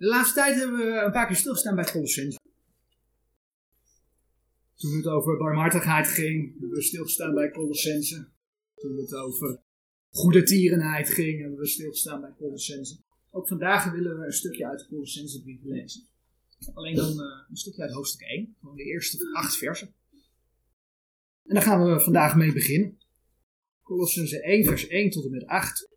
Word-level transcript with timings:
De 0.00 0.06
laatste 0.06 0.34
tijd 0.34 0.56
hebben 0.56 0.78
we 0.78 1.02
een 1.04 1.12
paar 1.12 1.26
keer 1.26 1.36
stilgestaan 1.36 1.74
bij 1.74 1.84
Colossense. 1.84 2.38
Toen 4.74 4.96
het 4.96 5.06
over 5.06 5.36
barmhartigheid 5.36 6.06
ging, 6.06 6.50
hebben 6.50 6.70
we 6.70 6.82
stilgestaan 6.82 7.34
bij 7.34 7.50
Colossense. 7.50 8.28
Toen 8.74 8.96
het 8.96 9.14
over 9.14 9.62
goede 10.10 10.42
tierenheid 10.42 11.10
ging, 11.10 11.40
hebben 11.40 11.58
we 11.58 11.66
stilgestaan 11.66 12.20
bij 12.20 12.34
Colossense. 12.38 12.96
Ook 13.30 13.48
vandaag 13.48 13.92
willen 13.92 14.18
we 14.18 14.24
een 14.24 14.32
stukje 14.32 14.66
uit 14.66 14.78
de 14.78 14.86
Colossense 14.86 15.42
brief 15.42 15.62
lezen. 15.62 16.06
Alleen 16.74 16.96
dan 16.96 17.12
uh, 17.12 17.48
een 17.48 17.56
stukje 17.56 17.82
uit 17.82 17.92
hoofdstuk 17.92 18.28
1, 18.28 18.56
gewoon 18.60 18.76
de 18.76 18.84
eerste 18.84 19.30
acht 19.32 19.56
versen. 19.56 19.94
En 21.44 21.54
daar 21.54 21.62
gaan 21.62 21.84
we 21.84 22.00
vandaag 22.00 22.36
mee 22.36 22.52
beginnen. 22.52 22.98
Colossense 23.82 24.42
1, 24.42 24.64
vers 24.64 24.86
1 24.86 25.10
tot 25.10 25.24
en 25.24 25.30
met 25.30 25.46
8. 25.46 25.88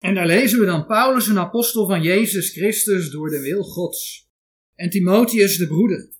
En 0.00 0.14
daar 0.14 0.26
lezen 0.26 0.58
we 0.58 0.66
dan 0.66 0.86
Paulus, 0.86 1.26
een 1.26 1.38
apostel 1.38 1.86
van 1.86 2.02
Jezus 2.02 2.52
Christus, 2.52 3.10
door 3.10 3.30
de 3.30 3.40
wil 3.40 3.62
Gods. 3.62 4.28
En 4.74 4.90
Timotheus, 4.90 5.56
de 5.56 5.66
broeder. 5.66 6.10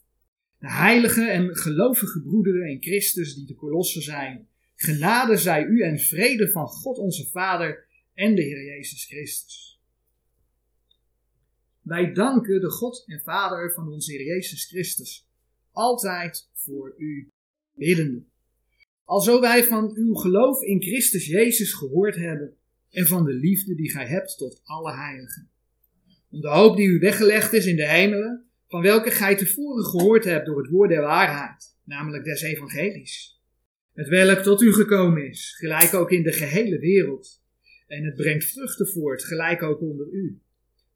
De 0.58 0.70
heilige 0.70 1.24
en 1.24 1.56
gelovige 1.56 2.22
broederen 2.22 2.70
in 2.70 2.82
Christus 2.82 3.34
die 3.34 3.46
de 3.46 3.54
kolossen 3.54 4.02
zijn. 4.02 4.48
Genade 4.76 5.36
zij 5.36 5.64
u 5.64 5.82
en 5.82 5.98
vrede 5.98 6.50
van 6.50 6.66
God 6.66 6.98
onze 6.98 7.26
Vader 7.26 7.86
en 8.14 8.34
de 8.34 8.42
Heer 8.42 8.64
Jezus 8.64 9.04
Christus. 9.04 9.80
Wij 11.82 12.12
danken 12.12 12.60
de 12.60 12.70
God 12.70 13.04
en 13.06 13.20
Vader 13.20 13.72
van 13.72 13.88
onze 13.88 14.12
Heer 14.12 14.26
Jezus 14.26 14.64
Christus, 14.64 15.28
altijd 15.72 16.50
voor 16.54 16.94
u 16.98 17.30
biddende. 17.74 18.24
Alzo 19.04 19.40
wij 19.40 19.64
van 19.64 19.92
uw 19.94 20.14
geloof 20.14 20.62
in 20.62 20.82
Christus 20.82 21.26
Jezus 21.26 21.72
gehoord 21.72 22.16
hebben 22.16 22.58
en 22.90 23.06
van 23.06 23.24
de 23.24 23.32
liefde 23.32 23.74
die 23.74 23.90
gij 23.90 24.06
hebt 24.06 24.38
tot 24.38 24.60
alle 24.64 24.92
heiligen. 24.92 25.50
Om 26.30 26.40
de 26.40 26.48
hoop 26.48 26.76
die 26.76 26.88
u 26.88 26.98
weggelegd 26.98 27.52
is 27.52 27.66
in 27.66 27.76
de 27.76 27.88
hemelen, 27.88 28.44
van 28.68 28.82
welke 28.82 29.10
gij 29.10 29.36
tevoren 29.36 29.84
gehoord 29.84 30.24
hebt 30.24 30.46
door 30.46 30.58
het 30.58 30.70
woord 30.70 30.90
der 30.90 31.00
waarheid, 31.00 31.76
namelijk 31.84 32.24
des 32.24 32.42
evangelies. 32.42 33.40
Het 33.92 34.08
welk 34.08 34.38
tot 34.38 34.62
u 34.62 34.72
gekomen 34.72 35.28
is, 35.28 35.54
gelijk 35.58 35.94
ook 35.94 36.10
in 36.10 36.22
de 36.22 36.32
gehele 36.32 36.78
wereld. 36.78 37.42
En 37.86 38.04
het 38.04 38.14
brengt 38.14 38.44
vruchten 38.44 38.88
voort, 38.88 39.24
gelijk 39.24 39.62
ook 39.62 39.80
onder 39.80 40.06
u. 40.12 40.40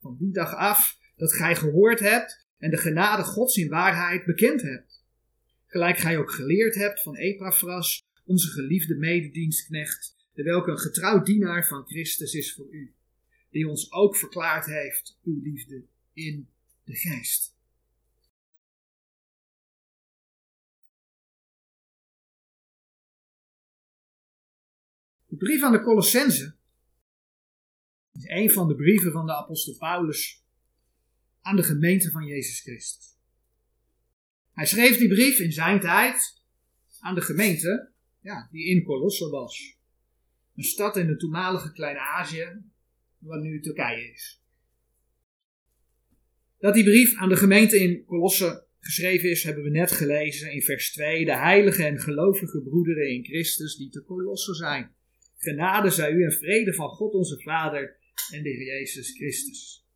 Van 0.00 0.16
die 0.18 0.32
dag 0.32 0.54
af 0.54 0.98
dat 1.16 1.32
gij 1.32 1.56
gehoord 1.56 2.00
hebt 2.00 2.46
en 2.58 2.70
de 2.70 2.76
genade 2.76 3.22
Gods 3.22 3.56
in 3.56 3.68
waarheid 3.68 4.24
bekend 4.24 4.62
hebt. 4.62 5.04
Gelijk 5.66 5.98
gij 5.98 6.18
ook 6.18 6.30
geleerd 6.30 6.74
hebt 6.74 7.02
van 7.02 7.16
Epaphras, 7.16 8.04
onze 8.24 8.50
geliefde 8.50 8.94
mededienstknecht, 8.94 10.13
de 10.34 10.42
welke 10.42 10.70
een 10.70 10.78
getrouw 10.78 11.22
dienaar 11.22 11.66
van 11.66 11.86
Christus 11.86 12.34
is 12.34 12.54
voor 12.54 12.72
u, 12.72 12.94
die 13.50 13.68
ons 13.68 13.92
ook 13.92 14.16
verklaard 14.16 14.66
heeft 14.66 15.18
uw 15.22 15.42
liefde 15.42 15.86
in 16.12 16.48
de 16.84 16.94
geest. 16.94 17.52
De 25.26 25.36
brief 25.36 25.62
aan 25.62 25.72
de 25.72 25.82
Colossense 25.82 26.56
is 28.12 28.28
een 28.28 28.50
van 28.50 28.68
de 28.68 28.74
brieven 28.74 29.12
van 29.12 29.26
de 29.26 29.34
apostel 29.34 29.76
Paulus 29.76 30.44
aan 31.40 31.56
de 31.56 31.62
gemeente 31.62 32.10
van 32.10 32.24
Jezus 32.24 32.60
Christus. 32.60 33.18
Hij 34.52 34.66
schreef 34.66 34.98
die 34.98 35.08
brief 35.08 35.38
in 35.38 35.52
zijn 35.52 35.80
tijd 35.80 36.42
aan 36.98 37.14
de 37.14 37.20
gemeente 37.20 37.92
ja, 38.20 38.48
die 38.50 38.64
in 38.64 38.84
Colosse 38.84 39.28
was. 39.28 39.76
Een 40.56 40.64
stad 40.64 40.96
in 40.96 41.08
het 41.08 41.18
toenmalige 41.18 41.72
Klein-Azië, 41.72 42.62
wat 43.18 43.42
nu 43.42 43.60
Turkije 43.60 44.12
is. 44.12 44.42
Dat 46.58 46.74
die 46.74 46.84
brief 46.84 47.16
aan 47.16 47.28
de 47.28 47.36
gemeente 47.36 47.78
in 47.78 48.04
Colosse 48.04 48.66
geschreven 48.80 49.30
is, 49.30 49.42
hebben 49.42 49.64
we 49.64 49.70
net 49.70 49.92
gelezen 49.92 50.52
in 50.52 50.62
vers 50.62 50.92
2. 50.92 51.24
De 51.24 51.36
heilige 51.36 51.84
en 51.84 51.98
gelovige 51.98 52.62
broederen 52.62 53.08
in 53.08 53.24
Christus 53.24 53.76
die 53.76 53.90
te 53.90 54.04
Colosse 54.04 54.54
zijn. 54.54 54.94
Genade 55.36 55.90
zij 55.90 56.12
u 56.12 56.24
en 56.24 56.32
vrede 56.32 56.74
van 56.74 56.88
God 56.88 57.12
onze 57.12 57.40
Vader 57.40 57.96
en 58.30 58.42
de 58.42 58.48
Heer 58.48 58.64
Jezus 58.64 59.10
Christus. 59.10 59.86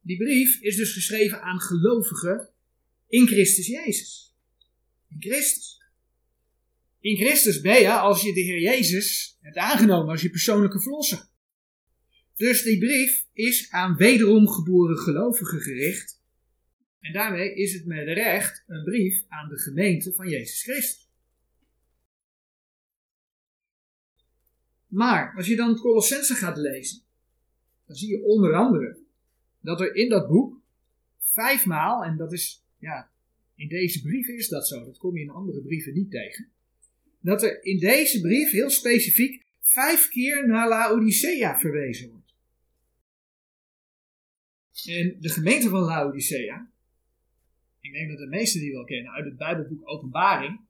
Die 0.00 0.16
brief 0.16 0.60
is 0.60 0.76
dus 0.76 0.92
geschreven 0.92 1.42
aan 1.42 1.60
gelovigen 1.60 2.48
in 3.08 3.26
Christus 3.26 3.66
Jezus. 3.66 4.36
In 5.08 5.16
Christus. 5.22 5.83
In 7.04 7.16
Christus 7.16 7.60
ben 7.60 7.80
je 7.80 7.92
als 7.92 8.22
je 8.22 8.32
de 8.32 8.40
Heer 8.40 8.60
Jezus 8.60 9.38
hebt 9.40 9.56
aangenomen 9.56 10.10
als 10.10 10.22
je 10.22 10.30
persoonlijke 10.30 10.80
verlosser. 10.80 11.28
Dus 12.34 12.62
die 12.62 12.78
brief 12.78 13.26
is 13.32 13.70
aan 13.70 13.96
wederom 13.96 14.48
geboren 14.48 14.98
gelovigen 14.98 15.60
gericht. 15.60 16.22
En 17.00 17.12
daarmee 17.12 17.54
is 17.54 17.72
het 17.72 17.86
met 17.86 18.06
recht 18.06 18.64
een 18.66 18.84
brief 18.84 19.24
aan 19.28 19.48
de 19.48 19.58
gemeente 19.58 20.12
van 20.12 20.28
Jezus 20.28 20.62
Christus. 20.62 21.08
Maar 24.86 25.34
als 25.36 25.46
je 25.46 25.56
dan 25.56 25.76
Colossense 25.76 26.34
gaat 26.34 26.56
lezen, 26.56 27.02
dan 27.86 27.96
zie 27.96 28.08
je 28.08 28.22
onder 28.22 28.54
andere 28.54 28.98
dat 29.60 29.80
er 29.80 29.94
in 29.94 30.08
dat 30.08 30.28
boek 30.28 30.60
vijfmaal, 31.18 32.04
en 32.04 32.16
dat 32.16 32.32
is, 32.32 32.64
ja, 32.78 33.10
in 33.54 33.68
deze 33.68 34.02
brief 34.02 34.28
is 34.28 34.48
dat 34.48 34.68
zo, 34.68 34.84
dat 34.84 34.98
kom 34.98 35.16
je 35.16 35.22
in 35.22 35.30
andere 35.30 35.60
brieven 35.60 35.94
niet 35.94 36.10
tegen, 36.10 36.52
dat 37.24 37.42
er 37.42 37.64
in 37.64 37.78
deze 37.78 38.20
brief 38.20 38.50
heel 38.50 38.70
specifiek 38.70 39.44
vijf 39.60 40.08
keer 40.08 40.46
naar 40.46 40.68
Laodicea 40.68 41.58
verwezen 41.58 42.10
wordt. 42.10 42.34
En 44.84 45.16
de 45.20 45.28
gemeente 45.28 45.68
van 45.68 45.80
Laodicea, 45.80 46.70
ik 47.80 47.92
denk 47.92 48.08
dat 48.08 48.18
de 48.18 48.26
meesten 48.26 48.60
die 48.60 48.72
wel 48.72 48.84
kennen 48.84 49.12
uit 49.12 49.24
het 49.24 49.36
Bijbelboek 49.36 49.88
Openbaring, 49.88 50.60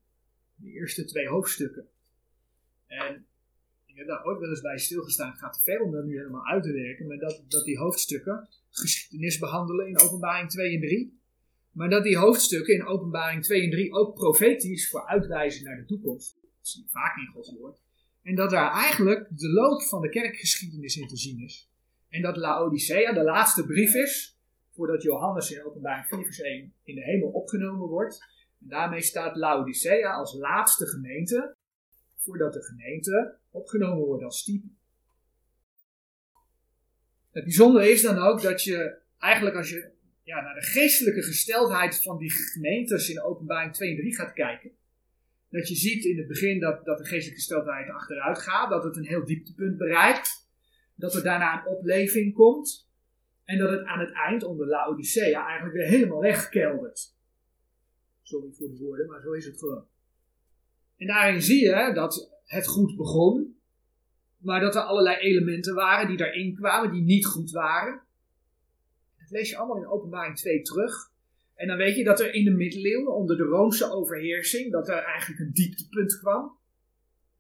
de 0.57 0.71
eerste 0.71 1.05
twee 1.05 1.29
hoofdstukken. 1.29 1.89
En 2.87 3.27
ik 3.87 3.97
heb 3.97 4.07
daar 4.07 4.25
ooit 4.25 4.41
wel 4.41 4.51
eens 4.51 4.61
bij 4.61 4.79
stilgestaan. 4.79 5.31
Het 5.31 5.39
gaat 5.39 5.53
te 5.53 5.61
ver 5.61 5.81
om 5.81 5.93
dat 5.93 6.05
nu 6.05 6.17
helemaal 6.17 6.47
uit 6.47 6.63
te 6.63 6.73
werken. 6.73 7.07
Maar 7.07 7.19
dat, 7.19 7.45
dat 7.49 7.65
die 7.65 7.79
hoofdstukken 7.79 8.49
geschiedenis 8.71 9.39
behandelen 9.39 9.87
in 9.87 9.99
openbaring 9.99 10.51
2 10.51 10.75
en 10.75 10.81
3. 10.81 11.19
Maar 11.71 11.91
dat 11.91 12.05
die 12.05 12.17
hoofdstukken 12.17 12.75
in 12.75 12.87
openbaring 12.87 13.43
2 13.43 13.63
en 13.63 13.71
3 13.71 13.93
ook 13.93 14.15
profetisch 14.15 14.91
vooruitwijzen 14.91 15.65
naar 15.65 15.77
de 15.77 15.85
toekomst. 15.85 16.43
Vaak 16.91 17.17
in 17.17 17.27
Gods 17.27 17.53
woord. 17.59 17.81
En 18.23 18.35
dat 18.35 18.51
daar 18.51 18.73
eigenlijk 18.73 19.27
de 19.31 19.49
loop 19.49 19.83
van 19.83 20.01
de 20.01 20.09
kerkgeschiedenis 20.09 20.97
in 20.97 21.09
te 21.09 21.17
zien 21.17 21.41
is. 21.41 21.69
En 22.09 22.23
dat 22.23 22.37
Laodicea 22.37 23.13
de 23.13 23.23
laatste 23.23 23.67
brief 23.67 23.95
is, 23.95 24.39
voordat 24.75 25.03
Johannes 25.03 25.51
in 25.51 25.65
openbaring 25.65 26.07
4 26.07 26.25
vers 26.25 26.41
1 26.41 26.75
in 26.85 26.95
de 26.95 27.05
hemel 27.05 27.29
opgenomen 27.29 27.89
wordt. 27.89 28.25
En 28.61 28.69
daarmee 28.69 29.03
staat 29.03 29.37
Laodicea 29.37 30.13
als 30.13 30.35
laatste 30.35 30.87
gemeente 30.87 31.57
voordat 32.17 32.53
de 32.53 32.63
gemeente 32.63 33.39
opgenomen 33.51 34.05
wordt 34.05 34.25
als 34.25 34.45
type. 34.45 34.67
Het 37.31 37.45
bijzondere 37.45 37.91
is 37.91 38.03
dan 38.03 38.19
ook 38.19 38.43
dat 38.43 38.63
je 38.63 38.99
eigenlijk 39.19 39.57
als 39.57 39.71
je 39.71 39.91
ja, 40.23 40.41
naar 40.41 40.55
de 40.55 40.63
geestelijke 40.63 41.23
gesteldheid 41.23 42.03
van 42.03 42.19
die 42.19 42.31
gemeentes 42.31 43.09
in 43.09 43.23
openbaring 43.23 43.73
2 43.73 43.91
en 43.91 43.97
3 43.97 44.15
gaat 44.15 44.33
kijken, 44.33 44.71
dat 45.55 45.69
je 45.69 45.75
ziet 45.75 46.05
in 46.05 46.19
het 46.19 46.27
begin 46.27 46.61
dat, 46.61 46.85
dat 46.85 46.99
de 46.99 47.05
geestelijke 47.05 47.41
gesteldheid 47.41 47.91
achteruit 47.91 48.39
gaat, 48.39 48.71
dat 48.71 48.85
het 48.85 48.97
een 48.97 49.07
heel 49.07 49.25
dieptepunt 49.25 49.77
bereikt, 49.77 50.49
dat 50.95 51.15
er 51.15 51.23
daarna 51.23 51.59
een 51.59 51.67
opleving 51.67 52.35
komt 52.35 52.89
en 53.45 53.59
dat 53.59 53.71
het 53.71 53.85
aan 53.85 54.01
het 54.01 54.13
eind 54.13 54.45
onder 54.45 54.67
Laodicea 54.67 55.47
eigenlijk 55.47 55.77
weer 55.77 55.87
helemaal 55.87 56.21
wegkeldert. 56.21 57.15
Sorry 58.23 58.53
voor 58.53 58.69
de 58.69 58.77
woorden, 58.77 59.07
maar 59.07 59.21
zo 59.21 59.33
is 59.33 59.45
het 59.45 59.59
gewoon. 59.59 59.87
En 60.97 61.07
daarin 61.07 61.43
zie 61.43 61.65
je 61.65 61.91
dat 61.95 62.31
het 62.45 62.67
goed 62.67 62.97
begon, 62.97 63.59
maar 64.37 64.61
dat 64.61 64.75
er 64.75 64.83
allerlei 64.83 65.17
elementen 65.17 65.75
waren 65.75 66.09
die 66.09 66.17
daarin 66.17 66.55
kwamen 66.55 66.93
die 66.93 67.03
niet 67.03 67.27
goed 67.27 67.51
waren. 67.51 68.03
Dat 69.19 69.31
lees 69.31 69.51
je 69.51 69.57
allemaal 69.57 69.77
in 69.77 69.87
openbaring 69.87 70.37
2 70.37 70.63
terug. 70.63 71.13
En 71.55 71.67
dan 71.67 71.77
weet 71.77 71.97
je 71.97 72.05
dat 72.05 72.21
er 72.21 72.35
in 72.35 72.45
de 72.45 72.51
middeleeuwen, 72.51 73.15
onder 73.15 73.37
de 73.37 73.43
Roomse 73.43 73.91
overheersing, 73.91 74.73
dat 74.73 74.89
er 74.89 75.03
eigenlijk 75.03 75.41
een 75.41 75.53
dieptepunt 75.53 76.19
kwam. 76.19 76.59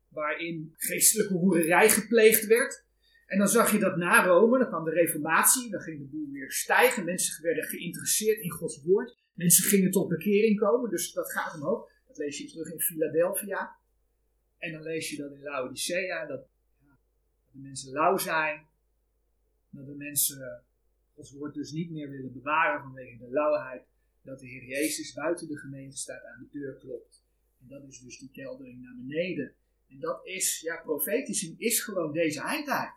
Waarin 0.08 0.74
geestelijke 0.76 1.34
hoererij 1.34 1.90
gepleegd 1.90 2.46
werd. 2.46 2.84
En 3.26 3.38
dan 3.38 3.48
zag 3.48 3.72
je 3.72 3.78
dat 3.78 3.96
na 3.96 4.24
Rome, 4.24 4.58
dan 4.58 4.68
kwam 4.68 4.84
de 4.84 4.90
reformatie, 4.90 5.70
dan 5.70 5.80
ging 5.80 5.98
de 5.98 6.04
boel 6.04 6.30
weer 6.30 6.50
stijgen. 6.50 7.04
Mensen 7.04 7.42
werden 7.42 7.64
geïnteresseerd 7.64 8.40
in 8.40 8.50
Gods 8.50 8.82
woord. 8.82 9.16
Mensen 9.32 9.64
gingen 9.64 9.90
tot 9.90 10.08
bekering 10.08 10.58
komen, 10.58 10.90
dus 10.90 11.12
dat 11.12 11.32
gaat 11.32 11.54
omhoog. 11.54 11.90
Dat 12.06 12.16
lees 12.16 12.38
je 12.38 12.46
terug 12.46 12.72
in 12.72 12.80
Philadelphia. 12.80 13.76
En 14.58 14.72
dan 14.72 14.82
lees 14.82 15.10
je 15.10 15.16
dat 15.16 15.32
in 15.32 15.42
Laodicea, 15.42 16.26
dat, 16.26 16.46
dat 16.86 16.96
de 17.52 17.58
mensen 17.58 17.92
lauw 17.92 18.16
zijn. 18.16 18.66
Dat 19.70 19.86
de 19.86 19.94
mensen 19.94 20.64
Gods 21.14 21.32
woord 21.32 21.54
dus 21.54 21.70
niet 21.70 21.90
meer 21.90 22.10
willen 22.10 22.32
bewaren 22.32 22.82
vanwege 22.82 23.18
de 23.18 23.30
lauwheid. 23.30 23.82
Dat 24.24 24.40
de 24.40 24.46
Heer 24.46 24.64
Jezus 24.64 25.12
buiten 25.12 25.48
de 25.48 25.58
gemeente 25.58 25.96
staat 25.96 26.24
aan 26.24 26.48
de 26.50 26.58
deur 26.58 26.74
klopt. 26.74 27.24
En 27.60 27.68
dat 27.68 27.84
is 27.88 27.98
dus 27.98 28.18
die 28.18 28.30
keldering 28.32 28.80
naar 28.82 28.96
beneden. 28.96 29.52
En 29.88 30.00
dat 30.00 30.26
is, 30.26 30.60
ja, 30.60 30.76
profetisch 30.76 31.52
is 31.56 31.80
gewoon 31.80 32.12
deze 32.12 32.40
eindtijd. 32.40 32.92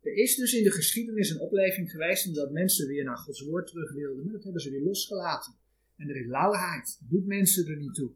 Er 0.00 0.14
is 0.14 0.36
dus 0.36 0.52
in 0.52 0.62
de 0.62 0.70
geschiedenis 0.70 1.30
een 1.30 1.40
opleving 1.40 1.90
geweest 1.90 2.26
omdat 2.26 2.50
mensen 2.50 2.86
weer 2.86 3.04
naar 3.04 3.16
Gods 3.16 3.40
woord 3.40 3.66
terug 3.66 3.92
wilden. 3.92 4.24
Maar 4.24 4.32
dat 4.32 4.44
hebben 4.44 4.62
ze 4.62 4.70
weer 4.70 4.82
losgelaten. 4.82 5.54
En 5.96 6.08
er 6.08 6.16
is 6.16 6.26
lauwheid. 6.26 6.96
Dat 7.00 7.10
doet 7.10 7.26
mensen 7.26 7.66
er 7.66 7.76
niet 7.76 7.94
toe. 7.94 8.10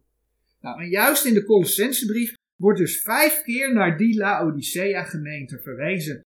Nou, 0.61 0.83
en 0.83 0.89
juist 0.89 1.25
in 1.25 1.35
de 1.35 1.45
Colossensebrief 1.45 2.35
wordt 2.57 2.79
dus 2.79 3.01
vijf 3.01 3.43
keer 3.43 3.75
naar 3.75 3.99
die 3.99 4.17
Laodicea 4.17 5.03
gemeente 5.03 5.59
verwezen. 5.59 6.25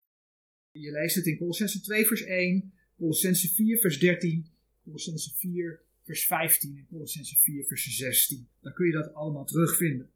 Je 0.70 0.90
leest 0.90 1.14
het 1.14 1.26
in 1.26 1.38
Colossense 1.38 1.80
2 1.80 2.06
vers 2.06 2.22
1, 2.22 2.72
Colossense 2.96 3.48
4 3.48 3.78
vers 3.78 3.98
13, 3.98 4.46
Colossense 4.84 5.34
4 5.34 5.80
vers 6.04 6.26
15 6.26 6.76
en 6.76 6.86
Colossense 6.90 7.36
4 7.36 7.64
vers 7.64 7.96
16. 7.96 8.48
Dan 8.60 8.72
kun 8.72 8.86
je 8.86 8.92
dat 8.92 9.14
allemaal 9.14 9.44
terugvinden. 9.44 10.10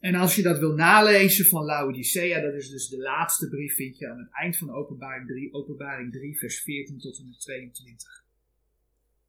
En 0.00 0.14
als 0.14 0.34
je 0.34 0.42
dat 0.42 0.58
wil 0.58 0.74
nalezen 0.74 1.46
van 1.46 1.64
Laodicea, 1.64 2.40
dat 2.40 2.54
is 2.54 2.70
dus 2.70 2.88
de 2.88 2.98
laatste 2.98 3.48
brief, 3.48 3.74
vind 3.74 3.98
je 3.98 4.08
aan 4.08 4.18
het 4.18 4.32
eind 4.32 4.56
van 4.56 4.70
openbaring 4.70 5.26
3, 5.26 5.52
openbaring 5.52 6.12
3 6.12 6.38
vers 6.38 6.60
14 6.60 6.98
tot 6.98 7.18
en 7.18 7.28
met 7.28 7.40
22. 7.40 8.26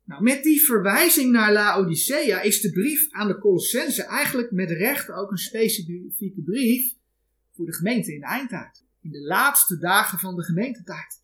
Nou, 0.04 0.24
met 0.24 0.44
die 0.44 0.62
verwijzing 0.62 1.31
naar 1.31 1.54
Laodicea 1.54 2.42
is 2.42 2.62
de 2.62 2.72
brief 2.72 3.12
aan 3.12 3.28
de 3.28 3.40
Colossense 3.40 4.04
eigenlijk 4.04 4.52
met 4.52 4.72
recht 4.72 5.12
ook 5.12 5.31
een 5.31 5.38
specifieke 5.38 6.42
brief 6.42 6.94
voor 7.52 7.66
de 7.66 7.74
gemeente 7.74 8.14
in 8.14 8.20
de 8.20 8.26
eindtijd. 8.26 8.86
In 9.02 9.12
de 9.12 9.22
laatste 9.22 9.78
dagen 9.78 10.20
van 10.20 10.36
de 10.36 10.44
gemeentetijd. 10.44 11.19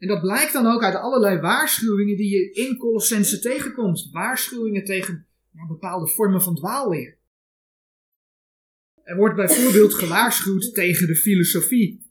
En 0.00 0.08
dat 0.08 0.20
blijkt 0.20 0.52
dan 0.52 0.66
ook 0.66 0.82
uit 0.82 0.94
allerlei 0.94 1.40
waarschuwingen 1.40 2.16
die 2.16 2.30
je 2.30 2.52
in 2.52 2.76
Colossense 2.76 3.38
tegenkomt. 3.38 4.08
Waarschuwingen 4.12 4.84
tegen 4.84 5.26
ja, 5.52 5.66
bepaalde 5.66 6.06
vormen 6.06 6.42
van 6.42 6.54
dwaalleer. 6.54 7.18
Er 9.02 9.16
wordt 9.16 9.36
bijvoorbeeld 9.36 9.94
gewaarschuwd 9.94 10.74
tegen 10.74 11.06
de 11.06 11.16
filosofie. 11.16 12.02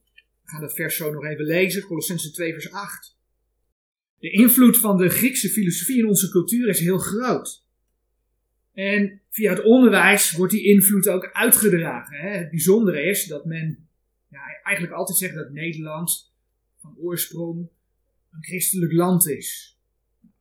We 0.44 0.50
gaan 0.50 0.62
dat 0.62 0.74
vers 0.74 0.96
zo 0.96 1.12
nog 1.12 1.26
even 1.26 1.46
lezen, 1.46 1.84
Colossense 1.84 2.32
2 2.32 2.52
vers 2.52 2.72
8. 2.72 3.18
De 4.20 4.32
invloed 4.32 4.78
van 4.78 4.98
de 4.98 5.10
Griekse 5.10 5.50
filosofie 5.50 5.98
in 5.98 6.08
onze 6.08 6.30
cultuur 6.30 6.68
is 6.68 6.80
heel 6.80 6.98
groot. 6.98 7.66
En 8.74 9.22
via 9.30 9.50
het 9.50 9.64
onderwijs 9.64 10.32
wordt 10.32 10.54
die 10.54 10.64
invloed 10.64 11.10
ook 11.10 11.30
uitgedragen. 11.32 12.18
Hè. 12.18 12.30
Het 12.30 12.50
bijzondere 12.50 13.02
is 13.02 13.26
dat 13.26 13.46
men 13.46 13.88
ja, 14.28 14.40
eigenlijk 14.64 14.98
altijd 14.98 15.18
zegt 15.18 15.36
dat 15.36 15.52
Nederland 15.52 16.34
van 16.78 16.96
oorsprong 16.98 17.70
een 18.32 18.44
christelijk 18.44 18.92
land 18.92 19.28
is. 19.28 19.80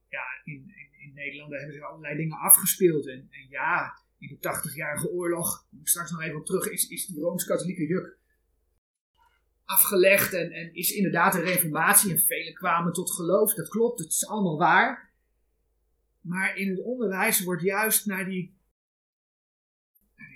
Ja, 0.09 0.25
in, 0.45 0.55
in, 0.55 1.01
in 1.09 1.15
Nederland 1.15 1.53
hebben 1.53 1.73
zich 1.73 1.83
allerlei 1.83 2.17
dingen 2.17 2.39
afgespeeld. 2.39 3.09
En, 3.09 3.29
en 3.31 3.47
ja, 3.49 3.93
in 4.19 4.39
de 4.41 4.49
80-jarige 4.49 5.11
oorlog, 5.11 5.67
ik 5.81 5.89
straks 5.89 6.11
nog 6.11 6.23
even 6.23 6.39
op 6.39 6.47
terug, 6.47 6.69
is, 6.69 6.89
is 6.89 7.07
die 7.07 7.21
Rooms-Katholieke 7.21 7.87
juk 7.87 8.19
afgelegd 9.69 10.33
en, 10.33 10.51
en 10.51 10.75
is 10.75 10.91
inderdaad 10.91 11.35
een 11.35 11.45
reformatie 11.45 12.11
en 12.11 12.19
velen 12.19 12.55
kwamen 12.55 12.93
tot 12.93 13.11
geloof. 13.11 13.55
Dat 13.55 13.69
klopt, 13.69 13.99
het 13.99 14.09
is 14.09 14.27
allemaal 14.27 14.59
waar. 14.59 15.11
Maar 16.21 16.57
in 16.57 16.69
het 16.69 16.83
onderwijs 16.83 17.45
wordt 17.45 17.63
juist 17.63 18.07
naar 18.07 18.25
die 18.25 18.58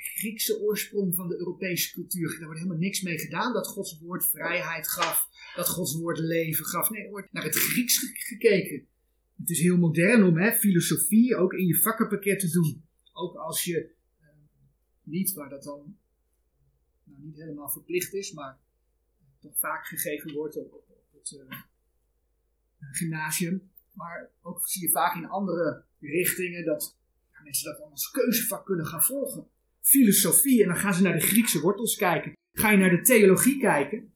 Griekse 0.03 0.61
oorsprong 0.61 1.15
van 1.15 1.29
de 1.29 1.39
Europese 1.39 1.93
cultuur, 1.93 2.31
daar 2.31 2.45
wordt 2.45 2.61
helemaal 2.61 2.81
niks 2.81 3.03
mee 3.03 3.19
gedaan. 3.19 3.53
Dat 3.53 3.67
Gods 3.67 3.99
woord 3.99 4.27
vrijheid 4.27 4.89
gaf, 4.89 5.29
dat 5.55 5.69
Gods 5.69 5.95
woord 5.95 6.19
leven 6.19 6.65
gaf. 6.65 6.91
Nee, 6.91 7.05
er 7.05 7.11
wordt 7.11 7.33
naar 7.33 7.45
het 7.45 7.57
Grieks 7.57 8.13
gekeken. 8.13 8.87
Het 9.37 9.51
is 9.51 9.61
heel 9.61 9.77
modern 9.77 10.25
om 10.25 10.37
hè, 10.37 10.53
filosofie 10.53 11.37
ook 11.37 11.53
in 11.53 11.67
je 11.67 11.81
vakkenpakket 11.81 12.41
te 12.41 12.51
doen. 12.51 12.85
Ook 13.13 13.37
als 13.37 13.65
je 13.65 13.91
uh, 14.21 14.29
niet, 15.03 15.33
waar 15.33 15.49
dat 15.49 15.63
dan 15.63 15.97
nou, 17.05 17.23
niet 17.23 17.37
helemaal 17.37 17.71
verplicht 17.71 18.13
is, 18.13 18.33
maar 18.33 18.59
toch 19.41 19.59
vaak 19.59 19.87
gegeven 19.87 20.33
wordt 20.33 20.57
op, 20.57 20.73
op, 20.73 20.87
het 21.13 21.31
uh, 21.31 21.61
gymnasium. 22.79 23.71
Maar 23.93 24.31
ook 24.41 24.69
zie 24.69 24.83
je 24.83 24.91
vaak 24.91 25.15
in 25.15 25.29
andere 25.29 25.85
richtingen 26.01 26.65
dat 26.65 26.97
mensen 27.43 27.71
dat 27.71 27.79
dan 27.79 27.91
als 27.91 28.11
keuzevak 28.11 28.67
kunnen 28.67 28.87
gaan 28.87 29.03
volgen. 29.03 29.49
Filosofie, 29.83 30.63
en 30.63 30.69
dan 30.69 30.77
gaan 30.77 30.95
ze 30.95 31.03
naar 31.03 31.19
de 31.19 31.27
Griekse 31.27 31.61
wortels 31.61 31.97
kijken. 31.97 32.37
Ga 32.53 32.71
je 32.71 32.77
naar 32.77 32.91
de 32.91 33.01
theologie 33.01 33.61
kijken. 33.61 34.13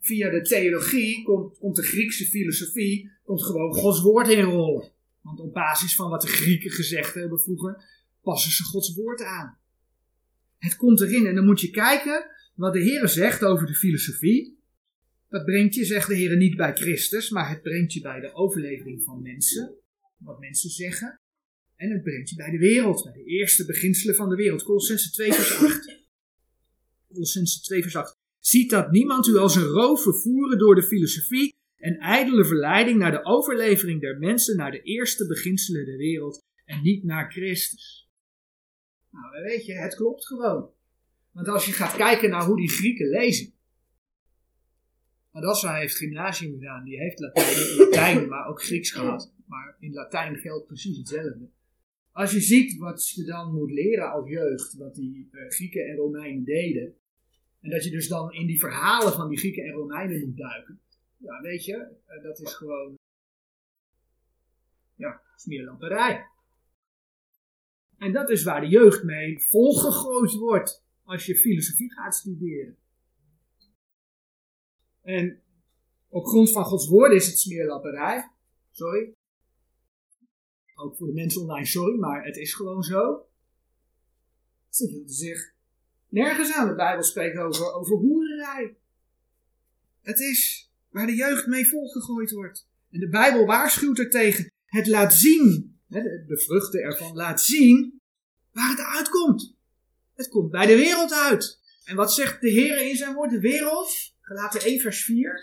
Via 0.00 0.30
de 0.30 0.42
theologie 0.42 1.24
komt, 1.24 1.58
komt 1.58 1.76
de 1.76 1.82
Griekse 1.82 2.24
filosofie 2.24 3.12
komt 3.24 3.44
gewoon 3.44 3.74
Gods 3.74 4.00
woord 4.00 4.28
inrollen. 4.28 4.92
Want 5.20 5.40
op 5.40 5.52
basis 5.52 5.94
van 5.94 6.10
wat 6.10 6.20
de 6.20 6.26
Grieken 6.26 6.70
gezegd 6.70 7.14
hebben 7.14 7.40
vroeger, 7.40 7.84
passen 8.22 8.50
ze 8.52 8.62
Gods 8.62 8.94
woord 8.94 9.22
aan. 9.22 9.58
Het 10.58 10.76
komt 10.76 11.00
erin 11.00 11.26
en 11.26 11.34
dan 11.34 11.44
moet 11.44 11.60
je 11.60 11.70
kijken 11.70 12.26
wat 12.54 12.72
de 12.72 12.80
Heer 12.80 13.08
zegt 13.08 13.44
over 13.44 13.66
de 13.66 13.74
filosofie. 13.74 14.58
Dat 15.28 15.44
brengt 15.44 15.74
je, 15.74 15.84
zegt 15.84 16.08
de 16.08 16.14
Heer, 16.14 16.36
niet 16.36 16.56
bij 16.56 16.72
Christus, 16.72 17.30
maar 17.30 17.48
het 17.48 17.62
brengt 17.62 17.92
je 17.92 18.00
bij 18.00 18.20
de 18.20 18.34
overlevering 18.34 19.02
van 19.02 19.22
mensen. 19.22 19.74
Wat 20.16 20.40
mensen 20.40 20.70
zeggen. 20.70 21.18
En 21.76 21.90
het 21.90 22.02
brengt 22.02 22.30
je 22.30 22.36
bij 22.36 22.50
de 22.50 22.58
wereld, 22.58 23.02
bij 23.02 23.12
de 23.12 23.24
eerste 23.24 23.64
beginselen 23.64 24.14
van 24.14 24.28
de 24.28 24.34
wereld. 24.34 24.62
Colossense 24.62 25.10
2 25.10 25.32
vers 25.32 25.54
8. 25.54 26.02
Colossense 27.08 27.60
2 27.60 27.82
vers 27.82 27.96
8. 27.96 28.16
Ziet 28.38 28.70
dat 28.70 28.90
niemand 28.90 29.26
u 29.26 29.36
als 29.36 29.56
een 29.56 29.62
roof 29.62 30.02
vervoeren 30.02 30.58
door 30.58 30.74
de 30.74 30.82
filosofie 30.82 31.54
en 31.76 31.98
ijdele 31.98 32.44
verleiding 32.44 32.98
naar 32.98 33.10
de 33.10 33.24
overlevering 33.24 34.00
der 34.00 34.18
mensen, 34.18 34.56
naar 34.56 34.70
de 34.70 34.82
eerste 34.82 35.26
beginselen 35.26 35.86
der 35.86 35.96
wereld 35.96 36.44
en 36.64 36.82
niet 36.82 37.04
naar 37.04 37.32
Christus. 37.32 38.08
Nou, 39.10 39.42
weet 39.42 39.66
je, 39.66 39.72
het 39.72 39.94
klopt 39.94 40.26
gewoon. 40.26 40.70
Want 41.32 41.48
als 41.48 41.66
je 41.66 41.72
gaat 41.72 41.96
kijken 41.96 42.30
naar 42.30 42.44
hoe 42.44 42.56
die 42.56 42.70
Grieken 42.70 43.08
lezen. 43.08 43.52
Adassa 45.30 45.74
heeft 45.74 45.96
gymnasium 45.96 46.52
gedaan, 46.52 46.84
die 46.84 46.98
heeft 46.98 47.18
Latijn, 47.18 47.76
Latijn, 47.76 48.28
maar 48.28 48.48
ook 48.48 48.62
Grieks 48.62 48.90
gehad. 48.90 49.32
Maar 49.46 49.76
in 49.80 49.92
Latijn 49.92 50.36
geldt 50.36 50.66
precies 50.66 50.96
hetzelfde. 50.96 51.48
Als 52.14 52.32
je 52.32 52.40
ziet 52.40 52.76
wat 52.78 53.08
je 53.08 53.24
dan 53.24 53.54
moet 53.54 53.70
leren 53.70 54.10
als 54.10 54.28
jeugd, 54.28 54.74
wat 54.74 54.94
die 54.94 55.28
uh, 55.32 55.48
Grieken 55.48 55.86
en 55.86 55.96
Romeinen 55.96 56.44
deden. 56.44 56.96
En 57.60 57.70
dat 57.70 57.84
je 57.84 57.90
dus 57.90 58.08
dan 58.08 58.32
in 58.32 58.46
die 58.46 58.58
verhalen 58.58 59.12
van 59.12 59.28
die 59.28 59.38
Grieken 59.38 59.64
en 59.64 59.72
Romeinen 59.72 60.26
moet 60.26 60.36
duiken. 60.36 60.80
Ja, 61.16 61.40
weet 61.40 61.64
je, 61.64 61.96
uh, 62.08 62.22
dat 62.22 62.40
is 62.40 62.54
gewoon. 62.54 62.98
Ja, 64.94 65.22
smeerlamperij. 65.36 66.26
En 67.98 68.12
dat 68.12 68.30
is 68.30 68.42
waar 68.42 68.60
de 68.60 68.68
jeugd 68.68 69.02
mee 69.02 69.40
volgegooid 69.40 70.32
wordt 70.32 70.84
als 71.02 71.26
je 71.26 71.36
filosofie 71.36 71.92
gaat 71.92 72.14
studeren. 72.14 72.76
En 75.02 75.42
op 76.08 76.24
grond 76.24 76.52
van 76.52 76.64
Gods 76.64 76.88
woorden 76.88 77.16
is 77.16 77.26
het 77.26 77.38
smeerlapperij. 77.38 78.30
Sorry. 78.70 79.13
Ook 80.84 80.96
voor 80.96 81.06
de 81.06 81.12
mensen 81.12 81.40
online, 81.40 81.66
sorry, 81.66 81.98
maar 81.98 82.24
het 82.24 82.36
is 82.36 82.54
gewoon 82.54 82.82
zo. 82.82 83.26
Ze 84.68 84.86
hielden 84.86 85.14
zich 85.14 85.52
nergens 86.08 86.52
aan. 86.52 86.68
De 86.68 86.74
Bijbel 86.74 87.02
spreekt 87.02 87.38
over, 87.38 87.72
over. 87.72 88.76
Het 90.02 90.20
is 90.20 90.70
waar 90.90 91.06
de 91.06 91.14
jeugd 91.14 91.46
mee 91.46 91.68
volgegooid 91.68 92.30
wordt. 92.30 92.68
En 92.90 93.00
de 93.00 93.08
Bijbel 93.08 93.46
waarschuwt 93.46 93.98
er 93.98 94.10
tegen. 94.10 94.52
Het 94.66 94.86
laat 94.86 95.14
zien, 95.14 95.78
het 95.88 96.26
bevruchten 96.26 96.80
ervan 96.82 97.14
laat 97.14 97.40
zien 97.40 98.00
waar 98.52 98.70
het 98.70 98.80
uitkomt. 98.80 99.56
Het 100.14 100.28
komt 100.28 100.50
bij 100.50 100.66
de 100.66 100.76
wereld 100.76 101.12
uit. 101.12 101.60
En 101.84 101.96
wat 101.96 102.14
zegt 102.14 102.40
de 102.40 102.50
Heer 102.50 102.88
in 102.88 102.96
zijn 102.96 103.14
woord? 103.14 103.30
De 103.30 103.40
wereld, 103.40 104.14
gelaten 104.20 104.60
1 104.60 104.80
vers 104.80 105.04
4. 105.04 105.40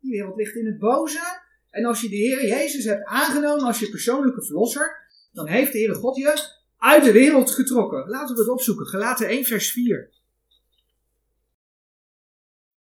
Die 0.00 0.10
wereld 0.10 0.36
ligt 0.36 0.54
in 0.54 0.66
het 0.66 0.78
boze. 0.78 1.44
En 1.76 1.84
als 1.84 2.00
je 2.00 2.08
de 2.08 2.16
Heer 2.16 2.46
Jezus 2.46 2.84
hebt 2.84 3.04
aangenomen 3.04 3.64
als 3.64 3.78
je 3.78 3.90
persoonlijke 3.90 4.44
verlosser, 4.44 5.08
dan 5.32 5.48
heeft 5.48 5.72
de 5.72 5.78
Heere 5.78 5.94
God 5.94 6.16
je 6.16 6.54
uit 6.78 7.04
de 7.04 7.12
wereld 7.12 7.50
getrokken. 7.50 8.08
Laten 8.08 8.34
we 8.34 8.40
het 8.40 8.50
opzoeken. 8.50 8.86
Gelaten 8.86 9.28
1 9.28 9.44
vers 9.44 9.72
4. 9.72 10.10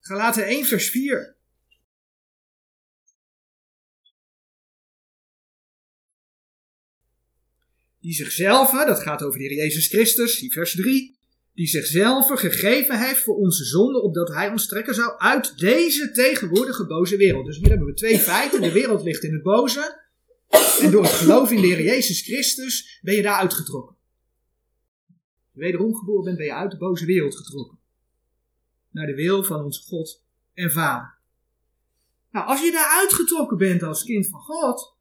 Gelaten 0.00 0.44
1 0.44 0.64
vers 0.64 0.90
4. 0.90 1.36
die 8.02 8.14
zichzelf, 8.14 8.70
dat 8.70 9.02
gaat 9.02 9.22
over 9.22 9.38
de 9.38 9.44
Heer 9.44 9.56
Jezus 9.56 9.88
Christus, 9.88 10.46
vers 10.48 10.72
3, 10.72 11.16
die 11.54 11.66
zichzelf 11.66 12.26
gegeven 12.26 12.98
heeft 12.98 13.22
voor 13.22 13.36
onze 13.36 13.64
zonde, 13.64 14.00
opdat 14.00 14.28
hij 14.28 14.50
ons 14.50 14.66
trekken 14.66 14.94
zou 14.94 15.18
uit 15.18 15.58
deze 15.58 16.10
tegenwoordige 16.10 16.86
boze 16.86 17.16
wereld. 17.16 17.46
Dus 17.46 17.56
hier 17.56 17.68
hebben 17.68 17.86
we 17.86 17.94
twee 17.94 18.18
feiten. 18.18 18.60
De 18.60 18.72
wereld 18.72 19.02
ligt 19.02 19.22
in 19.22 19.32
het 19.32 19.42
boze. 19.42 20.00
En 20.80 20.90
door 20.90 21.02
het 21.02 21.12
geloof 21.12 21.50
in 21.50 21.60
de 21.60 21.66
Heer 21.66 21.82
Jezus 21.82 22.22
Christus 22.22 22.98
ben 23.02 23.14
je 23.14 23.22
daar 23.22 23.38
uitgetrokken. 23.38 23.96
Je 25.52 25.60
wederom 25.60 25.94
geboren 25.94 26.24
bent, 26.24 26.36
ben 26.36 26.46
je 26.46 26.54
uit 26.54 26.70
de 26.70 26.76
boze 26.76 27.06
wereld 27.06 27.36
getrokken. 27.36 27.78
Naar 28.90 29.06
de 29.06 29.14
wil 29.14 29.44
van 29.44 29.64
onze 29.64 29.82
God 29.82 30.24
en 30.54 30.72
Vader. 30.72 31.18
Nou, 32.30 32.46
als 32.46 32.62
je 32.62 32.72
daar 32.72 32.98
uitgetrokken 33.00 33.56
bent 33.56 33.82
als 33.82 34.04
kind 34.04 34.28
van 34.28 34.40
God, 34.40 34.96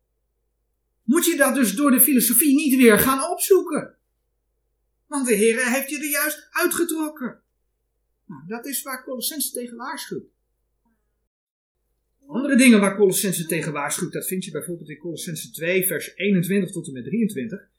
moet 1.03 1.25
je 1.25 1.38
dat 1.38 1.55
dus 1.55 1.75
door 1.75 1.91
de 1.91 2.01
filosofie 2.01 2.55
niet 2.55 2.75
weer 2.75 3.00
gaan 3.00 3.31
opzoeken. 3.31 3.96
Want 5.12 5.27
de 5.27 5.36
Heer 5.36 5.72
heeft 5.72 5.89
je 5.89 5.98
er 5.98 6.10
juist 6.10 6.48
uitgetrokken. 6.51 7.41
Nou, 8.25 8.48
dat 8.48 8.65
is 8.65 8.82
waar 8.82 9.03
Colossense 9.03 9.51
tegen 9.51 9.77
waarschuwt. 9.77 10.24
Andere 12.27 12.56
dingen 12.56 12.80
waar 12.80 12.96
Colossense 12.96 13.46
tegen 13.46 13.72
waarschuwt, 13.72 14.13
dat 14.13 14.27
vind 14.27 14.46
je 14.46 14.51
bijvoorbeeld 14.51 14.89
in 14.89 14.98
Colossense 14.98 15.51
2, 15.51 15.88
vers 15.88 16.15
21 16.15 16.72
tot 16.72 16.88
en 16.88 16.94
met 16.94 17.03
23, 17.03 17.70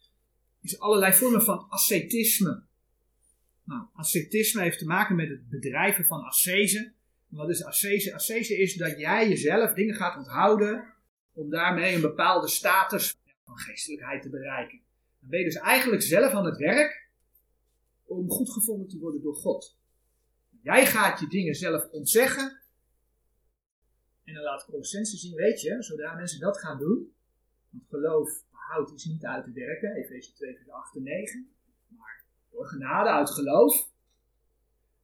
is 0.60 0.78
allerlei 0.78 1.12
vormen 1.12 1.42
van 1.42 1.66
ascetisme. 1.68 2.62
Nou, 3.64 3.86
ascetisme 3.94 4.62
heeft 4.62 4.78
te 4.78 4.86
maken 4.86 5.16
met 5.16 5.28
het 5.28 5.48
bedrijven 5.48 6.04
van 6.04 6.22
ascese. 6.22 6.92
Wat 7.28 7.50
is 7.50 7.64
ascese? 7.64 8.14
Ascese 8.14 8.56
is 8.58 8.74
dat 8.74 8.98
jij 8.98 9.28
jezelf 9.28 9.74
dingen 9.74 9.94
gaat 9.94 10.16
onthouden 10.16 10.84
om 11.32 11.50
daarmee 11.50 11.94
een 11.94 12.00
bepaalde 12.00 12.48
status 12.48 13.16
van 13.44 13.58
geestelijkheid 13.58 14.22
te 14.22 14.30
bereiken. 14.30 14.80
Dan 15.20 15.30
ben 15.30 15.38
je 15.38 15.44
dus 15.44 15.56
eigenlijk 15.56 16.02
zelf 16.02 16.32
aan 16.32 16.44
het 16.44 16.56
werk 16.56 17.01
om 18.16 18.30
goed 18.30 18.50
gevonden 18.50 18.88
te 18.88 18.98
worden 18.98 19.22
door 19.22 19.34
God. 19.34 19.78
Jij 20.62 20.86
gaat 20.86 21.20
je 21.20 21.26
dingen 21.26 21.54
zelf 21.54 21.88
ontzeggen. 21.90 22.60
En 24.24 24.34
dan 24.34 24.42
laat 24.42 24.64
Colossense 24.64 25.16
zien, 25.16 25.34
weet 25.34 25.60
je, 25.60 25.82
zodra 25.82 26.14
mensen 26.14 26.40
dat 26.40 26.58
gaan 26.58 26.78
doen, 26.78 27.14
want 27.70 27.84
geloof 27.88 28.44
houdt 28.50 28.92
is 28.92 29.04
niet 29.04 29.24
uit 29.24 29.44
te 29.44 29.52
werken, 29.52 29.94
Efeze 29.94 30.32
2 30.32 30.56
vers 30.56 30.70
8 30.70 30.96
en 30.96 31.02
9, 31.02 31.50
maar 31.88 32.24
door 32.50 32.66
genade 32.66 33.10
uit 33.10 33.30
geloof. 33.30 33.90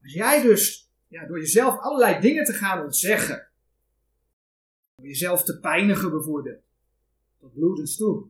Als 0.02 0.12
jij 0.12 0.42
dus 0.42 0.90
ja, 1.08 1.26
door 1.26 1.38
jezelf 1.38 1.78
allerlei 1.78 2.20
dingen 2.20 2.44
te 2.44 2.52
gaan 2.52 2.84
ontzeggen, 2.84 3.48
door 4.94 5.06
jezelf 5.06 5.44
te 5.44 5.60
pijnigen 5.60 6.10
bijvoorbeeld, 6.10 6.62
tot 7.40 7.52
bloedens 7.52 7.96
toe. 7.96 8.26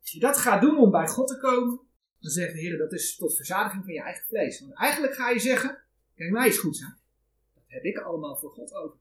Als 0.00 0.12
je 0.12 0.20
dat 0.20 0.36
gaat 0.36 0.60
doen 0.60 0.78
om 0.78 0.90
bij 0.90 1.08
God 1.08 1.28
te 1.28 1.38
komen, 1.38 1.80
dan 2.20 2.30
zegt 2.30 2.52
de 2.52 2.60
Heer 2.60 2.78
dat 2.78 2.92
is 2.92 3.16
tot 3.16 3.36
verzadiging 3.36 3.84
van 3.84 3.92
je 3.92 4.02
eigen 4.02 4.26
vlees. 4.26 4.60
Want 4.60 4.74
eigenlijk 4.74 5.14
ga 5.14 5.30
je 5.30 5.38
zeggen, 5.38 5.82
kijk 6.14 6.30
mij 6.30 6.46
eens 6.46 6.58
goed 6.58 6.76
zijn. 6.76 6.96
Dat 7.54 7.64
heb 7.66 7.84
ik 7.84 7.98
allemaal 7.98 8.36
voor 8.36 8.50
God 8.50 8.74
over. 8.74 8.98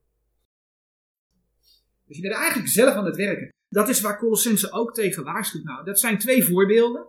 Dus 2.07 2.15
je 2.15 2.22
bent 2.22 2.34
eigenlijk 2.34 2.69
zelf 2.69 2.95
aan 2.95 3.05
het 3.05 3.15
werken. 3.15 3.53
Dat 3.69 3.89
is 3.89 4.01
waar 4.01 4.19
Colossense 4.19 4.72
ook 4.72 4.93
tegen 4.93 5.24
waarschuwt. 5.24 5.63
Nou, 5.63 5.86
dat 5.86 6.00
zijn 6.00 6.17
twee 6.17 6.43
voorbeelden. 6.43 7.05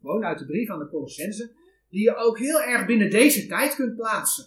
Gewoon 0.00 0.24
uit 0.24 0.38
de 0.38 0.46
brief 0.46 0.70
aan 0.70 0.78
de 0.78 0.88
Colossense. 0.88 1.52
Die 1.88 2.02
je 2.02 2.16
ook 2.16 2.38
heel 2.38 2.62
erg 2.62 2.86
binnen 2.86 3.10
deze 3.10 3.46
tijd 3.46 3.74
kunt 3.74 3.96
plaatsen. 3.96 4.46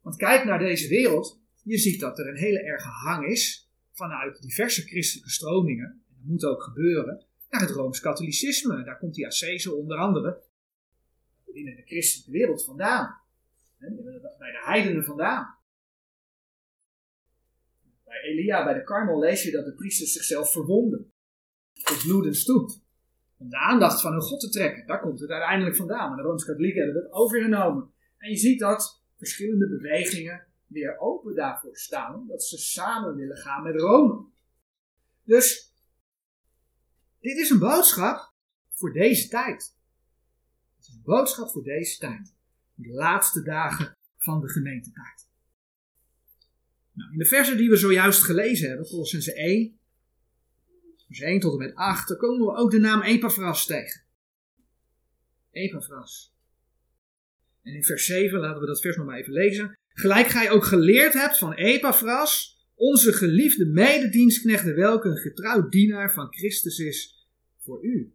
Want 0.00 0.16
kijk 0.16 0.44
naar 0.44 0.58
deze 0.58 0.88
wereld. 0.88 1.40
Je 1.62 1.78
ziet 1.78 2.00
dat 2.00 2.18
er 2.18 2.28
een 2.28 2.36
hele 2.36 2.62
erge 2.62 2.88
hang 2.88 3.26
is. 3.26 3.70
Vanuit 3.92 4.42
diverse 4.42 4.82
christelijke 4.82 5.30
stromingen. 5.30 5.86
En 6.08 6.14
dat 6.16 6.24
moet 6.24 6.44
ook 6.44 6.62
gebeuren. 6.62 7.24
Naar 7.52 7.60
het 7.60 7.70
Rooms-Katholicisme. 7.70 8.84
Daar 8.84 8.98
komt 8.98 9.14
die 9.14 9.26
ascese 9.26 9.74
onder 9.74 9.98
andere. 9.98 10.42
Binnen 11.44 11.76
de 11.76 11.82
christelijke 11.82 12.30
wereld 12.30 12.64
vandaan. 12.64 13.20
Bij 14.38 14.50
de 14.50 14.62
heidenen 14.64 15.04
vandaan. 15.04 15.58
Bij 18.04 18.20
Elia, 18.22 18.64
bij 18.64 18.74
de 18.74 18.84
Karmel, 18.84 19.18
lees 19.18 19.42
je 19.42 19.50
dat 19.50 19.64
de 19.64 19.74
priesters 19.74 20.12
zichzelf 20.12 20.52
verwonden. 20.52 21.12
Tot 21.72 22.02
bloedens 22.02 22.44
toe. 22.44 22.70
Om 23.36 23.50
de 23.50 23.58
aandacht 23.58 24.00
van 24.00 24.12
hun 24.12 24.22
God 24.22 24.40
te 24.40 24.48
trekken. 24.48 24.86
Daar 24.86 25.00
komt 25.00 25.20
het 25.20 25.30
uiteindelijk 25.30 25.76
vandaan. 25.76 26.08
Maar 26.08 26.16
de 26.16 26.22
Rooms-Katholieken 26.22 26.84
hebben 26.84 27.02
dat 27.02 27.12
overgenomen. 27.12 27.92
En 28.18 28.30
je 28.30 28.36
ziet 28.36 28.58
dat 28.58 29.02
verschillende 29.16 29.68
bewegingen 29.68 30.46
weer 30.66 30.98
open 30.98 31.34
daarvoor 31.34 31.76
staan. 31.76 32.26
Dat 32.28 32.44
ze 32.44 32.58
samen 32.58 33.16
willen 33.16 33.36
gaan 33.36 33.62
met 33.62 33.80
Rome. 33.80 34.24
Dus, 35.22 35.71
dit 37.22 37.36
is 37.38 37.50
een 37.50 37.58
boodschap 37.58 38.32
voor 38.70 38.92
deze 38.92 39.28
tijd. 39.28 39.74
Het 40.76 40.86
is 40.86 40.94
een 40.94 41.02
boodschap 41.02 41.50
voor 41.50 41.62
deze 41.62 41.98
tijd. 41.98 42.34
De 42.74 42.88
laatste 42.88 43.42
dagen 43.42 43.96
van 44.18 44.40
de 44.40 44.48
gemeentetijd. 44.48 45.28
Nou, 46.92 47.12
in 47.12 47.18
de 47.18 47.26
versen 47.26 47.56
die 47.56 47.68
we 47.68 47.76
zojuist 47.76 48.22
gelezen 48.22 48.68
hebben, 48.68 48.86
Colossense 48.86 49.34
1, 49.34 49.78
vers 51.06 51.20
1 51.20 51.40
tot 51.40 51.52
en 51.52 51.58
met 51.58 51.74
8, 51.74 52.08
dan 52.08 52.16
komen 52.16 52.46
we 52.46 52.56
ook 52.56 52.70
de 52.70 52.78
naam 52.78 53.02
Epaphras 53.02 53.66
tegen. 53.66 54.02
Epaphras. 55.50 56.34
En 57.62 57.74
in 57.74 57.84
vers 57.84 58.04
7, 58.04 58.40
laten 58.40 58.60
we 58.60 58.66
dat 58.66 58.80
vers 58.80 58.96
nog 58.96 59.06
maar 59.06 59.18
even 59.18 59.32
lezen. 59.32 59.78
Gelijk 59.88 60.26
gij 60.26 60.50
ook 60.50 60.64
geleerd 60.64 61.12
hebt 61.12 61.38
van 61.38 61.52
Epaphras, 61.52 62.61
onze 62.74 63.12
geliefde 63.12 63.66
mededienstknecht, 63.66 64.64
welke 64.64 65.08
een 65.08 65.16
getrouw 65.16 65.68
dienaar 65.68 66.12
van 66.12 66.32
Christus 66.32 66.78
is 66.78 67.28
voor 67.58 67.84
u. 67.84 68.14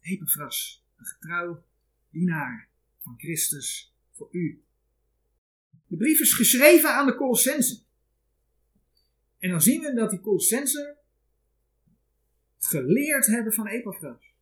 Epaphras, 0.00 0.84
een 0.96 1.06
getrouw 1.06 1.64
dienaar 2.10 2.68
van 2.98 3.14
Christus 3.18 3.94
voor 4.12 4.28
u. 4.30 4.62
De 5.86 5.96
brief 5.96 6.20
is 6.20 6.32
geschreven 6.32 6.94
aan 6.94 7.06
de 7.06 7.14
Colossensen. 7.14 7.78
En 9.38 9.50
dan 9.50 9.62
zien 9.62 9.80
we 9.80 9.94
dat 9.94 10.10
die 10.10 10.20
Colossensen 10.20 10.96
geleerd 12.58 13.26
hebben 13.26 13.52
van 13.52 13.66
Epaphras. 13.66 14.34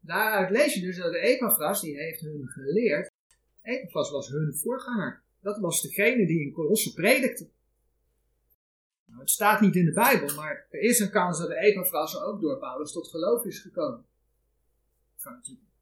Daaruit 0.00 0.50
lees 0.50 0.74
je 0.74 0.80
dus 0.80 0.96
dat 0.96 1.12
de 1.12 1.18
Epaphras, 1.18 1.80
die 1.80 1.96
heeft 1.96 2.20
hun 2.20 2.48
geleerd. 2.48 3.10
Epaphras 3.62 4.10
was 4.10 4.28
hun 4.28 4.54
voorganger. 4.54 5.22
Dat 5.40 5.58
was 5.58 5.82
degene 5.82 6.26
die 6.26 6.40
in 6.40 6.52
Colosse 6.52 6.92
predikte. 6.92 7.50
Het 9.24 9.32
staat 9.32 9.60
niet 9.60 9.76
in 9.76 9.84
de 9.84 9.92
Bijbel, 9.92 10.34
maar 10.34 10.66
er 10.70 10.80
is 10.80 10.98
een 10.98 11.10
kans 11.10 11.38
dat 11.38 11.48
de 11.48 11.58
Epaphras 11.58 12.20
ook 12.20 12.40
door 12.40 12.58
Paulus 12.58 12.92
tot 12.92 13.08
geloof 13.08 13.44
is 13.44 13.58
gekomen. 13.58 14.06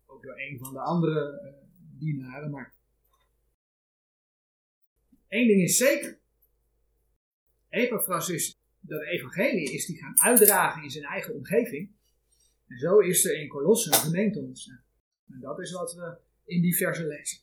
Ook 0.06 0.22
door 0.22 0.38
een 0.38 0.58
van 0.58 0.72
de 0.72 0.80
andere 0.80 1.40
uh, 1.44 1.98
dienaren, 1.98 2.50
maar 2.50 2.74
Eén 5.28 5.46
ding 5.46 5.62
is 5.62 5.76
zeker. 5.76 6.18
Epaphras 7.68 8.28
is 8.28 8.58
dat 8.80 9.02
evangelie 9.02 9.72
is 9.72 9.86
die 9.86 9.96
gaan 9.96 10.20
uitdragen 10.22 10.82
in 10.82 10.90
zijn 10.90 11.04
eigen 11.04 11.34
omgeving. 11.34 11.90
En 12.68 12.78
zo 12.78 12.98
is 12.98 13.24
er 13.24 13.40
in 13.40 13.48
Colosse 13.48 13.92
een 13.92 13.98
gemeente 13.98 14.38
ontstaan. 14.38 14.84
En 15.28 15.40
dat 15.40 15.60
is 15.60 15.72
wat 15.72 15.94
we 15.94 16.16
in 16.44 16.62
die 16.62 16.76
versen 16.76 17.06
lezen. 17.06 17.38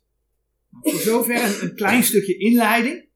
Voor 0.72 1.00
zover 1.00 1.63
een, 1.63 1.75
klein 1.75 2.03
stukje 2.03 2.38
inleiding. 2.38 3.08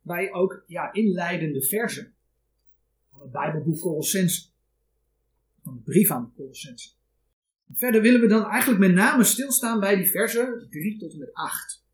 Bij 0.00 0.32
ook 0.32 0.64
ja, 0.66 0.92
inleidende 0.92 1.62
versen. 1.62 2.15
Bijbelboek 3.30 3.80
Colossense. 3.80 4.46
Van 5.62 5.74
de 5.74 5.80
brief 5.80 6.10
aan 6.10 6.24
de 6.24 6.42
Colossense. 6.42 6.90
Verder 7.72 8.02
willen 8.02 8.20
we 8.20 8.26
dan 8.26 8.44
eigenlijk 8.44 8.80
met 8.80 8.92
name 8.92 9.24
stilstaan 9.24 9.80
bij 9.80 9.96
die 9.96 10.06
versen 10.06 10.66
3 10.70 10.98
tot 10.98 11.12
en 11.12 11.18
met 11.18 11.32
8. 11.32 11.84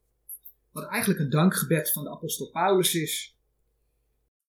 Wat 0.70 0.84
eigenlijk 0.84 1.20
een 1.20 1.30
dankgebed 1.30 1.92
van 1.92 2.04
de 2.04 2.10
apostel 2.10 2.50
Paulus 2.50 2.94
is. 2.94 3.36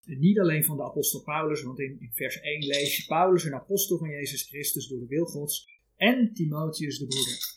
En 0.06 0.20
niet 0.20 0.40
alleen 0.40 0.64
van 0.64 0.78
de 0.78 0.84
apostel 0.84 1.22
Paulus, 1.22 1.64
want 1.64 1.80
in, 1.80 1.98
in 2.00 2.12
vers 2.14 2.40
1 2.40 2.66
lees 2.66 2.98
je 2.98 3.06
Paulus, 3.06 3.44
een 3.44 3.54
apostel 3.54 3.98
van 3.98 4.10
Jezus 4.10 4.44
Christus 4.44 4.88
door 4.88 5.00
de 5.00 5.08
wil 5.08 5.26
Gods, 5.26 5.68
en 5.96 6.34
Timotheus 6.34 7.00
de 7.00 7.08
broeder. 7.08 7.56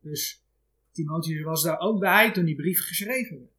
Dus 0.00 0.44
Timotheus 0.92 1.42
was 1.42 1.62
daar 1.62 1.78
ook 1.78 2.00
bij 2.00 2.32
toen 2.32 2.44
die 2.44 2.56
brief 2.56 2.86
geschreven 2.86 3.38
werd. 3.38 3.50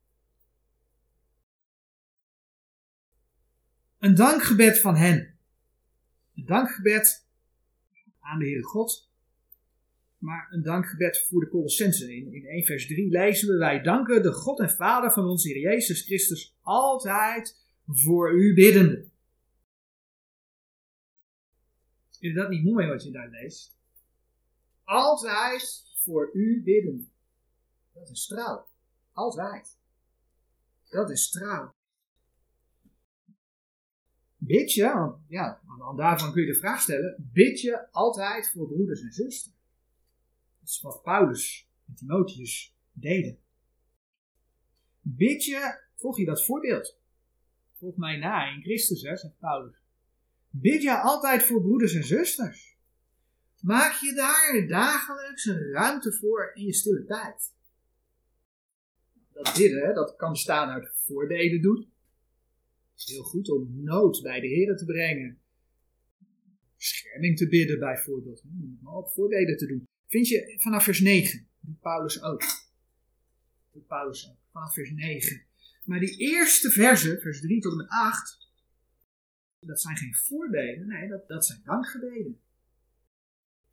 Een 4.03 4.15
dankgebed 4.15 4.79
van 4.79 4.95
hen. 4.95 5.37
Een 6.35 6.45
dankgebed 6.45 7.27
aan 8.19 8.39
de 8.39 8.45
Heere 8.45 8.63
God 8.63 9.11
maar 10.23 10.47
een 10.51 10.63
dankgebed 10.63 11.25
voor 11.29 11.39
de 11.39 11.49
Colossensen. 11.49 12.09
In, 12.09 12.33
in 12.33 12.45
1 12.45 12.65
vers 12.65 12.87
3 12.87 13.09
lezen 13.09 13.47
we, 13.47 13.57
wij 13.57 13.81
danken 13.81 14.23
de 14.23 14.33
God 14.33 14.59
en 14.59 14.69
Vader 14.69 15.11
van 15.11 15.25
onze 15.25 15.47
Heer 15.47 15.59
Jezus 15.59 16.01
Christus 16.01 16.55
altijd 16.61 17.65
voor 17.87 18.33
u 18.33 18.53
biddende. 18.53 19.09
Is 22.19 22.35
dat 22.35 22.49
niet 22.49 22.63
mooi 22.63 22.87
wat 22.87 23.03
je 23.03 23.11
daar 23.11 23.29
leest? 23.29 23.75
Altijd 24.83 25.85
voor 25.95 26.29
u 26.33 26.61
bidden. 26.63 27.11
Dat 27.93 28.09
is 28.09 28.25
trouw. 28.25 28.67
Altijd. 29.11 29.77
Dat 30.89 31.09
is 31.09 31.29
trouw. 31.29 31.73
Bid 34.45 34.73
je, 34.73 35.13
ja, 35.27 35.61
daarvan 35.95 36.31
kun 36.31 36.41
je 36.41 36.53
de 36.53 36.59
vraag 36.59 36.81
stellen, 36.81 37.29
bid 37.33 37.61
je 37.61 37.91
altijd 37.91 38.51
voor 38.51 38.67
broeders 38.67 39.01
en 39.01 39.11
zusters? 39.11 39.55
Dat 40.59 40.69
is 40.69 40.81
wat 40.81 41.01
Paulus 41.01 41.69
en 41.87 41.93
Timotheus 41.95 42.75
deden. 42.91 43.39
Bid 45.01 45.45
je, 45.45 45.79
volg 45.95 46.17
je 46.17 46.25
dat 46.25 46.45
voorbeeld? 46.45 46.97
Volg 47.73 47.97
mij 47.97 48.17
na 48.17 48.55
in 48.55 48.61
Christus, 48.61 49.01
hè, 49.01 49.17
zegt 49.17 49.39
Paulus. 49.39 49.75
Bid 50.49 50.81
je 50.81 51.01
altijd 51.01 51.43
voor 51.43 51.61
broeders 51.61 51.93
en 51.93 52.03
zusters. 52.03 52.77
Maak 53.61 53.93
je 53.93 54.13
daar 54.13 54.67
dagelijks 54.67 55.45
een 55.45 55.71
ruimte 55.71 56.13
voor 56.13 56.51
in 56.53 56.65
je 56.65 56.73
stille 56.73 57.05
tijd. 57.05 57.53
Dat 59.31 59.53
bidden, 59.57 59.95
dat 59.95 60.15
kan 60.15 60.31
bestaan 60.31 60.69
uit 60.69 60.91
voorbeden 61.05 61.61
doen. 61.61 61.92
Heel 63.05 63.23
goed 63.23 63.49
om 63.49 63.83
nood 63.83 64.21
bij 64.21 64.39
de 64.39 64.47
Heer 64.47 64.75
te 64.75 64.85
brengen. 64.85 65.41
Bescherming 66.77 67.37
te 67.37 67.47
bidden 67.47 67.79
bijvoorbeeld. 67.79 68.43
Maar 68.81 68.93
op 68.93 69.11
voorbeden 69.11 69.57
te 69.57 69.65
doen 69.65 69.87
vind 70.07 70.27
je 70.27 70.55
vanaf 70.57 70.83
vers 70.83 70.99
9, 70.99 71.47
die 71.59 71.77
Paulus 71.81 72.21
ook. 72.21 72.43
doet 73.71 73.87
Paulus 73.87 74.29
ook, 74.29 74.37
vanaf 74.51 74.73
vers 74.73 74.91
9. 74.91 75.45
Maar 75.83 75.99
die 75.99 76.17
eerste 76.17 76.69
versen, 76.69 77.21
vers 77.21 77.41
3 77.41 77.61
tot 77.61 77.71
en 77.71 77.77
met 77.77 77.89
8, 77.89 78.49
dat 79.59 79.81
zijn 79.81 79.97
geen 79.97 80.15
voorbeden, 80.15 80.87
nee, 80.87 81.07
dat, 81.07 81.27
dat 81.27 81.45
zijn 81.45 81.61
dankgebeden. 81.63 82.41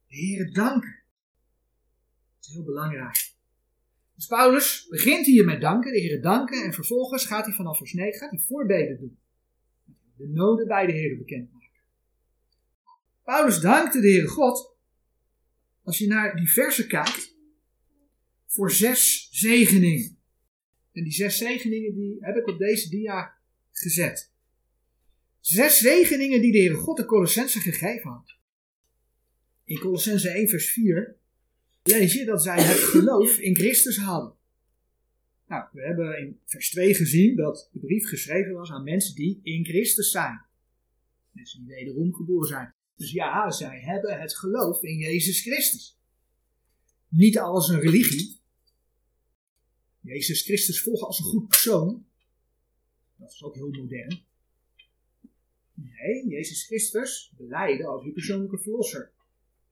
De 0.06 0.16
Heer 0.16 0.52
danken. 0.52 1.02
Dat 2.36 2.48
is 2.48 2.52
heel 2.54 2.64
belangrijk. 2.64 3.29
Dus 4.20 4.28
Paulus 4.28 4.86
begint 4.90 5.26
hier 5.26 5.44
met 5.44 5.60
danken, 5.60 5.92
de 5.92 5.98
Heer 5.98 6.22
danken, 6.22 6.64
en 6.64 6.72
vervolgens 6.72 7.24
gaat 7.24 7.44
hij 7.44 7.54
vanaf 7.54 7.78
vers 7.78 7.92
9 7.92 8.18
gaat 8.18 8.30
hij 8.30 8.40
voorbeden 8.40 8.98
doen. 8.98 9.18
De 10.16 10.28
noden 10.28 10.66
bij 10.66 10.86
de 10.86 10.92
Heer 10.92 11.18
bekendmaken. 11.18 11.80
Paulus 13.24 13.60
dankte 13.60 14.00
de 14.00 14.08
Heere 14.08 14.28
God, 14.28 14.76
als 15.82 15.98
je 15.98 16.06
naar 16.06 16.36
die 16.36 16.50
versen 16.50 16.88
kijkt, 16.88 17.36
voor 18.46 18.70
zes 18.70 19.28
zegeningen. 19.30 20.18
En 20.92 21.02
die 21.02 21.12
zes 21.12 21.38
zegeningen 21.38 21.94
die 21.94 22.16
heb 22.20 22.36
ik 22.36 22.48
op 22.48 22.58
deze 22.58 22.88
dia 22.88 23.38
gezet. 23.72 24.32
Zes 25.40 25.78
zegeningen 25.78 26.40
die 26.40 26.52
de 26.52 26.58
Heere 26.58 26.74
God 26.74 26.96
de 26.96 27.04
Colossense 27.04 27.60
gegeven 27.60 28.10
had. 28.10 28.36
In 29.64 29.78
Colossense 29.78 30.28
1 30.28 30.48
vers 30.48 30.70
4 30.70 31.19
lees 31.82 32.12
je 32.12 32.24
dat 32.24 32.42
zij 32.42 32.62
het 32.62 32.78
geloof 32.78 33.38
in 33.38 33.56
Christus 33.56 33.96
hadden. 33.96 34.34
Nou, 35.46 35.68
we 35.72 35.82
hebben 35.82 36.18
in 36.18 36.40
vers 36.44 36.70
2 36.70 36.94
gezien 36.94 37.36
dat 37.36 37.68
de 37.72 37.78
brief 37.78 38.08
geschreven 38.08 38.52
was 38.52 38.70
aan 38.70 38.84
mensen 38.84 39.14
die 39.14 39.40
in 39.42 39.64
Christus 39.64 40.10
zijn. 40.10 40.44
Mensen 41.30 41.58
die 41.58 41.74
wederom 41.74 42.14
geboren 42.14 42.48
zijn. 42.48 42.74
Dus 42.96 43.10
ja, 43.12 43.50
zij 43.50 43.80
hebben 43.80 44.20
het 44.20 44.36
geloof 44.36 44.82
in 44.82 44.98
Jezus 44.98 45.40
Christus. 45.40 45.98
Niet 47.08 47.38
als 47.38 47.68
een 47.68 47.80
religie. 47.80 48.40
Jezus 50.00 50.42
Christus 50.42 50.80
volgen 50.80 51.06
als 51.06 51.18
een 51.18 51.24
goed 51.24 51.48
persoon. 51.48 52.06
Dat 53.16 53.32
is 53.32 53.42
ook 53.42 53.54
heel 53.54 53.70
modern. 53.70 54.22
Nee, 55.74 56.28
Jezus 56.28 56.64
Christus 56.66 57.32
beleiden 57.36 57.86
als 57.86 58.04
uw 58.04 58.12
persoonlijke 58.12 58.58
verlosser. 58.58 59.12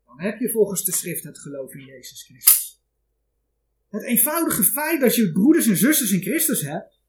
Dan 0.08 0.20
heb 0.20 0.38
je 0.38 0.50
volgens 0.50 0.84
de 0.84 0.92
schrift 0.92 1.24
het 1.24 1.38
geloof 1.38 1.74
in 1.74 1.84
Jezus 1.84 2.22
Christus. 2.22 2.82
Het 3.88 4.02
eenvoudige 4.02 4.62
feit 4.62 5.00
dat 5.00 5.14
je 5.14 5.32
broeders 5.32 5.66
en 5.66 5.76
zusters 5.76 6.12
in 6.12 6.20
Christus 6.20 6.62
hebt, 6.62 7.00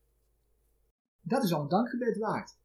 dat 1.21 1.43
is 1.43 1.53
al 1.53 1.61
een 1.61 1.69
dankgebed 1.69 2.17
waard. 2.17 2.57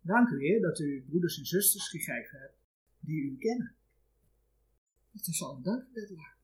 Dank 0.00 0.28
u 0.28 0.38
Heer 0.38 0.60
dat 0.60 0.78
u 0.78 1.04
broeders 1.08 1.38
en 1.38 1.44
zusters 1.44 1.88
gegeven 1.88 2.38
hebt 2.38 2.58
die 2.98 3.22
u 3.22 3.36
kennen. 3.38 3.74
Dat 5.10 5.26
is 5.26 5.42
al 5.42 5.56
een 5.56 5.62
dankgebed 5.62 6.10
waard. 6.10 6.38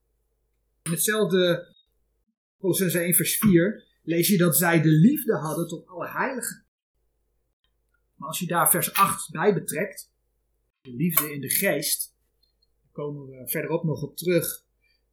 In 0.83 0.91
hetzelfde 0.91 1.75
Colossense 2.59 2.99
1 2.99 3.15
vers 3.15 3.37
4 3.37 3.85
lees 4.03 4.29
je 4.29 4.37
dat 4.37 4.57
zij 4.57 4.83
de 4.83 4.91
liefde 4.91 5.37
hadden 5.37 5.69
tot 5.69 5.87
alle 5.87 6.09
heiligen. 6.09 6.65
Maar 8.15 8.29
als 8.29 8.39
je 8.39 8.47
daar 8.47 8.71
vers 8.71 8.93
8 8.93 9.31
bij 9.31 9.55
betrekt, 9.55 10.13
de 10.81 10.95
liefde 10.95 11.33
in 11.33 11.41
de 11.41 11.51
geest, 11.51 12.16
komen 12.97 13.27
we 13.27 13.49
verderop 13.49 13.85
nog 13.85 14.03
op 14.03 14.17
terug, 14.17 14.65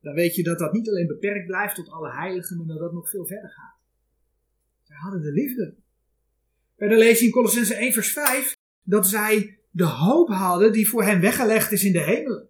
dan 0.02 0.14
weet 0.14 0.36
je 0.36 0.44
dat 0.44 0.60
dat 0.60 0.74
niet 0.74 0.90
alleen 0.90 1.08
beperkt 1.08 1.46
blijft 1.46 1.76
tot 1.76 1.90
alle 1.90 2.12
heiligen, 2.12 2.58
maar 2.58 2.66
dat 2.66 2.80
dat 2.80 2.94
nog 2.94 3.10
veel 3.10 3.26
verder 3.26 3.50
gaat. 3.50 3.76
Zij 4.84 4.96
hadden 4.96 5.22
de 5.22 5.32
liefde. 5.32 5.76
Verder 6.78 6.98
lees 6.98 7.20
je 7.20 7.26
in 7.26 7.32
Colossense 7.32 7.76
1 7.76 7.94
vers 7.94 8.12
5 8.12 8.56
dat 8.84 9.08
zij 9.08 9.60
de 9.72 9.86
hoop 9.86 10.28
hadden 10.28 10.72
die 10.72 10.90
voor 10.90 11.04
hen 11.04 11.22
weggelegd 11.22 11.72
is 11.72 11.84
in 11.84 11.92
de 11.92 12.04
hemelen. 12.04 12.48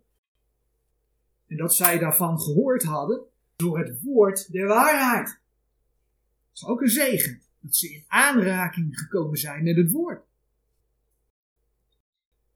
En 1.48 1.58
dat 1.58 1.76
zij 1.76 2.00
daarvan 2.00 2.40
gehoord 2.40 2.84
hadden 2.84 3.22
door 3.56 3.78
het 3.78 4.02
woord 4.02 4.52
der 4.52 4.68
waarheid. 4.68 5.28
Dat 5.28 5.38
is 6.54 6.66
ook 6.66 6.82
een 6.82 6.90
zegen, 6.90 7.42
dat 7.60 7.76
ze 7.76 7.94
in 7.94 8.04
aanraking 8.08 9.00
gekomen 9.00 9.38
zijn 9.38 9.64
met 9.64 9.76
het 9.76 9.92
woord. 9.92 10.24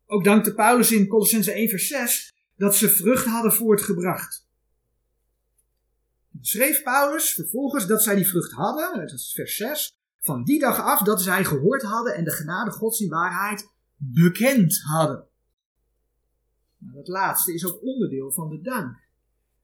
Ook 0.06 0.24
dankte 0.24 0.54
Paulus 0.54 0.92
in 0.92 1.08
Colossense 1.08 1.52
1 1.52 1.70
vers 1.70 1.88
6 1.88 2.36
dat 2.58 2.76
ze 2.76 2.90
vrucht 2.90 3.26
hadden 3.26 3.54
voortgebracht. 3.54 4.48
Schreef 6.42 6.84
Paulus 6.84 7.34
vervolgens 7.34 7.88
dat 7.88 8.04
zij 8.04 8.16
die 8.16 8.28
vrucht 8.28 8.52
hadden, 8.52 9.00
dat 9.00 9.12
is 9.12 9.34
vers 9.36 9.56
6, 9.56 9.98
van 10.20 10.44
die 10.44 10.60
dag 10.60 10.80
af 10.80 11.02
dat 11.02 11.22
zij 11.22 11.44
gehoord 11.44 11.82
hadden 11.82 12.16
en 12.16 12.24
de 12.24 12.32
genade 12.32 12.72
Gods 12.72 13.00
in 13.00 13.10
waarheid 13.10 13.72
bekend 13.96 14.82
hadden. 14.82 15.28
Nou, 16.78 16.96
dat 16.96 17.08
laatste 17.08 17.54
is 17.54 17.66
ook 17.66 17.82
onderdeel 17.82 18.32
van 18.32 18.50
de 18.50 18.62
dank. 18.62 18.96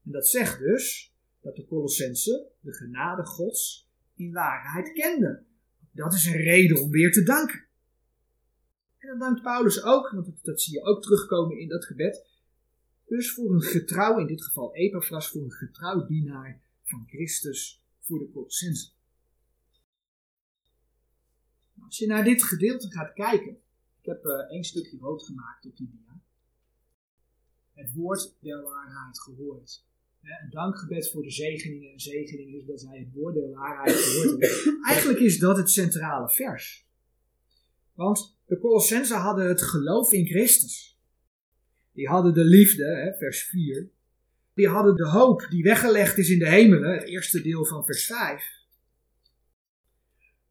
En 0.06 0.12
dat 0.12 0.28
zegt 0.28 0.60
dus 0.60 1.14
dat 1.42 1.56
de 1.56 1.66
Colossense 1.66 2.52
de 2.60 2.74
genade 2.74 3.26
Gods 3.26 3.90
in 4.16 4.34
waarheid 4.34 4.94
kenden. 4.94 5.46
Dat 5.92 6.14
is 6.14 6.26
een 6.26 6.42
reden 6.42 6.82
om 6.82 6.90
weer 6.90 7.12
te 7.12 7.24
danken. 7.24 7.66
En 8.98 9.08
dan 9.10 9.20
dankt 9.20 9.42
Paulus 9.42 9.84
ook, 9.84 10.12
want 10.12 10.44
dat 10.44 10.62
zie 10.62 10.74
je 10.74 10.84
ook 10.84 11.02
terugkomen 11.02 11.60
in 11.60 11.68
dat 11.68 11.86
gebed, 11.86 12.26
dus 13.14 13.32
voor 13.32 13.54
een 13.54 13.62
getrouw, 13.62 14.20
in 14.20 14.28
dit 14.28 14.44
geval 14.44 14.76
Epaphras, 14.76 15.30
voor 15.30 15.44
een 15.44 15.52
getrouw 15.52 16.06
dienaar 16.06 16.62
van 16.84 17.08
Christus 17.08 17.84
voor 18.00 18.20
de 18.20 18.32
Colossense. 18.32 18.92
Als 21.86 21.98
je 21.98 22.08
naar 22.08 22.24
dit 22.24 22.44
gedeelte 22.44 22.92
gaat 22.92 23.14
kijken, 23.14 23.52
ik 24.00 24.06
heb 24.06 24.26
uh, 24.26 24.34
één 24.34 24.64
stukje 24.64 24.98
rood 24.98 25.24
gemaakt 25.24 25.66
op 25.66 25.78
die 25.78 25.90
dia. 25.90 26.22
Het 27.74 27.94
woord 27.94 28.36
der 28.40 28.62
waarheid 28.62 29.20
gehoord. 29.20 29.86
Een 30.22 30.50
dankgebed 30.50 31.12
voor 31.12 31.24
de 31.24 31.32
zegeningen 31.32 31.92
en 31.92 32.00
zegeningen 32.00 32.60
is 32.60 32.66
dat 32.66 32.82
zij 32.82 33.00
het 33.00 33.14
woord 33.14 33.36
der 33.36 33.50
waarheid 33.50 33.96
gehoord 33.96 34.30
hebben. 34.30 34.84
Eigenlijk 34.92 35.20
is 35.20 35.40
dat 35.40 35.58
het 35.58 35.70
centrale 35.70 36.30
vers. 36.30 36.88
Want 37.94 38.38
de 38.46 38.60
Colossensen 38.60 39.18
hadden 39.18 39.48
het 39.48 39.62
geloof 39.62 40.12
in 40.12 40.26
Christus. 40.26 40.93
Die 41.94 42.08
hadden 42.08 42.34
de 42.34 42.44
liefde, 42.44 43.16
vers 43.18 43.44
4. 43.44 43.90
Die 44.54 44.68
hadden 44.68 44.96
de 44.96 45.08
hoop 45.08 45.48
die 45.50 45.64
weggelegd 45.64 46.18
is 46.18 46.30
in 46.30 46.40
de 46.40 46.50
hemelen, 46.50 46.94
het 46.94 47.04
eerste 47.04 47.42
deel 47.42 47.66
van 47.66 47.86
vers 47.86 48.06
5 48.06 48.62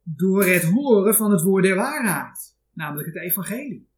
door 0.03 0.45
het 0.45 0.63
horen 0.63 1.15
van 1.15 1.31
het 1.31 1.43
woord 1.43 1.65
der 1.65 1.77
waarheid, 1.77 2.57
namelijk 2.73 3.07
het 3.07 3.17
evangelie. 3.17 3.89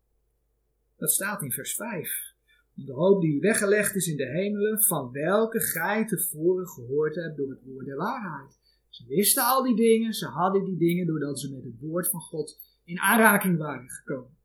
Dat 0.97 1.11
staat 1.11 1.43
in 1.43 1.53
vers 1.53 1.75
5. 1.75 2.33
De 2.75 2.93
hoop 2.93 3.21
die 3.21 3.41
weggelegd 3.41 3.95
is 3.95 4.07
in 4.07 4.17
de 4.17 4.27
hemelen, 4.27 4.83
van 4.83 5.13
welke 5.13 5.61
gij 5.61 6.07
tevoren 6.07 6.69
gehoord 6.69 7.15
hebt 7.15 7.37
door 7.37 7.51
het 7.51 7.63
woord 7.65 7.87
der 7.87 7.97
waarheid. 7.97 8.59
Ze 8.89 9.05
wisten 9.07 9.45
al 9.45 9.63
die 9.63 9.77
dingen, 9.77 10.13
ze 10.13 10.27
hadden 10.27 10.65
die 10.65 10.77
dingen 10.77 11.07
doordat 11.07 11.41
ze 11.41 11.53
met 11.53 11.65
het 11.65 11.81
woord 11.81 12.09
van 12.09 12.21
God 12.21 12.61
in 12.85 13.01
aanraking 13.01 13.59
waren 13.59 13.91
gekomen. 13.91 14.37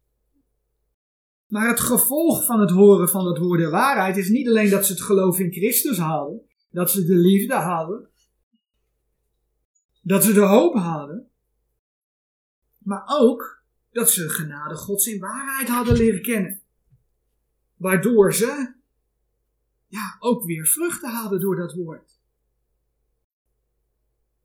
Maar 1.49 1.67
het 1.67 1.79
gevolg 1.79 2.45
van 2.45 2.59
het 2.59 2.69
horen 2.69 3.09
van 3.09 3.27
het 3.27 3.37
woord 3.37 3.59
der 3.59 3.69
waarheid 3.69 4.17
is 4.17 4.29
niet 4.29 4.47
alleen 4.47 4.69
dat 4.69 4.85
ze 4.85 4.91
het 4.91 5.01
geloof 5.01 5.39
in 5.39 5.51
Christus 5.51 5.97
hadden, 5.97 6.41
dat 6.69 6.91
ze 6.91 7.05
de 7.05 7.15
liefde 7.15 7.55
hadden, 7.55 8.09
dat 10.01 10.23
ze 10.23 10.33
de 10.33 10.39
hoop 10.45 10.73
hadden, 10.73 11.29
maar 12.77 13.03
ook 13.05 13.63
dat 13.91 14.09
ze 14.09 14.29
genade 14.29 14.75
Gods 14.75 15.07
in 15.07 15.19
waarheid 15.19 15.67
hadden 15.67 15.97
leren 15.97 16.21
kennen. 16.21 16.61
Waardoor 17.75 18.33
ze 18.33 18.73
ja, 19.87 20.17
ook 20.19 20.43
weer 20.45 20.67
vruchten 20.67 21.11
hadden 21.11 21.39
door 21.39 21.55
dat 21.55 21.73
woord. 21.73 22.19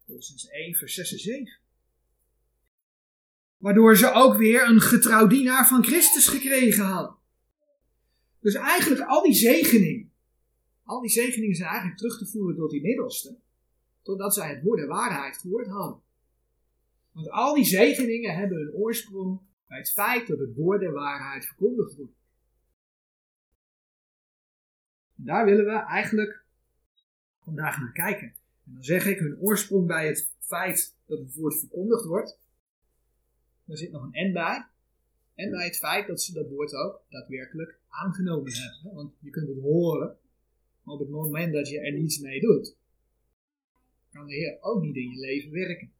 Volgens 0.06 0.48
1, 0.48 0.74
vers 0.74 0.94
6 0.94 1.12
en 1.12 1.18
7. 1.18 1.63
Waardoor 3.64 3.96
ze 3.96 4.12
ook 4.12 4.36
weer 4.36 4.68
een 4.68 4.80
getrouw 4.80 5.26
dienaar 5.26 5.68
van 5.68 5.84
Christus 5.84 6.28
gekregen 6.28 6.84
hadden. 6.84 7.16
Dus 8.40 8.54
eigenlijk 8.54 9.00
al 9.00 9.22
die 9.22 9.34
zegeningen, 9.34 10.12
al 10.82 11.00
die 11.00 11.10
zegeningen 11.10 11.56
zijn 11.56 11.68
eigenlijk 11.68 11.98
terug 11.98 12.18
te 12.18 12.26
voeren 12.26 12.56
tot 12.56 12.70
die 12.70 12.82
middelste. 12.82 13.38
Totdat 14.02 14.34
zij 14.34 14.48
het 14.48 14.62
woord 14.62 14.80
de 14.80 14.86
waarheid 14.86 15.36
gehoord 15.36 15.66
hadden. 15.66 16.00
Want 17.12 17.30
al 17.30 17.54
die 17.54 17.64
zegeningen 17.64 18.36
hebben 18.36 18.58
hun 18.58 18.72
oorsprong 18.72 19.40
bij 19.68 19.78
het 19.78 19.92
feit 19.92 20.26
dat 20.26 20.38
het 20.38 20.54
woord 20.54 20.80
der 20.80 20.92
waarheid 20.92 21.46
verkondigd 21.46 21.96
wordt. 21.96 22.16
Daar 25.14 25.44
willen 25.44 25.64
we 25.64 25.78
eigenlijk 25.78 26.44
vandaag 27.40 27.78
naar 27.78 27.92
kijken. 27.92 28.34
En 28.66 28.72
dan 28.74 28.84
zeg 28.84 29.06
ik 29.06 29.18
hun 29.18 29.38
oorsprong 29.40 29.86
bij 29.86 30.06
het 30.06 30.30
feit 30.38 30.96
dat 31.06 31.18
het 31.18 31.34
woord 31.34 31.58
verkondigd 31.58 32.04
wordt. 32.04 32.42
Daar 33.64 33.76
zit 33.76 33.90
nog 33.90 34.02
een 34.02 34.30
N 34.30 34.32
bij. 34.32 34.66
En 35.34 35.50
bij 35.50 35.64
het 35.64 35.76
feit 35.76 36.06
dat 36.06 36.22
ze 36.22 36.32
dat 36.32 36.48
woord 36.48 36.74
ook 36.74 37.02
daadwerkelijk 37.08 37.78
aangenomen 37.88 38.52
hebben. 38.52 38.94
Want 38.94 39.14
je 39.20 39.30
kunt 39.30 39.48
het 39.48 39.60
horen, 39.60 40.18
maar 40.82 40.94
op 40.94 41.00
het 41.00 41.08
moment 41.08 41.52
dat 41.52 41.68
je 41.68 41.80
er 41.80 41.92
niets 41.92 42.18
mee 42.18 42.40
doet, 42.40 42.76
kan 44.10 44.26
de 44.26 44.34
Heer 44.34 44.58
ook 44.60 44.82
niet 44.82 44.96
in 44.96 45.10
je 45.10 45.20
leven 45.20 45.50
werken. 45.50 45.92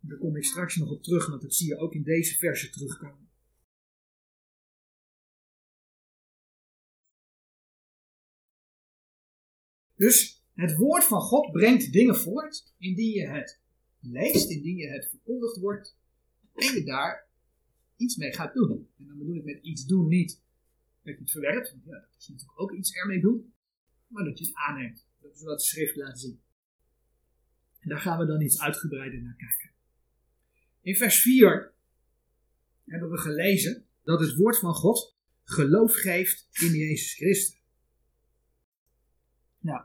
Daar 0.00 0.18
kom 0.18 0.36
ik 0.36 0.44
straks 0.44 0.76
nog 0.76 0.90
op 0.90 1.02
terug, 1.02 1.28
want 1.28 1.42
dat 1.42 1.54
zie 1.54 1.66
je 1.66 1.78
ook 1.78 1.94
in 1.94 2.02
deze 2.02 2.36
verse 2.36 2.70
terugkomen. 2.70 3.28
Dus 9.96 10.38
Het 10.58 10.76
woord 10.76 11.04
van 11.04 11.20
God 11.20 11.52
brengt 11.52 11.92
dingen 11.92 12.16
voort 12.16 12.74
indien 12.78 13.10
je 13.10 13.26
het 13.26 13.60
leest, 14.00 14.50
indien 14.50 14.76
je 14.76 14.88
het 14.88 15.08
verkondigd 15.08 15.56
wordt 15.56 15.97
en 16.58 16.74
je 16.74 16.84
daar 16.84 17.28
iets 17.96 18.16
mee 18.16 18.34
gaat 18.34 18.54
doen. 18.54 18.88
En 18.98 19.06
dan 19.06 19.18
bedoel 19.18 19.36
ik 19.36 19.44
met 19.44 19.62
iets 19.62 19.86
doen 19.86 20.08
niet 20.08 20.42
dat 21.02 21.14
je 21.14 21.20
het 21.20 21.30
verwerpt, 21.30 21.76
ja, 21.84 21.92
dat 21.92 22.14
is 22.18 22.28
natuurlijk 22.28 22.60
ook 22.60 22.72
iets 22.72 22.92
ermee 22.92 23.20
doen, 23.20 23.52
maar 24.06 24.24
dat 24.24 24.38
je 24.38 24.44
het 24.44 24.54
aanneemt. 24.54 25.06
Dat 25.20 25.34
is 25.34 25.42
wat 25.42 25.58
de 25.58 25.64
schrift 25.64 25.96
laat 25.96 26.20
zien. 26.20 26.40
En 27.78 27.88
daar 27.88 27.98
gaan 27.98 28.18
we 28.18 28.26
dan 28.26 28.40
iets 28.40 28.60
uitgebreider 28.60 29.22
naar 29.22 29.36
kijken. 29.36 29.70
In 30.80 30.96
vers 30.96 31.20
4 31.20 31.72
hebben 32.84 33.10
we 33.10 33.18
gelezen 33.18 33.86
dat 34.02 34.20
het 34.20 34.34
woord 34.34 34.58
van 34.58 34.74
God 34.74 35.16
geloof 35.44 35.94
geeft 35.94 36.48
in 36.52 36.72
Jezus 36.72 37.14
Christus. 37.14 37.62
Nou, 39.58 39.84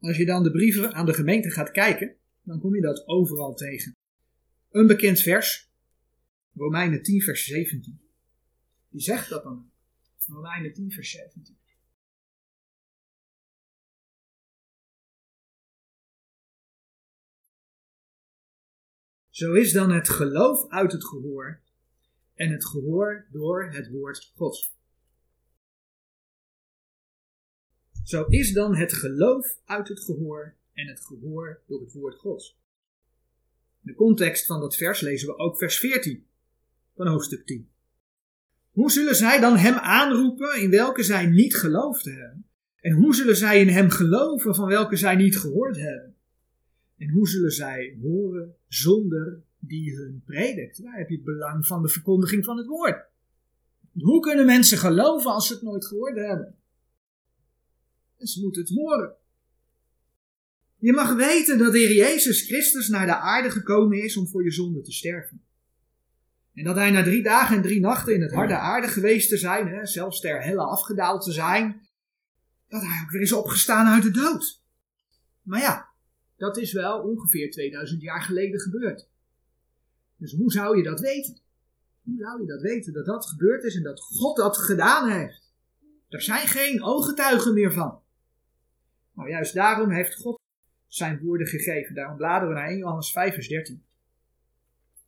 als 0.00 0.16
je 0.16 0.26
dan 0.26 0.42
de 0.42 0.50
brieven 0.50 0.92
aan 0.92 1.06
de 1.06 1.14
gemeente 1.14 1.50
gaat 1.50 1.70
kijken, 1.70 2.16
dan 2.42 2.60
kom 2.60 2.74
je 2.74 2.80
dat 2.80 3.06
overal 3.06 3.54
tegen. 3.54 3.96
Een 4.70 4.86
bekend 4.86 5.20
vers, 5.20 5.71
Romeinen 6.54 7.02
10, 7.02 7.20
vers 7.20 7.44
17. 7.44 8.00
Die 8.88 9.00
zegt 9.00 9.28
dat 9.28 9.42
dan. 9.42 9.70
Romeinen 10.26 10.72
10, 10.72 10.90
vers 10.90 11.10
17. 11.10 11.56
Zo 19.30 19.52
is 19.52 19.72
dan 19.72 19.90
het 19.90 20.08
geloof 20.08 20.68
uit 20.68 20.92
het 20.92 21.04
gehoor 21.04 21.62
en 22.34 22.50
het 22.50 22.64
gehoor 22.64 23.26
door 23.30 23.70
het 23.70 23.90
woord 23.90 24.32
Gods. 24.34 24.74
Zo 28.04 28.24
is 28.24 28.52
dan 28.52 28.76
het 28.76 28.92
geloof 28.92 29.58
uit 29.64 29.88
het 29.88 30.00
gehoor 30.00 30.56
en 30.72 30.86
het 30.86 31.04
gehoor 31.04 31.62
door 31.66 31.80
het 31.80 31.92
woord 31.92 32.18
Gods. 32.18 32.60
In 33.82 33.90
de 33.90 33.94
context 33.94 34.46
van 34.46 34.60
dat 34.60 34.76
vers 34.76 35.00
lezen 35.00 35.28
we 35.28 35.36
ook 35.36 35.58
vers 35.58 35.78
14 35.78 36.26
van 36.94 37.06
hoofdstuk 37.06 37.46
10. 37.46 37.70
Hoe 38.70 38.90
zullen 38.90 39.16
zij 39.16 39.40
dan 39.40 39.56
hem 39.56 39.74
aanroepen 39.74 40.60
in 40.60 40.70
welke 40.70 41.02
zij 41.02 41.26
niet 41.26 41.54
geloofd 41.54 42.04
hebben? 42.04 42.46
En 42.80 42.92
hoe 42.92 43.14
zullen 43.14 43.36
zij 43.36 43.60
in 43.60 43.68
hem 43.68 43.90
geloven 43.90 44.54
van 44.54 44.68
welke 44.68 44.96
zij 44.96 45.16
niet 45.16 45.38
gehoord 45.38 45.76
hebben? 45.76 46.16
En 46.98 47.10
hoe 47.10 47.28
zullen 47.28 47.50
zij 47.50 47.98
horen 48.02 48.56
zonder 48.68 49.42
die 49.58 49.96
hun 49.96 50.22
predikt? 50.24 50.82
Daar 50.82 50.96
heb 50.96 51.08
je 51.08 51.14
het 51.14 51.24
belang 51.24 51.66
van 51.66 51.82
de 51.82 51.88
verkondiging 51.88 52.44
van 52.44 52.56
het 52.56 52.66
woord. 52.66 53.04
Hoe 53.92 54.20
kunnen 54.20 54.46
mensen 54.46 54.78
geloven 54.78 55.30
als 55.30 55.46
ze 55.46 55.52
het 55.52 55.62
nooit 55.62 55.86
gehoord 55.86 56.16
hebben? 56.16 56.54
En 58.18 58.26
ze 58.26 58.40
moeten 58.40 58.62
het 58.62 58.70
horen. 58.70 59.14
Je 60.78 60.92
mag 60.92 61.14
weten 61.14 61.58
dat 61.58 61.72
Heer 61.72 61.92
Jezus 61.92 62.46
Christus 62.46 62.88
naar 62.88 63.06
de 63.06 63.16
aarde 63.16 63.50
gekomen 63.50 64.02
is 64.02 64.16
om 64.16 64.28
voor 64.28 64.44
je 64.44 64.50
zonde 64.50 64.80
te 64.80 64.92
sterven. 64.92 65.42
En 66.54 66.64
dat 66.64 66.76
hij 66.76 66.90
na 66.90 67.02
drie 67.02 67.22
dagen 67.22 67.56
en 67.56 67.62
drie 67.62 67.80
nachten 67.80 68.14
in 68.14 68.22
het 68.22 68.32
harde 68.32 68.56
aarde 68.56 68.88
geweest 68.88 69.28
te 69.28 69.36
zijn, 69.36 69.68
hè, 69.68 69.86
zelfs 69.86 70.20
ter 70.20 70.42
helle 70.42 70.62
afgedaald 70.62 71.22
te 71.22 71.32
zijn, 71.32 71.88
dat 72.68 72.82
hij 72.82 73.00
ook 73.02 73.10
weer 73.10 73.20
is 73.20 73.32
opgestaan 73.32 73.86
uit 73.86 74.02
de 74.02 74.10
dood. 74.10 74.62
Maar 75.42 75.60
ja, 75.60 75.88
dat 76.36 76.56
is 76.56 76.72
wel 76.72 77.00
ongeveer 77.00 77.50
2000 77.50 78.02
jaar 78.02 78.22
geleden 78.22 78.60
gebeurd. 78.60 79.08
Dus 80.16 80.32
hoe 80.32 80.52
zou 80.52 80.76
je 80.76 80.82
dat 80.82 81.00
weten? 81.00 81.40
Hoe 82.02 82.18
zou 82.18 82.40
je 82.40 82.46
dat 82.46 82.60
weten 82.60 82.92
dat 82.92 83.04
dat 83.04 83.26
gebeurd 83.26 83.64
is 83.64 83.76
en 83.76 83.82
dat 83.82 84.00
God 84.00 84.36
dat 84.36 84.58
gedaan 84.58 85.10
heeft? 85.10 85.52
Er 86.08 86.22
zijn 86.22 86.46
geen 86.46 86.82
ooggetuigen 86.82 87.54
meer 87.54 87.72
van. 87.72 88.00
Nou, 89.14 89.28
juist 89.28 89.54
daarom 89.54 89.90
heeft 89.90 90.14
God 90.14 90.40
zijn 90.86 91.20
woorden 91.20 91.46
gegeven. 91.46 91.94
Daarom 91.94 92.16
bladeren 92.16 92.48
we 92.48 92.60
naar 92.60 92.68
1 92.68 92.78
Johannes 92.78 93.12
5, 93.12 93.34
vers 93.34 93.48
13. 93.48 93.84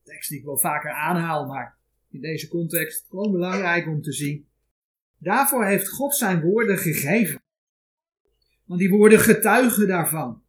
Tekst 0.05 0.29
die 0.29 0.39
ik 0.39 0.45
wel 0.45 0.59
vaker 0.59 0.91
aanhaal, 0.91 1.47
maar 1.47 1.79
in 2.11 2.21
deze 2.21 2.49
context 2.49 3.07
gewoon 3.09 3.33
belangrijk 3.33 3.87
om 3.87 4.03
te 4.03 4.13
zien. 4.13 4.47
Daarvoor 5.19 5.67
heeft 5.67 5.89
God 5.89 6.15
zijn 6.15 6.41
woorden 6.41 6.79
gegeven. 6.79 7.43
Want 8.65 8.81
die 8.81 8.91
woorden 8.91 9.19
getuigen 9.19 9.89
daarvan. 9.89 10.43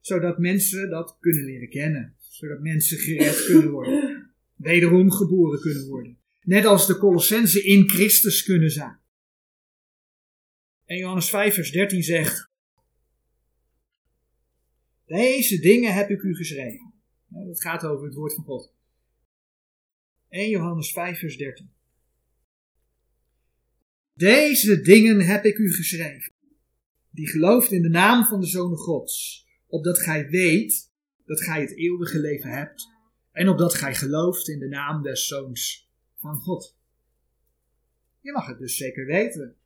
Zodat 0.00 0.38
mensen 0.38 0.90
dat 0.90 1.16
kunnen 1.20 1.44
leren 1.44 1.68
kennen. 1.68 2.16
Zodat 2.18 2.60
mensen 2.60 2.98
gered 2.98 3.44
kunnen 3.44 3.70
worden. 3.70 4.30
Wederom 4.56 5.10
geboren 5.10 5.60
kunnen 5.60 5.88
worden. 5.88 6.18
Net 6.40 6.64
als 6.64 6.86
de 6.86 6.98
Colossensen 6.98 7.64
in 7.64 7.88
Christus 7.88 8.42
kunnen 8.42 8.70
zijn. 8.70 8.98
En 10.84 10.96
Johannes 10.96 11.30
5 11.30 11.54
vers 11.54 11.70
13 11.70 12.02
zegt. 12.02 12.50
Deze 15.06 15.60
dingen 15.60 15.94
heb 15.94 16.10
ik 16.10 16.22
u 16.22 16.34
geschreven. 16.34 16.92
Dat 17.28 17.60
gaat 17.60 17.84
over 17.84 18.04
het 18.04 18.14
woord 18.14 18.34
van 18.34 18.44
God. 18.44 18.72
1 20.30 20.50
Johannes 20.50 20.92
5, 20.92 21.18
vers 21.18 21.36
13. 21.36 21.70
Deze 24.14 24.80
dingen 24.80 25.20
heb 25.20 25.44
ik 25.44 25.58
u 25.58 25.72
geschreven, 25.72 26.32
die 27.10 27.28
gelooft 27.28 27.72
in 27.72 27.82
de 27.82 27.88
naam 27.88 28.24
van 28.24 28.40
de 28.40 28.46
Zoon 28.46 28.76
Gods, 28.76 29.46
opdat 29.66 29.98
gij 29.98 30.28
weet 30.28 30.92
dat 31.24 31.40
gij 31.40 31.60
het 31.60 31.76
eeuwige 31.76 32.18
leven 32.18 32.50
hebt, 32.50 32.88
en 33.32 33.48
opdat 33.48 33.74
gij 33.74 33.94
gelooft 33.94 34.48
in 34.48 34.58
de 34.58 34.68
naam 34.68 35.02
des 35.02 35.26
Zoons 35.26 35.90
van 36.16 36.36
God. 36.36 36.78
Je 38.20 38.32
mag 38.32 38.46
het 38.46 38.58
dus 38.58 38.76
zeker 38.76 39.06
weten. 39.06 39.56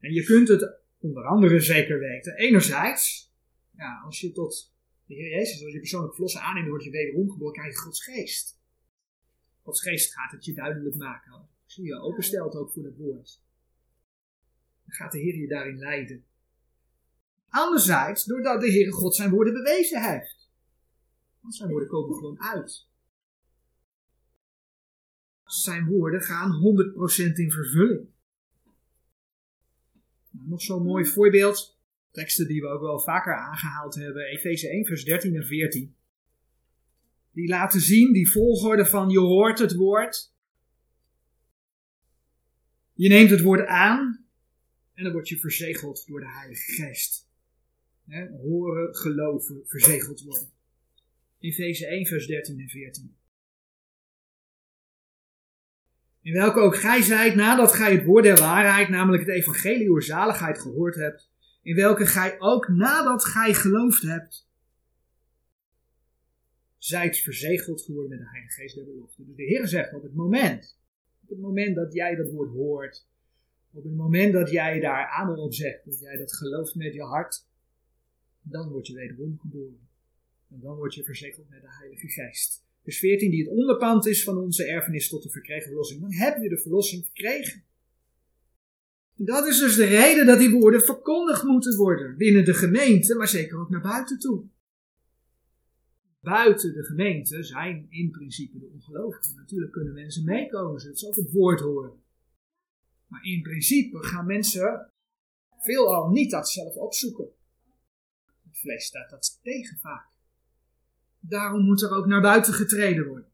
En 0.00 0.12
je 0.12 0.24
kunt 0.24 0.48
het 0.48 0.80
onder 0.98 1.24
andere 1.24 1.60
zeker 1.60 1.98
weten. 1.98 2.36
Enerzijds, 2.36 3.32
ja, 3.76 4.02
als 4.04 4.20
je 4.20 4.32
tot 4.32 4.74
de 5.06 5.14
Heer 5.14 5.30
Jezus, 5.30 5.62
als 5.62 5.72
je 5.72 5.78
persoonlijk 5.78 6.14
verlossen 6.14 6.40
aanneemt, 6.40 6.68
word 6.68 6.84
je 6.84 6.90
wederom 6.90 7.30
geboren, 7.30 7.54
krijg 7.54 7.72
je 7.72 7.78
Gods 7.78 8.04
geest. 8.04 8.55
Gods 9.66 9.82
geest 9.82 10.12
gaat 10.12 10.30
het 10.30 10.44
je 10.44 10.54
duidelijk 10.54 10.96
maken. 10.96 11.32
Als 11.64 11.74
je 11.74 11.82
je 11.82 12.00
openstelt 12.00 12.54
ook 12.54 12.72
voor 12.72 12.84
het 12.84 12.96
woord. 12.96 13.42
Dan 14.84 14.94
gaat 14.94 15.12
de 15.12 15.18
Heer 15.18 15.34
je 15.34 15.48
daarin 15.48 15.78
leiden. 15.78 16.24
Anderzijds, 17.48 18.24
doordat 18.24 18.60
de 18.60 18.70
Heere 18.70 18.92
God 18.92 19.14
zijn 19.14 19.30
woorden 19.30 19.52
bewezen 19.52 20.12
heeft. 20.12 20.50
Want 21.40 21.54
zijn 21.54 21.70
woorden 21.70 21.88
komen 21.88 22.16
gewoon 22.16 22.40
uit. 22.40 22.88
Zijn 25.44 25.86
woorden 25.86 26.22
gaan 26.22 26.50
100% 26.50 27.32
in 27.34 27.50
vervulling. 27.50 28.08
Nou, 30.30 30.48
nog 30.48 30.62
zo'n 30.62 30.82
mooi 30.82 31.04
voorbeeld. 31.04 31.78
Teksten 32.10 32.46
die 32.46 32.60
we 32.60 32.68
ook 32.68 32.80
wel 32.80 33.00
vaker 33.00 33.36
aangehaald 33.36 33.94
hebben. 33.94 34.26
Efeze 34.26 34.68
1 34.68 34.86
vers 34.86 35.04
13 35.04 35.34
en 35.34 35.46
14 35.46 35.96
die 37.36 37.48
laten 37.48 37.80
zien, 37.80 38.12
die 38.12 38.30
volgorde 38.30 38.86
van 38.86 39.10
je 39.10 39.18
hoort 39.18 39.58
het 39.58 39.74
woord. 39.74 40.32
Je 42.92 43.08
neemt 43.08 43.30
het 43.30 43.40
woord 43.40 43.66
aan 43.66 44.26
en 44.94 45.04
dan 45.04 45.12
word 45.12 45.28
je 45.28 45.38
verzegeld 45.38 46.06
door 46.06 46.20
de 46.20 46.28
Heilige 46.28 46.72
Geest. 46.72 47.28
horen, 48.42 48.94
geloven, 48.94 49.62
verzegeld 49.66 50.22
worden. 50.22 50.50
Efeze 51.38 51.86
1, 51.86 52.06
vers 52.06 52.26
13 52.26 52.60
en 52.60 52.68
14. 52.68 53.16
In 56.22 56.32
welke 56.32 56.60
ook 56.60 56.76
gij 56.76 57.02
zijt, 57.02 57.34
nadat 57.34 57.72
gij 57.72 57.92
het 57.92 58.04
woord 58.04 58.24
der 58.24 58.38
waarheid, 58.38 58.88
namelijk 58.88 59.26
het 59.26 59.34
evangelie 59.34 59.88
uw 59.88 60.00
zaligheid 60.00 60.58
gehoord 60.58 60.94
hebt, 60.94 61.30
in 61.62 61.74
welke 61.74 62.06
gij 62.06 62.40
ook 62.40 62.68
nadat 62.68 63.24
gij 63.24 63.54
geloofd 63.54 64.02
hebt, 64.02 64.45
zijt 66.78 67.18
verzegeld 67.18 67.82
geworden 67.82 68.10
met 68.10 68.18
de 68.18 68.28
Heilige 68.28 68.60
Geest 68.60 68.74
der 68.74 68.84
belofte. 68.84 69.24
Dus 69.26 69.36
de 69.36 69.42
Heer 69.42 69.68
zegt 69.68 69.94
op 69.94 70.02
het 70.02 70.14
moment, 70.14 70.78
op 71.22 71.28
het 71.28 71.38
moment 71.38 71.74
dat 71.74 71.92
jij 71.92 72.14
dat 72.14 72.30
woord 72.30 72.50
hoort, 72.50 73.06
op 73.72 73.84
het 73.84 73.94
moment 73.94 74.32
dat 74.32 74.50
jij 74.50 74.80
daar 74.80 75.06
aan 75.06 75.38
op 75.38 75.54
zegt, 75.54 75.84
dat 75.84 76.00
jij 76.00 76.16
dat 76.16 76.32
gelooft 76.32 76.74
met 76.74 76.94
je 76.94 77.02
hart, 77.02 77.46
dan 78.42 78.68
word 78.68 78.86
je 78.86 78.94
wederom 78.94 79.38
geboren. 79.38 79.88
En 80.50 80.60
dan 80.60 80.76
word 80.76 80.94
je 80.94 81.04
verzegeld 81.04 81.48
met 81.50 81.60
de 81.60 81.68
Heilige 81.70 82.08
Geest. 82.08 82.64
Dus 82.82 82.98
14, 82.98 83.30
die 83.30 83.42
het 83.42 83.52
onderpand 83.52 84.06
is 84.06 84.24
van 84.24 84.38
onze 84.38 84.64
erfenis 84.64 85.08
tot 85.08 85.22
de 85.22 85.30
verkregen 85.30 85.66
verlossing. 85.66 86.00
Dan 86.00 86.12
heb 86.12 86.42
je 86.42 86.48
de 86.48 86.58
verlossing 86.58 87.04
verkregen. 87.04 87.64
Dat 89.14 89.46
is 89.46 89.58
dus 89.58 89.76
de 89.76 89.84
reden 89.84 90.26
dat 90.26 90.38
die 90.38 90.50
woorden 90.50 90.82
verkondigd 90.82 91.42
moeten 91.42 91.76
worden. 91.76 92.16
Binnen 92.16 92.44
de 92.44 92.54
gemeente, 92.54 93.14
maar 93.14 93.28
zeker 93.28 93.58
ook 93.58 93.70
naar 93.70 93.80
buiten 93.80 94.18
toe 94.18 94.44
buiten 96.26 96.74
de 96.74 96.84
gemeente 96.84 97.42
zijn 97.42 97.86
in 97.88 98.10
principe 98.10 98.58
de 98.58 98.70
ongelovigen. 98.74 99.36
Natuurlijk 99.36 99.72
kunnen 99.72 99.94
mensen 99.94 100.24
meekomen, 100.24 100.80
zodat 100.80 100.98
ze 100.98 101.06
ook 101.06 101.16
het 101.16 101.32
woord 101.32 101.60
horen. 101.60 102.02
Maar 103.06 103.24
in 103.24 103.42
principe 103.42 104.04
gaan 104.04 104.26
mensen 104.26 104.90
veelal 105.58 106.10
niet 106.10 106.30
dat 106.30 106.50
zelf 106.50 106.76
opzoeken. 106.76 107.28
Het 108.48 108.58
vlees 108.58 108.84
staat 108.84 109.10
dat 109.10 109.40
tegen 109.42 109.78
vaak. 109.78 110.08
Daarom 111.20 111.64
moet 111.64 111.82
er 111.82 111.96
ook 111.96 112.06
naar 112.06 112.20
buiten 112.20 112.52
getreden 112.52 113.06
worden. 113.06 113.30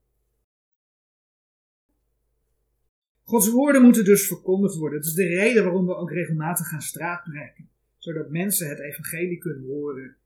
Gods 3.23 3.51
woorden 3.51 3.83
moeten 3.83 4.05
dus 4.05 4.27
verkondigd 4.27 4.77
worden. 4.77 4.99
Dat 5.01 5.09
is 5.09 5.15
de 5.15 5.27
reden 5.27 5.65
waarom 5.65 5.87
we 5.87 5.95
ook 5.95 6.11
regelmatig 6.11 6.69
gaan 6.69 6.83
straatbreken. 6.83 7.69
Zodat 7.99 8.31
mensen 8.31 8.69
het 8.69 8.79
evangelie 8.79 9.39
kunnen 9.39 9.65
horen 9.65 10.17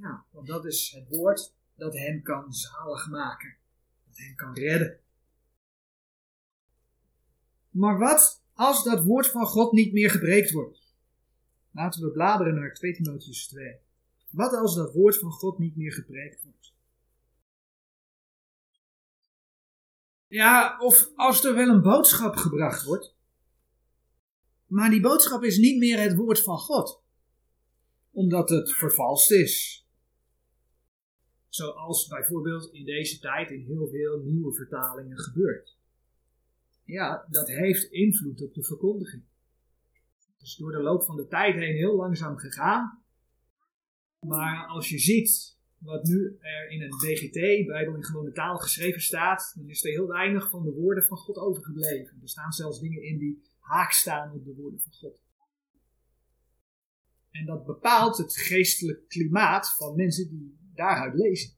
Ja, 0.00 0.26
want 0.30 0.46
dat 0.46 0.64
is 0.64 0.92
het 0.96 1.08
woord 1.08 1.58
dat 1.80 1.94
hen 1.94 2.22
kan 2.22 2.52
zalig 2.52 3.08
maken. 3.08 3.56
Dat 4.06 4.18
hen 4.18 4.34
kan 4.34 4.54
redden. 4.54 4.98
Maar 7.70 7.98
wat 7.98 8.44
als 8.52 8.84
dat 8.84 9.04
woord 9.04 9.26
van 9.26 9.46
God 9.46 9.72
niet 9.72 9.92
meer 9.92 10.10
gebreekt 10.10 10.50
wordt? 10.50 10.94
Laten 11.72 12.02
we 12.02 12.10
bladeren 12.10 12.54
naar 12.54 12.74
2 12.74 12.92
Timotheus 12.92 13.46
2. 13.46 13.76
Wat 14.30 14.52
als 14.52 14.74
dat 14.74 14.94
woord 14.94 15.18
van 15.18 15.30
God 15.30 15.58
niet 15.58 15.76
meer 15.76 15.92
gepreekt 15.92 16.42
wordt? 16.42 16.74
Ja, 20.26 20.78
of 20.78 21.10
als 21.14 21.44
er 21.44 21.54
wel 21.54 21.68
een 21.68 21.82
boodschap 21.82 22.36
gebracht 22.36 22.84
wordt, 22.84 23.16
maar 24.66 24.90
die 24.90 25.00
boodschap 25.00 25.42
is 25.42 25.58
niet 25.58 25.78
meer 25.78 26.00
het 26.00 26.16
woord 26.16 26.42
van 26.42 26.58
God, 26.58 27.02
omdat 28.10 28.48
het 28.48 28.72
vervalst 28.72 29.30
is. 29.30 29.79
Zoals 31.50 32.06
bijvoorbeeld 32.06 32.72
in 32.72 32.84
deze 32.84 33.18
tijd 33.18 33.50
in 33.50 33.64
heel 33.64 33.88
veel 33.88 34.18
nieuwe 34.18 34.54
vertalingen 34.54 35.18
gebeurt. 35.18 35.76
Ja, 36.84 37.26
dat 37.28 37.48
heeft 37.48 37.90
invloed 37.90 38.42
op 38.42 38.54
de 38.54 38.64
verkondiging. 38.64 39.22
Het 40.32 40.48
is 40.48 40.56
door 40.56 40.72
de 40.72 40.82
loop 40.82 41.02
van 41.02 41.16
de 41.16 41.26
tijd 41.26 41.54
heen 41.54 41.76
heel 41.76 41.96
langzaam 41.96 42.36
gegaan. 42.36 43.02
Maar 44.26 44.66
als 44.66 44.88
je 44.88 44.98
ziet 44.98 45.58
wat 45.78 46.04
nu 46.04 46.36
er 46.40 46.70
in 46.70 46.82
een 46.82 46.98
BGT, 46.98 47.66
Bijbel 47.66 47.94
in 47.94 48.04
gewone 48.04 48.32
taal, 48.32 48.56
geschreven 48.56 49.00
staat, 49.00 49.52
dan 49.56 49.68
is 49.68 49.84
er 49.84 49.90
heel 49.90 50.06
weinig 50.06 50.50
van 50.50 50.64
de 50.64 50.72
woorden 50.72 51.04
van 51.04 51.16
God 51.16 51.36
overgebleven. 51.36 52.18
Er 52.22 52.28
staan 52.28 52.52
zelfs 52.52 52.80
dingen 52.80 53.02
in 53.02 53.18
die 53.18 53.42
haak 53.58 53.90
staan 53.90 54.32
op 54.32 54.44
de 54.44 54.54
woorden 54.54 54.80
van 54.80 54.92
God. 54.92 55.20
En 57.30 57.46
dat 57.46 57.66
bepaalt 57.66 58.16
het 58.16 58.36
geestelijk 58.36 59.08
klimaat 59.08 59.74
van 59.74 59.96
mensen 59.96 60.28
die 60.28 60.58
daaruit 60.80 61.14
lezen. 61.14 61.50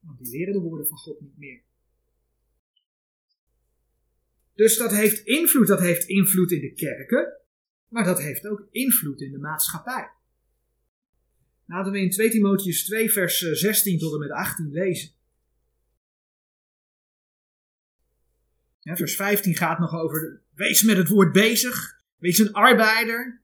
Want 0.00 0.18
die 0.18 0.30
leren 0.30 0.52
de 0.52 0.60
woorden 0.60 0.86
van 0.86 0.96
God 0.96 1.20
niet 1.20 1.38
meer. 1.38 1.62
Dus 4.54 4.76
dat 4.76 4.90
heeft 4.90 5.26
invloed. 5.26 5.66
Dat 5.66 5.80
heeft 5.80 6.04
invloed 6.04 6.50
in 6.50 6.60
de 6.60 6.72
kerken, 6.72 7.32
maar 7.88 8.04
dat 8.04 8.20
heeft 8.20 8.46
ook 8.46 8.68
invloed 8.70 9.20
in 9.20 9.32
de 9.32 9.38
maatschappij. 9.38 10.10
Laten 11.66 11.92
we 11.92 12.00
in 12.00 12.10
2 12.10 12.30
Timotheus 12.30 12.84
2, 12.84 13.10
vers 13.10 13.38
16 13.38 13.98
tot 13.98 14.12
en 14.12 14.18
met 14.18 14.30
18 14.30 14.70
lezen. 14.70 15.10
Vers 18.82 19.16
15 19.16 19.56
gaat 19.56 19.78
nog 19.78 19.94
over, 19.94 20.42
wees 20.54 20.82
met 20.82 20.96
het 20.96 21.08
woord 21.08 21.32
bezig, 21.32 22.02
wees 22.16 22.38
een 22.38 22.52
arbeider, 22.52 23.42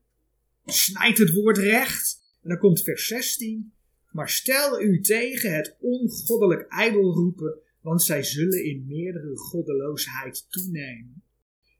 snijd 0.64 1.18
het 1.18 1.32
woord 1.32 1.58
recht. 1.58 2.24
En 2.42 2.48
dan 2.48 2.58
komt 2.58 2.82
vers 2.82 3.06
16, 3.06 3.72
maar 4.16 4.28
stel 4.28 4.80
u 4.80 5.00
tegen 5.00 5.54
het 5.54 5.76
ongoddelijk 5.80 6.68
ijdel 6.68 7.12
roepen, 7.12 7.58
want 7.80 8.02
zij 8.02 8.22
zullen 8.22 8.64
in 8.64 8.86
meerdere 8.86 9.36
goddeloosheid 9.36 10.46
toenemen. 10.50 11.22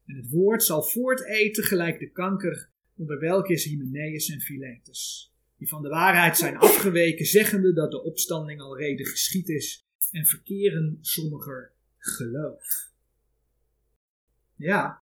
En 0.07 0.17
het 0.17 0.31
woord 0.31 0.63
zal 0.63 0.83
voorteten 0.83 1.65
gelijk 1.65 1.99
de 1.99 2.11
kanker, 2.11 2.71
onder 2.97 3.19
welke 3.19 3.53
is 3.53 3.65
Hymenaeus 3.65 4.29
en 4.29 4.41
Philetus 4.41 5.35
die 5.57 5.69
van 5.69 5.83
de 5.83 5.89
waarheid 5.89 6.37
zijn 6.37 6.57
afgeweken, 6.57 7.27
zeggende 7.27 7.73
dat 7.73 7.91
de 7.91 8.03
opstanding 8.03 8.61
al 8.61 8.77
reden 8.77 9.07
geschied 9.07 9.49
is, 9.49 9.87
en 10.11 10.27
verkeren 10.27 10.99
sommiger 11.01 11.73
geloof. 11.99 12.93
Ja, 14.57 15.03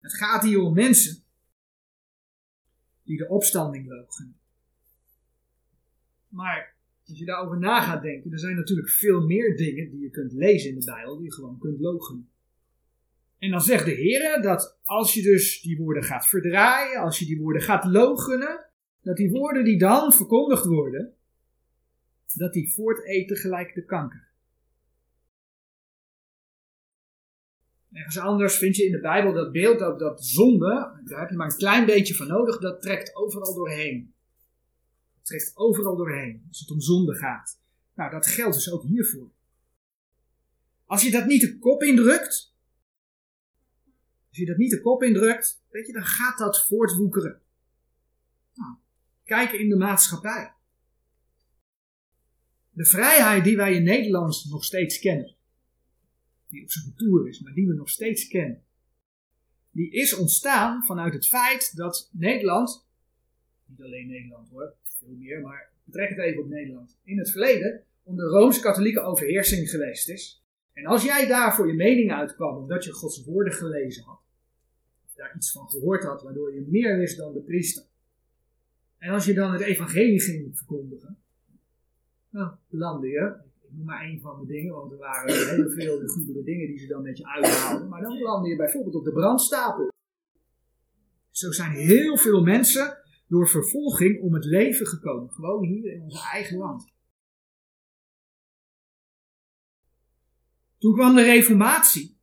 het 0.00 0.14
gaat 0.14 0.42
hier 0.42 0.60
om 0.60 0.74
mensen 0.74 1.24
die 3.02 3.16
de 3.16 3.28
opstanding 3.28 3.88
logen. 3.88 4.40
Maar 6.28 6.74
als 7.06 7.18
je 7.18 7.24
daarover 7.24 7.58
na 7.58 7.80
gaat 7.80 8.02
denken, 8.02 8.32
er 8.32 8.38
zijn 8.38 8.56
natuurlijk 8.56 8.88
veel 8.88 9.26
meer 9.26 9.56
dingen 9.56 9.90
die 9.90 10.00
je 10.00 10.10
kunt 10.10 10.32
lezen 10.32 10.70
in 10.70 10.78
de 10.78 10.84
Bijbel, 10.84 11.16
die 11.16 11.24
je 11.24 11.32
gewoon 11.32 11.58
kunt 11.58 11.80
logen. 11.80 12.28
En 13.38 13.50
dan 13.50 13.60
zegt 13.60 13.84
de 13.84 13.94
Heer 13.94 14.42
dat 14.42 14.78
als 14.82 15.14
je 15.14 15.22
dus 15.22 15.60
die 15.60 15.76
woorden 15.76 16.02
gaat 16.02 16.26
verdraaien, 16.26 17.00
als 17.00 17.18
je 17.18 17.24
die 17.26 17.40
woorden 17.40 17.62
gaat 17.62 17.84
logenen, 17.84 18.64
dat 19.02 19.16
die 19.16 19.30
woorden 19.30 19.64
die 19.64 19.78
dan 19.78 20.12
verkondigd 20.12 20.64
worden, 20.64 21.14
dat 22.34 22.52
die 22.52 22.72
voorteten 22.72 23.36
gelijk 23.36 23.74
de 23.74 23.84
kanker. 23.84 24.24
Ergens 27.92 28.18
anders 28.18 28.56
vind 28.56 28.76
je 28.76 28.84
in 28.84 28.92
de 28.92 29.00
Bijbel 29.00 29.32
dat 29.32 29.52
beeld 29.52 29.78
dat, 29.78 29.98
dat 29.98 30.24
zonde, 30.24 31.00
daar 31.04 31.20
heb 31.20 31.30
je 31.30 31.36
maar 31.36 31.50
een 31.50 31.56
klein 31.56 31.86
beetje 31.86 32.14
van 32.14 32.26
nodig, 32.26 32.58
dat 32.58 32.82
trekt 32.82 33.16
overal 33.16 33.54
doorheen. 33.54 34.14
Trekt 35.26 35.56
overal 35.56 35.96
doorheen 35.96 36.44
als 36.48 36.60
het 36.60 36.70
om 36.70 36.80
zonde 36.80 37.14
gaat. 37.14 37.60
Nou, 37.94 38.10
dat 38.10 38.26
geldt 38.26 38.54
dus 38.54 38.70
ook 38.70 38.82
hiervoor. 38.82 39.30
Als 40.84 41.02
je 41.02 41.10
dat 41.10 41.26
niet 41.26 41.40
de 41.40 41.58
kop 41.58 41.82
indrukt, 41.82 42.54
als 44.28 44.38
je 44.38 44.46
dat 44.46 44.56
niet 44.56 44.70
de 44.70 44.80
kop 44.80 45.02
indrukt, 45.02 45.62
weet 45.68 45.86
je, 45.86 45.92
dan 45.92 46.04
gaat 46.04 46.38
dat 46.38 46.66
voortwoekeren. 46.66 47.40
Nou, 48.54 48.76
kijken 49.24 49.58
in 49.58 49.68
de 49.68 49.76
maatschappij. 49.76 50.54
De 52.70 52.84
vrijheid 52.84 53.44
die 53.44 53.56
wij 53.56 53.74
in 53.74 53.84
Nederland 53.84 54.46
nog 54.48 54.64
steeds 54.64 54.98
kennen, 54.98 55.36
die 56.48 56.62
op 56.62 56.70
zijn 56.70 56.84
retour 56.84 57.28
is, 57.28 57.40
maar 57.40 57.52
die 57.52 57.66
we 57.66 57.74
nog 57.74 57.88
steeds 57.88 58.28
kennen, 58.28 58.64
die 59.70 59.90
is 59.90 60.14
ontstaan 60.14 60.84
vanuit 60.84 61.12
het 61.12 61.26
feit 61.26 61.76
dat 61.76 62.10
Nederland, 62.12 62.86
niet 63.64 63.82
alleen 63.82 64.06
Nederland 64.06 64.48
hoor, 64.48 64.76
veel 64.98 65.14
meer, 65.18 65.40
maar 65.40 65.70
betrek 65.84 66.08
het 66.08 66.18
even 66.18 66.42
op 66.42 66.48
Nederland, 66.48 66.96
in 67.04 67.18
het 67.18 67.30
verleden 67.30 67.82
onder 68.02 68.26
rooms-katholieke 68.26 69.00
overheersing 69.00 69.70
geweest 69.70 70.08
is. 70.08 70.42
En 70.72 70.86
als 70.86 71.04
jij 71.04 71.26
daar 71.26 71.54
voor 71.54 71.66
je 71.66 71.74
mening 71.74 72.12
uitkwam 72.12 72.56
omdat 72.56 72.84
je 72.84 72.92
Gods 72.92 73.24
woorden 73.24 73.52
gelezen 73.52 74.04
had, 74.04 74.20
daar 75.14 75.36
iets 75.36 75.52
van 75.52 75.70
gehoord 75.70 76.04
had, 76.04 76.22
waardoor 76.22 76.54
je 76.54 76.66
meer 76.68 76.98
wist 76.98 77.16
dan 77.16 77.32
de 77.32 77.40
priester, 77.40 77.84
en 78.98 79.12
als 79.12 79.24
je 79.24 79.34
dan 79.34 79.52
het 79.52 79.60
evangelie 79.60 80.20
ging 80.20 80.56
verkondigen, 80.56 81.18
nou, 82.30 82.50
belandde 82.68 83.08
je, 83.08 83.34
ik 83.62 83.72
noem 83.72 83.84
maar 83.84 84.02
één 84.02 84.20
van 84.20 84.40
de 84.40 84.46
dingen, 84.46 84.74
want 84.74 84.92
er 84.92 84.98
waren 84.98 85.34
heel 85.54 85.70
veel 85.70 85.98
de 86.32 86.42
dingen 86.44 86.66
die 86.66 86.78
ze 86.78 86.86
dan 86.86 87.02
met 87.02 87.18
je 87.18 87.26
uithaalden, 87.26 87.88
maar 87.88 88.00
dan 88.00 88.18
belandde 88.18 88.48
je 88.48 88.56
bijvoorbeeld 88.56 88.94
op 88.94 89.04
de 89.04 89.12
brandstapel. 89.12 89.92
Zo 91.30 91.52
zijn 91.52 91.72
heel 91.72 92.16
veel 92.16 92.42
mensen 92.42 92.98
door 93.26 93.48
vervolging 93.48 94.22
om 94.22 94.34
het 94.34 94.44
leven 94.44 94.86
gekomen, 94.86 95.30
gewoon 95.30 95.64
hier 95.64 95.92
in 95.92 96.02
ons 96.02 96.22
eigen 96.22 96.56
land. 96.56 96.94
Toen 100.78 100.94
kwam 100.94 101.14
de 101.14 101.22
Reformatie. 101.22 102.18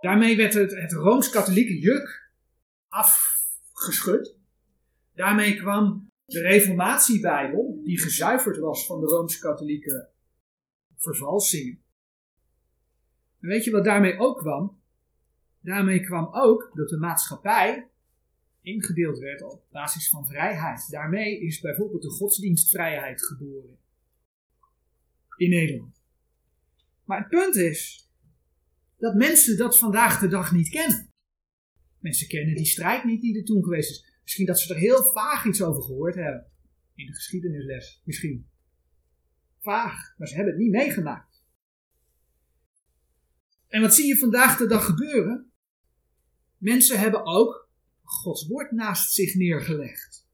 Daarmee 0.00 0.36
werd 0.36 0.54
het, 0.54 0.74
het 0.74 0.92
rooms-katholieke 0.92 1.78
juk 1.78 2.32
afgeschud. 2.88 4.36
Daarmee 5.14 5.56
kwam 5.56 6.10
de 6.24 6.40
Reformatiebijbel, 6.40 7.80
die 7.84 8.00
gezuiverd 8.00 8.58
was 8.58 8.86
van 8.86 9.00
de 9.00 9.06
rooms-katholieke 9.06 10.10
vervalsingen. 10.96 11.82
En 13.40 13.48
weet 13.48 13.64
je 13.64 13.70
wat 13.70 13.84
daarmee 13.84 14.18
ook 14.18 14.38
kwam? 14.38 14.80
Daarmee 15.60 16.00
kwam 16.00 16.28
ook 16.34 16.70
dat 16.74 16.88
de 16.88 16.96
maatschappij 16.96 17.90
ingedeeld 18.68 19.18
werd 19.18 19.42
op 19.42 19.64
basis 19.70 20.08
van 20.08 20.26
vrijheid. 20.26 20.90
Daarmee 20.90 21.40
is 21.40 21.60
bijvoorbeeld 21.60 22.02
de 22.02 22.10
godsdienstvrijheid 22.10 23.24
geboren 23.24 23.78
in 25.36 25.50
Nederland. 25.50 26.02
Maar 27.04 27.18
het 27.18 27.28
punt 27.28 27.54
is 27.54 28.08
dat 28.96 29.14
mensen 29.14 29.56
dat 29.56 29.78
vandaag 29.78 30.20
de 30.20 30.28
dag 30.28 30.52
niet 30.52 30.68
kennen. 30.68 31.12
Mensen 31.98 32.28
kennen 32.28 32.54
die 32.54 32.66
strijd 32.66 33.04
niet 33.04 33.20
die 33.20 33.38
er 33.38 33.44
toen 33.44 33.64
geweest 33.64 33.90
is. 33.90 34.20
Misschien 34.22 34.46
dat 34.46 34.60
ze 34.60 34.74
er 34.74 34.80
heel 34.80 35.02
vaag 35.02 35.44
iets 35.44 35.62
over 35.62 35.82
gehoord 35.82 36.14
hebben. 36.14 36.50
In 36.94 37.06
de 37.06 37.14
geschiedenisles, 37.14 38.02
misschien. 38.04 38.48
Vaag, 39.60 40.14
maar 40.16 40.28
ze 40.28 40.34
hebben 40.34 40.52
het 40.52 40.62
niet 40.62 40.72
meegemaakt. 40.72 41.44
En 43.68 43.80
wat 43.80 43.94
zie 43.94 44.06
je 44.06 44.18
vandaag 44.18 44.58
de 44.58 44.66
dag 44.66 44.84
gebeuren? 44.84 45.52
Mensen 46.56 46.98
hebben 46.98 47.26
ook 47.26 47.67
Gods 48.08 48.46
woord 48.46 48.70
naast 48.70 49.14
zich 49.14 49.34
neergelegd. 49.34 50.26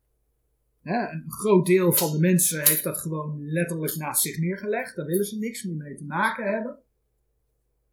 een 0.83 1.25
groot 1.27 1.67
deel 1.67 1.93
van 1.93 2.13
de 2.13 2.19
mensen 2.19 2.59
heeft 2.59 2.83
dat 2.83 2.99
gewoon 2.99 3.45
letterlijk 3.45 3.97
naast 3.97 4.23
zich 4.23 4.39
neergelegd. 4.39 4.97
Daar 4.97 5.07
willen 5.07 5.25
ze 5.25 5.39
niks 5.39 5.63
meer 5.63 5.77
mee 5.77 5.95
te 5.95 6.05
maken 6.05 6.53
hebben. 6.53 6.79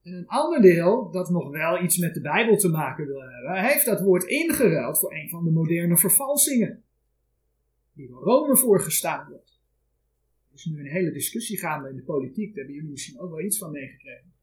En 0.02 0.14
een 0.14 0.28
ander 0.28 0.62
deel, 0.62 1.12
dat 1.12 1.30
nog 1.30 1.50
wel 1.50 1.84
iets 1.84 1.98
met 1.98 2.14
de 2.14 2.22
Bijbel 2.22 2.58
te 2.58 2.70
maken 2.70 3.08
wil 3.08 3.22
hebben, 3.22 3.64
heeft 3.64 3.86
dat 3.86 4.02
woord 4.02 4.24
ingeruild 4.24 5.00
voor 5.00 5.14
een 5.14 5.30
van 5.30 5.44
de 5.44 5.52
moderne 5.52 5.98
vervalsingen. 5.98 6.84
Die 7.94 8.08
door 8.08 8.24
Rome 8.24 8.58
voorgestaan 8.58 9.30
wordt. 9.30 9.60
Er 10.50 10.56
is 10.56 10.66
nu 10.66 10.80
een 10.80 10.92
hele 10.92 11.12
discussie 11.12 11.58
gaande 11.58 11.90
in 11.90 11.96
de 11.96 12.02
politiek, 12.02 12.48
daar 12.48 12.56
hebben 12.56 12.76
jullie 12.76 12.92
misschien 12.92 13.20
ook 13.20 13.30
wel 13.30 13.42
iets 13.42 13.58
van 13.58 13.72
meegekregen. 13.72 14.34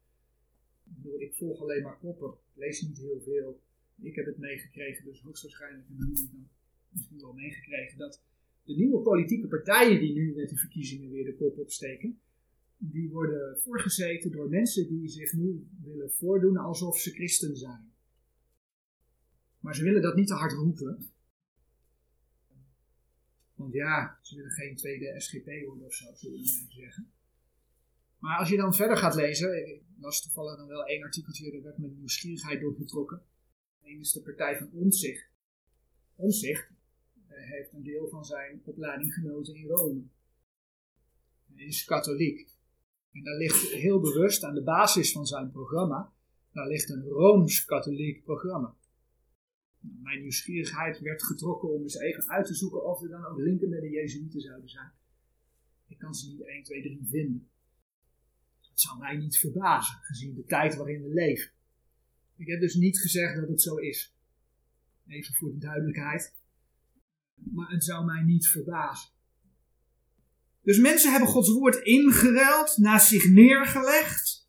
Ik 1.17 1.33
volg 1.35 1.61
alleen 1.61 1.83
maar 1.83 1.97
koppen, 1.97 2.29
ik 2.29 2.55
lees 2.55 2.81
niet 2.81 2.97
heel 2.97 3.21
veel. 3.25 3.61
Ik 4.01 4.15
heb 4.15 4.25
het 4.25 4.37
meegekregen, 4.37 5.05
dus 5.05 5.21
hoogstwaarschijnlijk 5.21 5.87
hebben 5.87 6.07
jullie 6.07 6.29
dan 6.31 6.49
misschien 6.89 7.19
wel 7.19 7.33
meegekregen 7.33 7.97
dat 7.97 8.23
de 8.63 8.75
nieuwe 8.75 9.01
politieke 9.01 9.47
partijen 9.47 9.99
die 9.99 10.13
nu 10.13 10.33
met 10.35 10.49
de 10.49 10.57
verkiezingen 10.57 11.09
weer 11.09 11.25
de 11.25 11.35
kop 11.35 11.57
opsteken, 11.57 12.19
die 12.77 13.09
worden 13.09 13.59
voorgezeten 13.59 14.31
door 14.31 14.49
mensen 14.49 14.87
die 14.87 15.07
zich 15.07 15.33
nu 15.33 15.67
willen 15.83 16.11
voordoen 16.11 16.57
alsof 16.57 16.99
ze 16.99 17.11
christen 17.11 17.55
zijn. 17.55 17.93
Maar 19.59 19.75
ze 19.75 19.83
willen 19.83 20.01
dat 20.01 20.15
niet 20.15 20.27
te 20.27 20.33
hard 20.33 20.51
roepen. 20.51 21.11
Want 23.55 23.73
ja, 23.73 24.19
ze 24.21 24.35
willen 24.35 24.51
geen 24.51 24.75
tweede 24.75 25.19
SGP 25.21 25.45
worden 25.65 25.85
of 25.85 25.93
zo, 25.93 26.05
zullen 26.13 26.39
we 26.39 26.65
zeggen. 26.69 27.11
Maar 28.19 28.37
als 28.37 28.49
je 28.49 28.57
dan 28.57 28.75
verder 28.75 28.97
gaat 28.97 29.15
lezen, 29.15 29.67
ik 29.67 29.81
las 29.99 30.21
toevallig 30.21 30.57
dan 30.57 30.67
wel 30.67 30.85
één 30.85 31.03
artikeltje, 31.03 31.51
daar 31.51 31.61
werd 31.61 31.77
met 31.77 31.97
nieuwsgierigheid 31.97 32.61
doorgetrokken. 32.61 33.21
Is 33.97 34.11
de 34.11 34.21
partij 34.21 34.57
van 34.57 34.69
Onzicht. 34.71 35.29
Onzicht 36.15 36.69
eh, 37.27 37.49
heeft 37.49 37.73
een 37.73 37.83
deel 37.83 38.07
van 38.07 38.25
zijn 38.25 38.61
opleiding 38.63 39.13
genoten 39.13 39.55
in 39.55 39.67
Rome. 39.67 40.01
Hij 41.53 41.65
is 41.65 41.85
katholiek. 41.85 42.57
En 43.11 43.23
daar 43.23 43.37
ligt 43.37 43.71
heel 43.71 43.99
bewust 43.99 44.43
aan 44.43 44.53
de 44.53 44.63
basis 44.63 45.11
van 45.11 45.25
zijn 45.25 45.51
programma, 45.51 46.13
daar 46.51 46.67
ligt 46.67 46.89
een 46.89 47.03
Rooms-katholiek 47.03 48.23
programma. 48.23 48.75
Mijn 49.79 50.21
nieuwsgierigheid 50.21 50.99
werd 50.99 51.23
getrokken 51.23 51.69
om 51.69 51.81
eens 51.81 51.97
even 51.97 52.29
uit 52.29 52.45
te 52.45 52.55
zoeken 52.55 52.85
of 52.85 53.01
er 53.01 53.09
dan 53.09 53.25
ook 53.25 53.37
linken 53.37 53.69
met 53.69 53.81
de 53.81 53.89
Jezuïeten 53.89 54.41
zouden 54.41 54.69
zijn. 54.69 54.91
Ik 55.87 55.97
kan 55.97 56.13
ze 56.13 56.29
niet 56.29 56.41
1, 56.41 56.63
2, 56.63 56.81
3 56.81 57.07
vinden. 57.09 57.49
Het 58.69 58.79
zou 58.79 58.99
mij 58.99 59.17
niet 59.17 59.37
verbazen, 59.37 59.99
gezien 60.01 60.35
de 60.35 60.45
tijd 60.45 60.75
waarin 60.75 61.01
we 61.01 61.13
leven. 61.13 61.51
Ik 62.39 62.47
heb 62.47 62.59
dus 62.59 62.75
niet 62.75 62.99
gezegd 62.99 63.35
dat 63.35 63.49
het 63.49 63.61
zo 63.61 63.75
is. 63.75 64.15
Even 65.07 65.35
voor 65.35 65.51
de 65.51 65.57
duidelijkheid. 65.57 66.33
Maar 67.33 67.69
het 67.69 67.83
zou 67.83 68.05
mij 68.05 68.21
niet 68.21 68.47
verbazen. 68.47 69.09
Dus 70.61 70.79
mensen 70.79 71.11
hebben 71.11 71.29
Gods 71.29 71.49
woord 71.49 71.75
ingeruild, 71.75 72.77
naast 72.77 73.07
zich 73.07 73.29
neergelegd. 73.29 74.47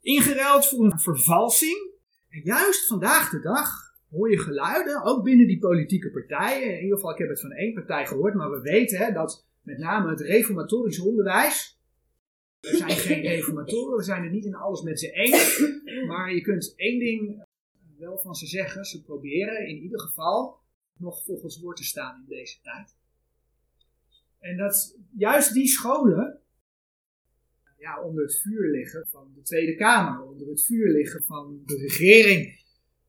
Ingeruild 0.00 0.68
voor 0.68 0.84
een 0.84 1.00
vervalsing. 1.00 1.90
En 2.28 2.40
juist 2.44 2.86
vandaag 2.86 3.30
de 3.30 3.40
dag 3.40 3.94
hoor 4.10 4.30
je 4.30 4.38
geluiden, 4.38 5.02
ook 5.02 5.24
binnen 5.24 5.46
die 5.46 5.58
politieke 5.58 6.10
partijen. 6.10 6.76
In 6.76 6.82
ieder 6.82 6.96
geval, 6.96 7.12
ik 7.12 7.18
heb 7.18 7.28
het 7.28 7.40
van 7.40 7.52
één 7.52 7.74
partij 7.74 8.06
gehoord, 8.06 8.34
maar 8.34 8.50
we 8.50 8.60
weten 8.60 8.98
hè, 8.98 9.12
dat 9.12 9.46
met 9.62 9.78
name 9.78 10.10
het 10.10 10.20
reformatorisch 10.20 11.00
onderwijs. 11.00 11.81
We 12.70 12.76
zijn 12.76 12.90
geen 12.90 13.20
reformatoren, 13.20 13.96
we 13.96 14.02
zijn 14.02 14.22
het 14.22 14.32
niet 14.32 14.44
in 14.44 14.54
alles 14.54 14.82
met 14.82 15.00
ze 15.00 15.10
eens. 15.10 15.60
Maar 16.06 16.34
je 16.34 16.40
kunt 16.40 16.72
één 16.76 16.98
ding 16.98 17.44
wel 17.98 18.18
van 18.18 18.34
ze 18.34 18.46
zeggen. 18.46 18.84
Ze 18.84 19.02
proberen 19.02 19.68
in 19.68 19.76
ieder 19.82 20.00
geval 20.00 20.60
nog 20.98 21.24
volgens 21.24 21.60
woord 21.60 21.76
te 21.76 21.84
staan 21.84 22.20
in 22.20 22.28
deze 22.28 22.60
tijd. 22.60 22.96
En 24.38 24.56
dat 24.56 24.98
juist 25.16 25.54
die 25.54 25.66
scholen 25.66 26.40
ja, 27.78 28.02
onder 28.02 28.22
het 28.22 28.40
vuur 28.40 28.70
liggen 28.70 29.06
van 29.10 29.32
de 29.34 29.42
Tweede 29.42 29.74
Kamer, 29.74 30.22
onder 30.22 30.48
het 30.48 30.64
vuur 30.64 30.92
liggen 30.92 31.24
van 31.24 31.62
de 31.66 31.76
regering. 31.76 32.64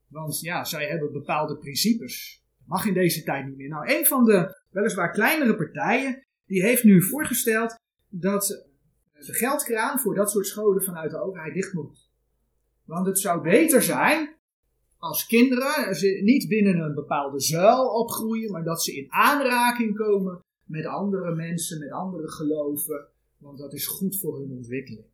Want 0.08 0.40
ja, 0.40 0.64
zij 0.64 0.88
hebben 0.88 1.12
bepaalde 1.12 1.58
principes. 1.58 2.44
Dat 2.58 2.68
mag 2.68 2.86
in 2.86 2.94
deze 2.94 3.24
tijd 3.24 3.46
niet 3.46 3.58
meer. 3.58 3.70
Nou, 3.70 3.94
een 3.94 4.06
van 4.06 4.26
de 4.26 4.62
weliswaar 4.70 5.12
kleinere 5.12 5.56
partijen, 5.56 6.26
die 6.46 6.62
heeft 6.62 6.84
nu 6.84 7.04
voorgesteld 7.04 7.76
dat 8.10 8.72
de 9.26 9.34
geldkraan 9.34 10.00
voor 10.00 10.16
dat 10.16 10.32
soort 10.32 10.48
scholen 10.48 10.84
vanuit 10.84 11.12
de 11.12 11.22
overheid 11.22 11.54
dicht 11.54 11.74
moet. 11.74 12.10
Want 12.86 13.06
het 13.06 13.20
zou 13.20 13.42
beter 13.42 13.82
zijn 13.82 14.36
als 14.98 15.26
kinderen 15.26 15.98
niet 16.24 16.48
binnen 16.48 16.80
een 16.80 16.94
bepaalde 16.94 17.40
zuil 17.40 17.88
opgroeien, 17.88 18.52
maar 18.52 18.64
dat 18.64 18.84
ze 18.84 18.96
in 18.96 19.12
aanraking 19.12 19.96
komen 19.96 20.42
met 20.64 20.86
andere 20.86 21.36
mensen, 21.36 21.80
met 21.80 21.92
andere 21.92 22.32
geloven, 22.32 23.08
want 23.38 23.58
dat 23.58 23.74
is 23.74 23.88
goed 23.88 24.20
voor 24.20 24.40
hun 24.40 24.52
ontwikkeling. 24.52 25.06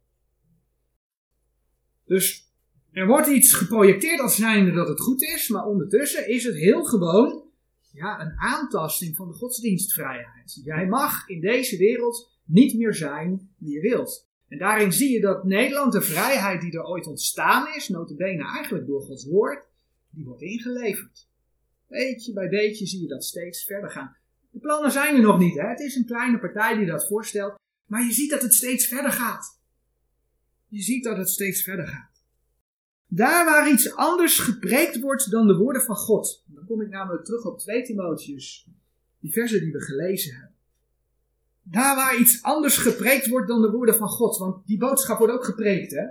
Dus 2.06 2.54
er 2.92 3.08
wordt 3.08 3.28
iets 3.28 3.54
geprojecteerd 3.54 4.20
als 4.20 4.36
zijnde 4.36 4.72
dat 4.72 4.88
het 4.88 5.02
goed 5.02 5.22
is, 5.22 5.50
maar 5.50 5.66
ondertussen 5.66 6.28
is 6.30 6.44
het 6.44 6.56
heel 6.56 6.84
gewoon 6.84 7.44
ja, 7.92 8.22
een 8.22 8.38
aantasting 8.38 9.16
van 9.16 9.28
de 9.28 9.34
godsdienstvrijheid. 9.34 10.62
Jij 10.64 10.88
mag 10.88 11.28
in 11.28 11.42
deze 11.42 11.78
wereld 11.78 12.39
niet 12.50 12.78
meer 12.78 12.94
zijn 12.94 13.50
wie 13.58 13.74
je 13.74 13.82
wilt. 13.82 14.28
En 14.48 14.58
daarin 14.58 14.94
zie 14.94 15.12
je 15.12 15.22
dat 15.22 15.44
Nederland, 15.44 15.92
de 15.92 16.02
vrijheid 16.02 16.62
die 16.62 16.72
er 16.72 16.86
ooit 16.86 17.08
ontstaan 17.08 17.76
is, 17.76 17.88
notabene 17.88 18.44
eigenlijk 18.44 18.88
door 18.88 19.02
Gods 19.02 19.26
woord, 19.26 19.68
die 20.10 20.26
wordt 20.26 20.42
ingeleverd. 20.42 21.28
Beetje 21.88 22.34
bij 22.34 22.50
beetje 22.50 22.86
zie 22.86 23.02
je 23.02 23.08
dat 23.08 23.24
steeds 23.24 23.64
verder 23.64 23.90
gaan. 23.90 24.16
De 24.52 24.60
plannen 24.60 24.92
zijn 24.92 25.16
er 25.16 25.22
nog 25.22 25.40
niet. 25.40 25.56
Hè? 25.56 25.68
Het 25.68 25.80
is 25.80 25.96
een 25.96 26.06
kleine 26.06 26.40
partij 26.40 26.78
die 26.78 26.86
dat 26.86 27.08
voorstelt. 27.08 27.56
Maar 27.86 28.04
je 28.04 28.12
ziet 28.12 28.30
dat 28.30 28.42
het 28.42 28.54
steeds 28.54 28.88
verder 28.88 29.12
gaat. 29.12 29.60
Je 30.68 30.82
ziet 30.82 31.04
dat 31.04 31.18
het 31.18 31.30
steeds 31.30 31.64
verder 31.64 31.88
gaat. 31.88 32.24
Daar 33.08 33.46
waar 33.46 33.72
iets 33.72 33.96
anders 33.96 34.40
gepreekt 34.40 35.00
wordt 35.00 35.32
dan 35.32 35.48
de 35.48 35.56
woorden 35.56 35.82
van 35.82 35.96
God. 35.96 36.44
Dan 36.46 36.66
kom 36.66 36.82
ik 36.82 36.90
namelijk 36.90 37.26
terug 37.26 37.46
op 37.46 37.60
2 37.60 37.84
Timotheus. 37.84 38.68
Die 39.20 39.32
versen 39.32 39.62
die 39.62 39.72
we 39.72 39.82
gelezen 39.82 40.34
hebben. 40.34 40.49
Daar 41.72 41.96
waar 41.96 42.20
iets 42.20 42.44
anders 42.44 42.78
gepreekt 42.78 43.28
wordt 43.28 43.48
dan 43.48 43.62
de 43.62 43.72
woorden 43.72 43.96
van 43.96 44.08
God. 44.08 44.38
Want 44.38 44.68
die 44.68 44.78
boodschap 44.78 45.18
wordt 45.18 45.34
ook 45.34 45.46
gepreekt, 45.46 45.92
hè? 45.92 46.08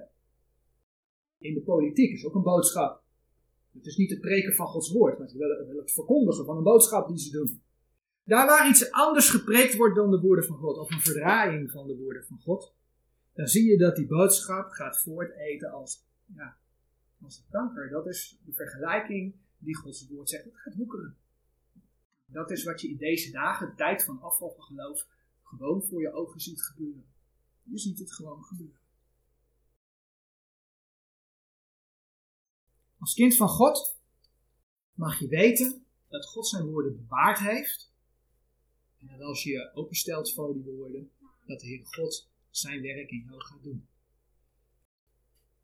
In 1.38 1.54
de 1.54 1.60
politiek 1.60 2.12
is 2.12 2.24
ook 2.24 2.34
een 2.34 2.42
boodschap. 2.42 3.02
Het 3.72 3.86
is 3.86 3.96
niet 3.96 4.10
het 4.10 4.20
preken 4.20 4.54
van 4.54 4.66
Gods 4.66 4.92
woord, 4.92 5.18
maar 5.18 5.26
het 5.26 5.36
is 5.36 5.76
het 5.76 5.92
verkondigen 5.92 6.44
van 6.44 6.56
een 6.56 6.62
boodschap 6.62 7.08
die 7.08 7.18
ze 7.18 7.30
doen. 7.30 7.62
Daar 8.24 8.46
waar 8.46 8.68
iets 8.68 8.90
anders 8.90 9.30
gepreekt 9.30 9.76
wordt 9.76 9.96
dan 9.96 10.10
de 10.10 10.20
woorden 10.20 10.44
van 10.44 10.56
God, 10.56 10.78
of 10.78 10.90
een 10.90 11.00
verdraaiing 11.00 11.70
van 11.70 11.86
de 11.86 11.96
woorden 11.96 12.24
van 12.24 12.38
God, 12.38 12.74
dan 13.32 13.46
zie 13.46 13.70
je 13.70 13.78
dat 13.78 13.96
die 13.96 14.06
boodschap 14.06 14.70
gaat 14.70 15.00
voorteten 15.00 15.70
als, 15.70 16.04
ja, 16.34 16.56
als 17.22 17.38
een 17.38 17.50
kanker. 17.50 17.90
Dat 17.90 18.06
is 18.06 18.38
de 18.44 18.52
vergelijking 18.52 19.34
die 19.58 19.76
Gods 19.76 20.08
woord 20.08 20.28
zegt. 20.28 20.44
Het 20.44 20.56
gaat 20.56 20.76
woekeren. 20.76 21.16
Dat 22.26 22.50
is 22.50 22.64
wat 22.64 22.80
je 22.80 22.88
in 22.88 22.96
deze 22.96 23.30
dagen, 23.30 23.74
tijd 23.76 24.04
van 24.04 24.20
afval 24.20 24.54
van 24.56 24.64
geloof, 24.64 25.06
gewoon 25.48 25.82
voor 25.82 26.00
je 26.00 26.12
ogen 26.12 26.40
ziet 26.40 26.62
gebeuren. 26.62 27.06
Je 27.62 27.78
ziet 27.78 27.98
het 27.98 28.12
gewoon 28.12 28.42
gebeuren. 28.42 28.80
Als 32.98 33.14
kind 33.14 33.36
van 33.36 33.48
God 33.48 33.98
mag 34.94 35.20
je 35.20 35.28
weten 35.28 35.86
dat 36.08 36.26
God 36.26 36.48
zijn 36.48 36.66
woorden 36.66 36.96
bewaard 36.96 37.38
heeft 37.38 37.92
en 38.98 39.06
dat 39.06 39.20
als 39.20 39.42
je 39.42 39.50
je 39.50 39.70
openstelt 39.74 40.32
voor 40.32 40.52
die 40.52 40.62
woorden, 40.62 41.10
dat 41.46 41.60
de 41.60 41.66
Heer 41.66 41.86
God 41.86 42.30
zijn 42.50 42.82
werk 42.82 43.10
in 43.10 43.24
jou 43.28 43.40
gaat 43.40 43.62
doen. 43.62 43.88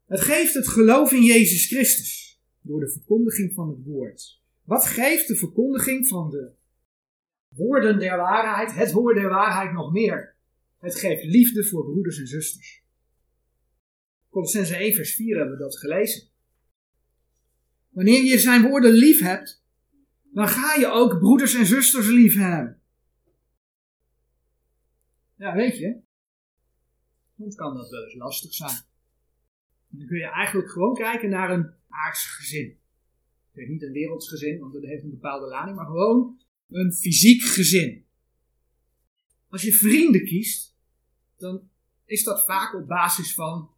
Het 0.07 0.21
geeft 0.21 0.55
het 0.55 0.69
geloof 0.69 1.13
in 1.13 1.23
Jezus 1.23 1.67
Christus 1.67 2.41
door 2.61 2.81
de 2.81 2.91
verkondiging 2.91 3.55
van 3.55 3.69
het 3.69 3.85
woord. 3.85 4.41
Wat 4.63 4.87
geeft 4.87 5.29
de 5.29 5.37
verkondiging 5.37 6.09
van 6.09 6.31
de 6.31 6.53
woorden 7.55 7.99
der 7.99 8.17
waarheid, 8.17 8.75
het 8.75 8.93
woord 8.93 9.17
der 9.17 9.29
waarheid 9.29 9.73
nog 9.73 9.93
meer? 9.93 10.35
Het 10.79 10.95
geeft 10.95 11.25
liefde 11.25 11.65
voor 11.65 11.85
broeders 11.85 12.19
en 12.19 12.27
zusters. 12.27 12.83
Colossense 14.31 14.77
1 14.77 14.95
vers 14.95 15.15
4 15.15 15.37
hebben 15.37 15.57
we 15.57 15.63
dat 15.63 15.79
gelezen. 15.79 16.29
Wanneer 17.89 18.23
je 18.23 18.39
zijn 18.39 18.63
woorden 18.63 18.93
lief 18.93 19.21
hebt, 19.21 19.65
dan 20.23 20.49
ga 20.49 20.75
je 20.75 20.87
ook 20.87 21.19
broeders 21.19 21.55
en 21.55 21.67
zusters 21.67 22.09
lief 22.09 22.37
hebben. 22.37 22.81
Ja, 25.37 25.55
weet 25.55 25.79
je, 25.79 26.01
soms 27.37 27.55
kan 27.55 27.77
dat 27.77 27.91
wel 27.91 28.05
eens 28.05 28.15
lastig 28.15 28.55
zijn. 28.55 28.77
dan 29.89 30.07
kun 30.07 30.19
je 30.19 30.31
eigenlijk 30.31 30.71
gewoon 30.71 30.95
kijken 30.95 31.31
naar 31.31 31.51
een 31.51 31.75
aardse 31.89 32.29
gezin. 32.29 32.67
Ik 32.67 33.61
weet 33.61 33.69
niet 33.69 33.83
een 33.83 33.93
werelds 33.93 34.29
gezin, 34.29 34.59
want 34.59 34.73
dat 34.73 34.83
heeft 34.83 35.03
een 35.03 35.11
bepaalde 35.11 35.47
lading, 35.47 35.77
maar 35.77 35.87
gewoon 35.87 36.44
een 36.69 36.93
fysiek 36.93 37.43
gezin. 37.43 38.05
Als 39.49 39.63
je 39.63 39.73
vrienden 39.73 40.25
kiest, 40.25 40.77
dan 41.37 41.71
is 42.05 42.25
dat 42.25 42.45
vaak 42.45 42.75
op 42.75 42.87
basis 42.87 43.35
van 43.35 43.71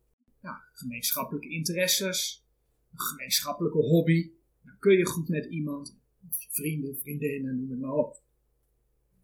ja, 0.42 0.64
gemeenschappelijke 0.72 1.48
interesses, 1.48 2.44
een 2.92 3.00
gemeenschappelijke 3.00 3.78
hobby. 3.78 4.30
Dan 4.64 4.78
kun 4.78 4.96
je 4.96 5.06
goed 5.06 5.28
met 5.28 5.44
iemand, 5.44 5.98
vrienden, 6.30 6.98
vriendinnen, 6.98 7.56
noem 7.56 7.70
het 7.70 7.80
maar 7.80 7.92
op. 7.92 8.22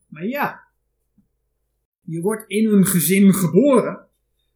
Maar 0.06 0.26
ja, 0.26 0.68
je 2.00 2.20
wordt 2.20 2.50
in 2.50 2.66
een 2.66 2.86
gezin 2.86 3.34
geboren. 3.34 4.06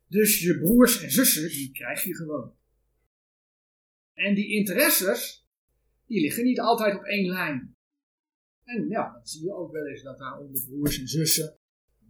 Dus 0.09 0.41
je 0.41 0.59
broers 0.59 1.03
en 1.03 1.11
zussen, 1.11 1.49
die 1.49 1.73
krijg 1.73 2.05
je 2.05 2.15
gewoon. 2.15 2.53
En 4.13 4.35
die 4.35 4.49
interesses, 4.49 5.47
die 6.07 6.21
liggen 6.21 6.45
niet 6.45 6.61
altijd 6.61 6.97
op 6.97 7.03
één 7.03 7.27
lijn. 7.27 7.76
En 8.67 8.89
ja, 8.89 9.13
dan 9.13 9.27
zie 9.27 9.45
je 9.45 9.55
ook 9.55 9.73
wel 9.73 9.87
eens 9.87 10.03
dat 10.03 10.19
daar 10.19 10.39
onder 10.39 10.65
broers 10.65 11.01
en 11.01 11.09
zussen, 11.09 11.59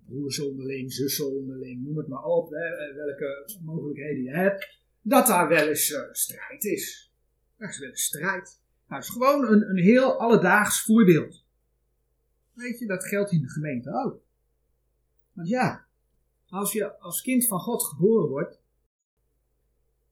broers 0.06 0.40
onderling, 0.40 0.92
zussen 0.92 1.36
onderling, 1.36 1.84
noem 1.84 1.96
het 1.96 2.08
maar 2.08 2.24
op, 2.24 2.50
hè, 2.50 2.94
welke 2.94 3.58
mogelijkheden 3.64 4.22
je 4.22 4.30
hebt, 4.30 4.80
dat 5.02 5.26
daar 5.26 5.48
wel 5.48 5.68
eens 5.68 5.90
uh, 5.90 6.00
strijd 6.12 6.64
is. 6.64 7.12
Er 7.56 7.68
is 7.68 7.78
wel 7.78 7.88
eens 7.88 8.02
strijd. 8.02 8.60
Nou, 8.88 9.00
het 9.00 9.04
is 9.04 9.16
gewoon 9.16 9.46
een, 9.46 9.68
een 9.68 9.82
heel 9.82 10.18
alledaags 10.18 10.82
voorbeeld. 10.82 11.44
Weet 12.52 12.78
je, 12.78 12.86
dat 12.86 13.04
geldt 13.04 13.32
in 13.32 13.40
de 13.40 13.50
gemeente 13.50 13.90
ook. 14.04 14.20
Want 15.32 15.48
ja, 15.48 15.86
als 16.48 16.72
je 16.72 16.98
als 16.98 17.22
kind 17.22 17.46
van 17.46 17.60
God 17.60 17.84
geboren 17.84 18.28
wordt, 18.28 18.60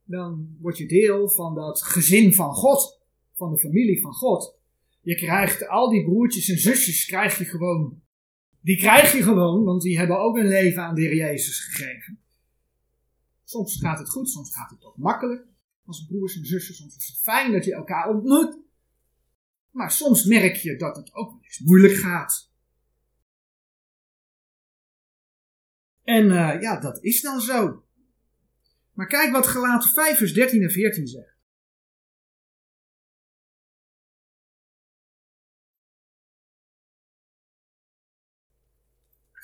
dan 0.04 0.56
word 0.60 0.78
je 0.78 0.88
deel 0.88 1.28
van 1.28 1.54
dat 1.54 1.82
gezin 1.82 2.34
van 2.34 2.54
God, 2.54 3.00
van 3.32 3.52
de 3.52 3.58
familie 3.58 4.00
van 4.00 4.12
God. 4.12 4.58
Je 5.04 5.14
krijgt 5.14 5.68
al 5.68 5.90
die 5.90 6.04
broertjes 6.04 6.48
en 6.48 6.58
zusjes, 6.58 7.04
krijg 7.04 7.38
je 7.38 7.44
gewoon. 7.44 8.02
Die 8.60 8.76
krijg 8.76 9.12
je 9.12 9.22
gewoon, 9.22 9.64
want 9.64 9.82
die 9.82 9.98
hebben 9.98 10.18
ook 10.18 10.36
een 10.36 10.48
leven 10.48 10.82
aan 10.82 10.94
de 10.94 11.00
Heer 11.00 11.14
Jezus 11.14 11.60
gegeven. 11.60 12.18
Soms 13.44 13.80
gaat 13.80 13.98
het 13.98 14.10
goed, 14.10 14.30
soms 14.30 14.54
gaat 14.54 14.70
het 14.70 14.84
ook 14.84 14.96
makkelijk. 14.96 15.46
Als 15.86 16.06
broers 16.06 16.36
en 16.36 16.44
zussen, 16.44 16.74
soms 16.74 16.96
is 16.96 17.06
het 17.06 17.18
fijn 17.18 17.52
dat 17.52 17.64
je 17.64 17.74
elkaar 17.74 18.08
ontmoet. 18.08 18.58
Maar 19.70 19.90
soms 19.90 20.24
merk 20.24 20.56
je 20.56 20.76
dat 20.76 20.96
het 20.96 21.14
ook 21.14 21.38
eens 21.42 21.58
moeilijk 21.58 21.94
gaat. 21.94 22.52
En 26.02 26.24
uh, 26.24 26.60
ja, 26.60 26.80
dat 26.80 27.04
is 27.04 27.20
dan 27.20 27.40
zo. 27.40 27.84
Maar 28.92 29.06
kijk 29.06 29.32
wat 29.32 29.46
gelaten 29.46 29.90
5 29.90 30.16
vers 30.16 30.32
13 30.32 30.62
en 30.62 30.70
14 30.70 31.06
zegt. 31.06 31.33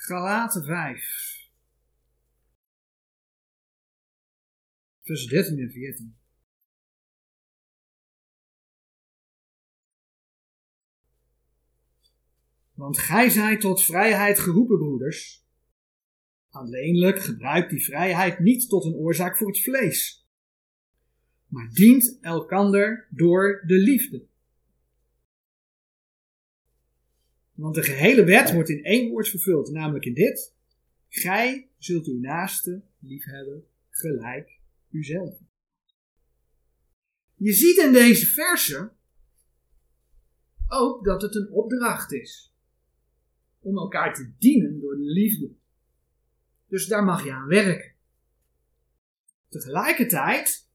Galaten 0.03 0.63
5. 0.63 1.49
Vers 5.01 5.25
13 5.25 5.59
en 5.59 5.71
14. 5.71 6.17
Want 12.73 12.97
gij 12.97 13.29
zijt 13.29 13.61
tot 13.61 13.83
vrijheid 13.83 14.39
geroepen, 14.39 14.77
broeders. 14.77 15.45
Alleenlijk 16.49 17.19
gebruikt 17.19 17.69
die 17.69 17.83
vrijheid 17.83 18.39
niet 18.39 18.69
tot 18.69 18.85
een 18.85 18.95
oorzaak 18.95 19.37
voor 19.37 19.47
het 19.47 19.63
vlees, 19.63 20.27
maar 21.47 21.69
dient 21.69 22.17
elkander 22.21 23.07
door 23.09 23.63
de 23.65 23.77
liefde. 23.77 24.29
Want 27.61 27.75
de 27.75 27.83
gehele 27.83 28.23
wet 28.23 28.53
wordt 28.53 28.69
in 28.69 28.83
één 28.83 29.09
woord 29.09 29.29
vervuld, 29.29 29.71
namelijk 29.71 30.05
in 30.05 30.13
dit: 30.13 30.55
Gij 31.07 31.69
zult 31.77 32.07
uw 32.07 32.19
naaste 32.19 32.83
liefhebben 32.99 33.65
gelijk 33.89 34.59
uzelf. 34.89 35.39
Je 37.35 37.53
ziet 37.53 37.77
in 37.77 37.93
deze 37.93 38.25
versen 38.25 38.95
ook 40.67 41.05
dat 41.05 41.21
het 41.21 41.35
een 41.35 41.51
opdracht 41.51 42.11
is 42.11 42.55
om 43.59 43.77
elkaar 43.77 44.13
te 44.13 44.33
dienen 44.37 44.79
door 44.79 44.95
de 44.95 45.11
liefde. 45.11 45.55
Dus 46.67 46.87
daar 46.87 47.03
mag 47.03 47.23
je 47.23 47.33
aan 47.33 47.47
werken. 47.47 47.95
Tegelijkertijd, 49.49 50.69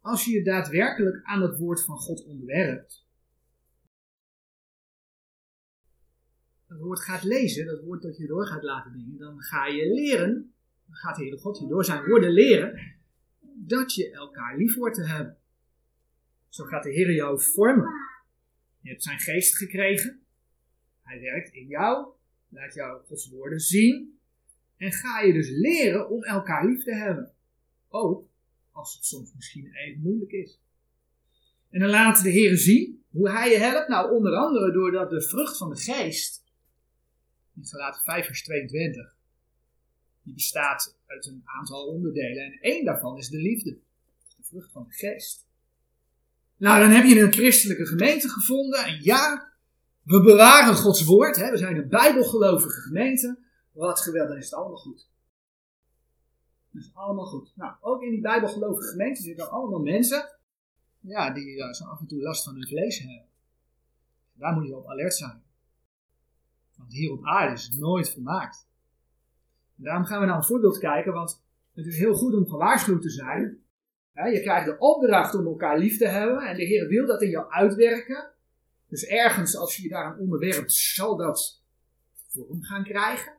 als 0.00 0.24
je 0.24 0.30
je 0.30 0.44
daadwerkelijk 0.44 1.24
aan 1.24 1.42
het 1.42 1.58
woord 1.58 1.84
van 1.84 1.96
God 1.96 2.24
onderwerpt, 2.24 3.01
dat 6.72 6.80
woord 6.80 7.00
gaat 7.00 7.22
lezen, 7.22 7.66
dat 7.66 7.82
woord 7.84 8.02
dat 8.02 8.16
je 8.16 8.26
door 8.26 8.46
gaat 8.46 8.62
laten 8.62 8.92
dingen, 8.92 9.18
dan 9.18 9.40
ga 9.40 9.66
je 9.66 9.92
leren, 9.94 10.54
dan 10.86 10.94
gaat 10.94 11.16
de 11.16 11.22
Heere 11.22 11.38
God 11.38 11.58
je 11.58 11.66
door 11.66 11.84
zijn 11.84 12.04
woorden 12.04 12.30
leren, 12.30 12.96
dat 13.54 13.94
je 13.94 14.10
elkaar 14.10 14.56
lief 14.56 14.74
wordt 14.74 14.94
te 14.94 15.06
hebben. 15.06 15.36
Zo 16.48 16.64
gaat 16.64 16.82
de 16.82 16.90
Heer 16.90 17.12
jou 17.12 17.40
vormen. 17.40 17.90
Je 18.80 18.88
hebt 18.90 19.02
zijn 19.02 19.18
geest 19.18 19.56
gekregen. 19.56 20.20
Hij 21.02 21.20
werkt 21.20 21.52
in 21.52 21.66
jou. 21.66 22.06
Laat 22.48 22.74
jou 22.74 23.02
Gods 23.06 23.28
woorden 23.28 23.60
zien. 23.60 24.18
En 24.76 24.92
ga 24.92 25.20
je 25.20 25.32
dus 25.32 25.50
leren 25.50 26.10
om 26.10 26.22
elkaar 26.24 26.66
lief 26.66 26.84
te 26.84 26.94
hebben. 26.94 27.32
Ook 27.88 28.28
als 28.70 28.94
het 28.94 29.04
soms 29.04 29.34
misschien 29.34 29.74
even 29.74 30.02
moeilijk 30.02 30.30
is. 30.30 30.60
En 31.70 31.80
dan 31.80 31.88
laat 31.88 32.22
de 32.22 32.30
Heer 32.30 32.56
zien 32.56 33.04
hoe 33.10 33.30
hij 33.30 33.50
je 33.50 33.58
helpt. 33.58 33.88
Nou, 33.88 34.12
onder 34.12 34.34
andere 34.34 34.72
doordat 34.72 35.10
de 35.10 35.22
vrucht 35.22 35.56
van 35.56 35.70
de 35.70 35.76
geest, 35.76 36.41
in 37.56 37.64
Galaten 37.64 38.02
5 38.02 38.26
vers 38.26 38.42
22, 38.42 39.14
die 40.22 40.34
bestaat 40.34 40.98
uit 41.06 41.26
een 41.26 41.42
aantal 41.44 41.86
onderdelen. 41.86 42.44
En 42.44 42.58
één 42.60 42.84
daarvan 42.84 43.18
is 43.18 43.28
de 43.28 43.38
liefde. 43.38 43.78
De 44.36 44.42
vrucht 44.42 44.72
van 44.72 44.84
de 44.88 44.94
geest. 44.94 45.46
Nou, 46.56 46.80
dan 46.80 46.90
heb 46.90 47.04
je 47.04 47.20
een 47.20 47.32
christelijke 47.32 47.86
gemeente 47.86 48.28
gevonden. 48.28 48.84
En 48.84 49.02
ja, 49.02 49.52
we 50.02 50.22
bewaren 50.22 50.74
Gods 50.74 51.04
woord. 51.04 51.36
Hè? 51.36 51.50
We 51.50 51.56
zijn 51.56 51.76
een 51.76 51.88
bijbelgelovige 51.88 52.80
gemeente. 52.80 53.38
Wat 53.72 54.00
geweldig, 54.00 54.30
dan 54.30 54.38
is 54.38 54.44
het 54.44 54.54
allemaal 54.54 54.76
goed. 54.76 55.10
Dat 56.70 56.82
is 56.82 56.90
allemaal 56.94 57.26
goed. 57.26 57.52
Nou, 57.54 57.74
ook 57.80 58.02
in 58.02 58.10
die 58.10 58.20
bijbelgelovige 58.20 58.88
gemeente 58.88 59.22
zitten 59.22 59.50
allemaal 59.50 59.80
mensen. 59.80 60.28
Ja, 61.00 61.30
die 61.30 61.56
uh, 61.56 61.72
zo 61.72 61.84
af 61.84 62.00
en 62.00 62.06
toe 62.06 62.22
last 62.22 62.44
van 62.44 62.54
hun 62.54 62.66
vlees 62.66 62.98
hebben. 62.98 63.26
Daar 64.32 64.54
moet 64.54 64.66
je 64.66 64.76
op 64.76 64.88
alert 64.88 65.14
zijn. 65.14 65.42
Want 66.76 66.92
hier 66.92 67.12
op 67.12 67.24
aarde 67.24 67.52
is 67.52 67.64
het 67.64 67.78
nooit 67.78 68.10
volmaakt. 68.10 68.66
Daarom 69.74 70.04
gaan 70.04 70.20
we 70.20 70.26
naar 70.26 70.36
een 70.36 70.44
voorbeeld 70.44 70.78
kijken, 70.78 71.12
want 71.12 71.42
het 71.74 71.86
is 71.86 71.98
heel 71.98 72.14
goed 72.14 72.34
om 72.34 72.48
gewaarschuwd 72.48 73.02
te 73.02 73.10
zijn. 73.10 73.62
je 74.14 74.40
krijgt 74.42 74.66
de 74.66 74.78
opdracht 74.78 75.34
om 75.34 75.46
elkaar 75.46 75.78
lief 75.78 75.98
te 75.98 76.08
hebben 76.08 76.38
en 76.38 76.56
de 76.56 76.64
Heer 76.64 76.88
wil 76.88 77.06
dat 77.06 77.22
in 77.22 77.30
jou 77.30 77.50
uitwerken. 77.50 78.30
Dus 78.88 79.04
ergens, 79.04 79.56
als 79.56 79.76
je 79.76 79.82
je 79.82 79.88
daaraan 79.88 80.18
onderwerpt, 80.18 80.72
zal 80.72 81.16
dat 81.16 81.62
vorm 82.28 82.62
gaan 82.62 82.84
krijgen. 82.84 83.32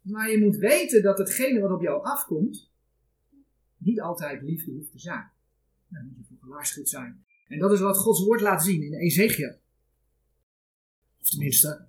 Maar 0.00 0.30
je 0.30 0.38
moet 0.38 0.56
weten 0.56 1.02
dat 1.02 1.18
hetgene 1.18 1.60
wat 1.60 1.70
op 1.70 1.82
jou 1.82 2.04
afkomt, 2.04 2.70
niet 3.76 4.00
altijd 4.00 4.42
liefde 4.42 4.72
hoeft 4.72 4.90
te 4.92 4.98
zijn. 4.98 5.30
Daar 5.88 6.04
moet 6.04 6.16
je 6.16 6.24
voor 6.28 6.38
gewaarschuwd 6.40 6.88
zijn. 6.88 7.24
En 7.48 7.58
dat 7.58 7.72
is 7.72 7.80
wat 7.80 7.96
Gods 7.96 8.24
woord 8.24 8.40
laat 8.40 8.64
zien 8.64 8.82
in 8.82 8.94
Ezekiel. 8.94 9.62
Of 11.24 11.30
tenminste, 11.30 11.88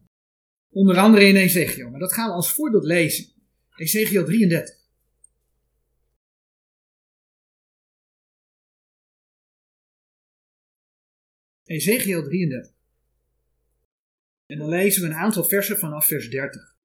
onder 0.69 0.97
andere 0.97 1.27
in 1.27 1.35
Ezekiel. 1.35 1.89
Maar 1.89 1.99
dat 1.99 2.13
gaan 2.13 2.27
we 2.27 2.35
als 2.35 2.51
voorbeeld 2.51 2.83
lezen. 2.83 3.33
Ezekiel 3.75 4.25
33. 4.25 4.75
Ezekiel 11.63 12.23
33. 12.23 12.73
En 14.45 14.57
dan 14.57 14.69
lezen 14.69 15.01
we 15.01 15.07
een 15.07 15.13
aantal 15.13 15.43
versen 15.43 15.77
vanaf 15.77 16.05
vers 16.05 16.29
30. 16.29 16.75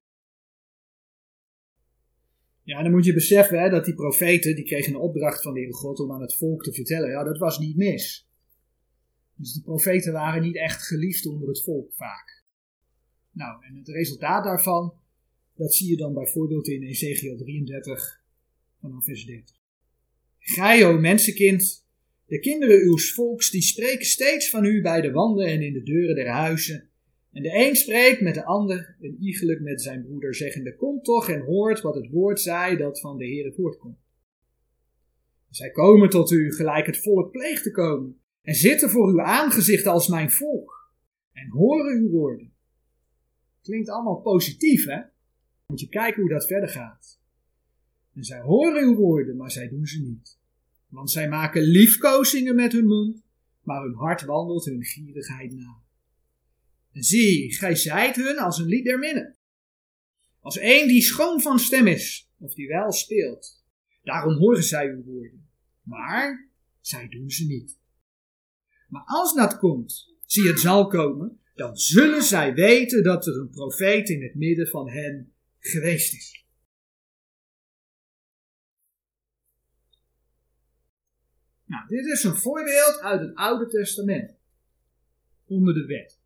Ja, 2.63 2.83
dan 2.83 2.91
moet 2.91 3.05
je 3.05 3.15
beseffen 3.15 3.61
hè, 3.61 3.71
dat 3.71 3.85
die 3.85 3.95
profeten, 3.95 4.55
die 4.55 4.65
kregen 4.65 4.95
een 4.95 5.01
opdracht 5.01 5.43
van 5.43 5.53
de 5.53 5.61
Heere 5.61 5.75
God 5.75 6.01
om 6.01 6.13
aan 6.13 6.21
het 6.21 6.37
volk 6.37 6.63
te 6.63 6.73
vertellen. 6.73 7.11
Ja, 7.11 7.25
dat 7.25 7.39
was 7.39 7.59
niet 7.59 7.77
mis. 7.77 8.29
Dus 9.35 9.53
die 9.53 9.63
profeten 9.63 10.13
waren 10.13 10.43
niet 10.43 10.57
echt 10.57 10.87
geliefd 10.87 11.27
onder 11.27 11.49
het 11.49 11.63
volk 11.63 11.95
vaak. 11.95 12.40
Nou, 13.31 13.65
en 13.65 13.77
het 13.77 13.89
resultaat 13.89 14.45
daarvan, 14.45 14.95
dat 15.55 15.75
zie 15.75 15.91
je 15.91 15.97
dan 15.97 16.15
bijvoorbeeld 16.15 16.69
in 16.69 16.83
Ezekiel 16.83 17.37
33 17.37 18.23
vanaf 18.81 19.05
vers 19.05 19.25
30. 19.25 19.57
Gij, 20.39 20.87
o 20.87 20.99
mensenkind, 20.99 21.87
de 22.27 22.39
kinderen 22.39 22.87
uws 22.87 23.13
volks, 23.13 23.51
die 23.51 23.63
spreken 23.63 24.07
steeds 24.07 24.51
van 24.51 24.65
u 24.65 24.83
bij 24.83 25.01
de 25.01 25.11
wanden 25.11 25.47
en 25.47 25.63
in 25.63 25.73
de 25.73 25.83
deuren 25.83 26.15
der 26.15 26.29
huizen 26.29 26.91
en 27.33 27.43
de 27.43 27.55
een 27.55 27.77
spreekt 27.77 28.21
met 28.21 28.35
de 28.35 28.45
ander 28.45 28.97
en 29.01 29.17
iegelijk 29.21 29.61
met 29.61 29.83
zijn 29.83 30.03
broeder, 30.03 30.35
zeggende: 30.35 30.77
Kom 30.77 31.03
toch 31.03 31.29
en 31.29 31.41
hoort 31.41 31.81
wat 31.81 31.95
het 31.95 32.11
woord 32.11 32.41
zei 32.41 32.77
dat 32.77 33.01
van 33.01 33.19
de 33.19 33.25
Heere 33.25 33.53
voortkomt. 33.53 33.99
Zij 35.51 35.71
komen 35.71 36.11
tot 36.11 36.31
u 36.31 36.53
gelijk 36.53 36.87
het 36.87 36.99
volk 36.99 37.31
pleegt 37.31 37.63
te 37.63 37.71
komen, 37.71 38.21
en 38.43 38.55
zitten 38.55 38.91
voor 38.91 39.09
uw 39.09 39.21
aangezicht 39.23 39.87
als 39.87 40.09
mijn 40.09 40.31
volk, 40.31 40.93
en 41.33 41.49
horen 41.49 41.99
uw 41.99 42.11
woorden. 42.11 42.53
Klinkt 43.63 43.89
allemaal 43.89 44.21
positief, 44.21 44.85
hè? 44.85 45.01
Moet 45.67 45.81
je 45.81 45.89
kijken 45.89 46.21
hoe 46.21 46.31
dat 46.31 46.47
verder 46.47 46.69
gaat. 46.69 47.21
En 48.15 48.25
zij 48.25 48.41
horen 48.41 48.83
uw 48.83 48.95
woorden, 48.95 49.37
maar 49.37 49.51
zij 49.51 49.69
doen 49.69 49.87
ze 49.87 50.03
niet. 50.03 50.39
Want 50.89 51.11
zij 51.11 51.29
maken 51.29 51.63
liefkozingen 51.63 52.55
met 52.55 52.73
hun 52.73 52.87
mond, 52.87 53.23
maar 53.63 53.83
hun 53.83 53.95
hart 53.95 54.25
wandelt 54.25 54.65
hun 54.65 54.85
gierigheid 54.85 55.53
na. 55.53 55.83
En 56.93 57.03
zie, 57.03 57.55
gij 57.55 57.75
zijt 57.75 58.17
hun 58.17 58.39
als 58.39 58.59
een 58.59 58.67
lied 58.67 58.85
der 58.85 58.99
minnen. 58.99 59.37
Als 60.41 60.61
een 60.61 60.89
die 60.89 61.03
schoon 61.03 61.41
van 61.41 61.59
stem 61.59 61.87
is, 61.87 62.31
of 62.39 62.55
die 62.55 62.69
wel 62.69 62.93
speelt. 62.93 63.65
Daarom 64.03 64.35
horen 64.35 64.63
zij 64.63 64.89
uw 64.89 65.03
woorden. 65.03 65.49
Maar 65.83 66.51
zij 66.81 67.09
doen 67.09 67.31
ze 67.31 67.47
niet. 67.47 67.79
Maar 68.89 69.03
als 69.05 69.35
dat 69.35 69.59
komt, 69.59 70.15
zie 70.27 70.49
het 70.49 70.61
zal 70.61 70.87
komen, 70.87 71.41
dan 71.61 71.77
zullen 71.77 72.23
zij 72.23 72.55
weten 72.55 73.03
dat 73.03 73.27
er 73.27 73.37
een 73.37 73.51
profeet 73.51 74.09
in 74.09 74.23
het 74.23 74.35
midden 74.35 74.69
van 74.69 74.91
hen 74.91 75.33
geweest 75.59 76.15
is. 76.15 76.45
Nou, 81.65 81.89
dit 81.89 82.07
is 82.07 82.25
een 82.25 82.37
voorbeeld 82.37 83.01
uit 83.01 83.21
het 83.21 83.35
Oude 83.35 83.67
Testament. 83.67 84.39
Onder 85.45 85.75
de 85.75 85.87
wet. 85.87 86.21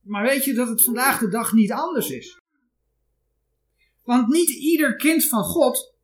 Maar 0.00 0.22
weet 0.22 0.44
je 0.44 0.54
dat 0.54 0.68
het 0.68 0.82
vandaag 0.82 1.18
de 1.18 1.28
dag 1.28 1.52
niet 1.52 1.72
anders 1.72 2.10
is? 2.10 2.40
Want 4.02 4.28
niet 4.28 4.50
ieder 4.50 4.96
kind 4.96 5.28
van 5.28 5.42
God 5.42 5.94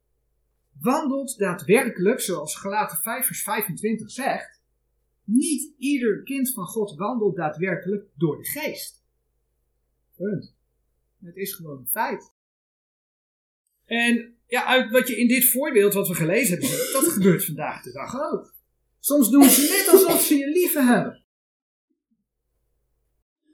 wandelt 0.81 1.39
daadwerkelijk, 1.39 2.21
zoals 2.21 2.57
Galaten 2.57 2.99
5 2.99 3.27
vers 3.27 3.43
25 3.43 4.11
zegt, 4.11 4.60
niet 5.31 5.73
ieder 5.77 6.23
kind 6.23 6.53
van 6.53 6.67
God 6.67 6.97
wandelt 6.97 7.37
daadwerkelijk 7.37 8.11
door 8.17 8.37
de 8.37 8.47
geest. 8.47 9.05
Punt. 10.17 10.55
Het 11.21 11.37
is 11.37 11.55
gewoon 11.55 11.79
een 11.79 11.89
feit. 11.89 12.35
En 13.85 14.35
ja, 14.47 14.65
uit 14.65 14.91
wat 14.91 15.09
je 15.09 15.17
in 15.17 15.29
dit 15.29 15.51
voorbeeld 15.51 15.95
wat 15.95 16.09
we 16.09 16.15
gelezen 16.15 16.61
hebben, 16.61 16.79
dat 17.03 17.13
gebeurt 17.13 17.45
vandaag 17.45 17.83
de 17.83 17.93
dag 17.93 18.15
ook. 18.15 18.55
Soms 18.99 19.31
doen 19.31 19.45
ze 19.45 19.85
net 19.85 20.01
alsof 20.01 20.21
ze 20.21 20.35
je 20.35 20.49
lief 20.49 20.73
hebben. 20.73 21.25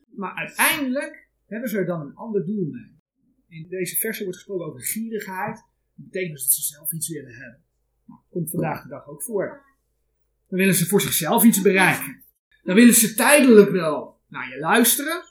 Maar 0.08 0.34
uiteindelijk 0.34 1.30
hebben 1.46 1.68
ze 1.68 1.78
er 1.78 1.86
dan 1.86 2.00
een 2.00 2.14
ander 2.14 2.46
doel 2.46 2.64
mee. 2.70 3.00
In 3.48 3.68
deze 3.68 3.96
versen 3.96 4.24
wordt 4.24 4.38
gesproken 4.38 4.66
over 4.66 4.82
gierigheid. 4.82 5.56
Dat 5.56 6.04
betekent 6.04 6.32
dus 6.32 6.42
dat 6.42 6.52
ze 6.52 6.62
zelf 6.62 6.92
iets 6.92 7.08
willen 7.08 7.34
hebben. 7.34 7.64
Nou, 8.04 8.20
komt 8.30 8.50
vandaag 8.50 8.82
de 8.82 8.88
dag 8.88 9.08
ook 9.08 9.22
voor. 9.22 9.64
Dan 10.48 10.58
willen 10.58 10.74
ze 10.74 10.86
voor 10.86 11.00
zichzelf 11.00 11.44
iets 11.44 11.62
bereiken. 11.62 12.22
Dan 12.62 12.74
willen 12.74 12.94
ze 12.94 13.14
tijdelijk 13.14 13.70
wel 13.70 14.20
naar 14.28 14.48
je 14.48 14.58
luisteren. 14.58 15.24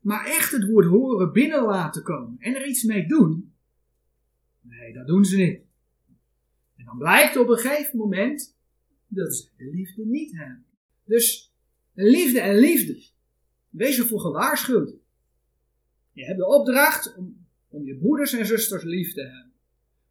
Maar 0.00 0.26
echt 0.26 0.52
het 0.52 0.66
woord 0.66 0.86
horen 0.86 1.32
binnen 1.32 1.62
laten 1.62 2.02
komen 2.02 2.36
en 2.38 2.54
er 2.54 2.66
iets 2.66 2.82
mee 2.82 3.06
doen. 3.06 3.54
Nee, 4.60 4.92
dat 4.92 5.06
doen 5.06 5.24
ze 5.24 5.36
niet. 5.36 5.60
En 6.76 6.84
dan 6.84 6.98
blijkt 6.98 7.36
op 7.36 7.48
een 7.48 7.58
gegeven 7.58 7.98
moment 7.98 8.56
dat 9.06 9.34
ze 9.34 9.48
de 9.56 9.70
liefde 9.70 10.06
niet 10.06 10.36
hebben. 10.36 10.64
Dus 11.04 11.54
liefde 11.92 12.40
en 12.40 12.56
liefde. 12.56 13.02
Wees 13.70 13.98
ervoor 13.98 14.20
gewaarschuwd. 14.20 14.94
Je 16.12 16.24
hebt 16.24 16.38
de 16.38 16.46
opdracht 16.46 17.14
om, 17.16 17.46
om 17.68 17.84
je 17.84 17.96
broeders 17.96 18.32
en 18.32 18.46
zusters 18.46 18.82
lief 18.82 19.12
te 19.12 19.20
hebben. 19.20 19.52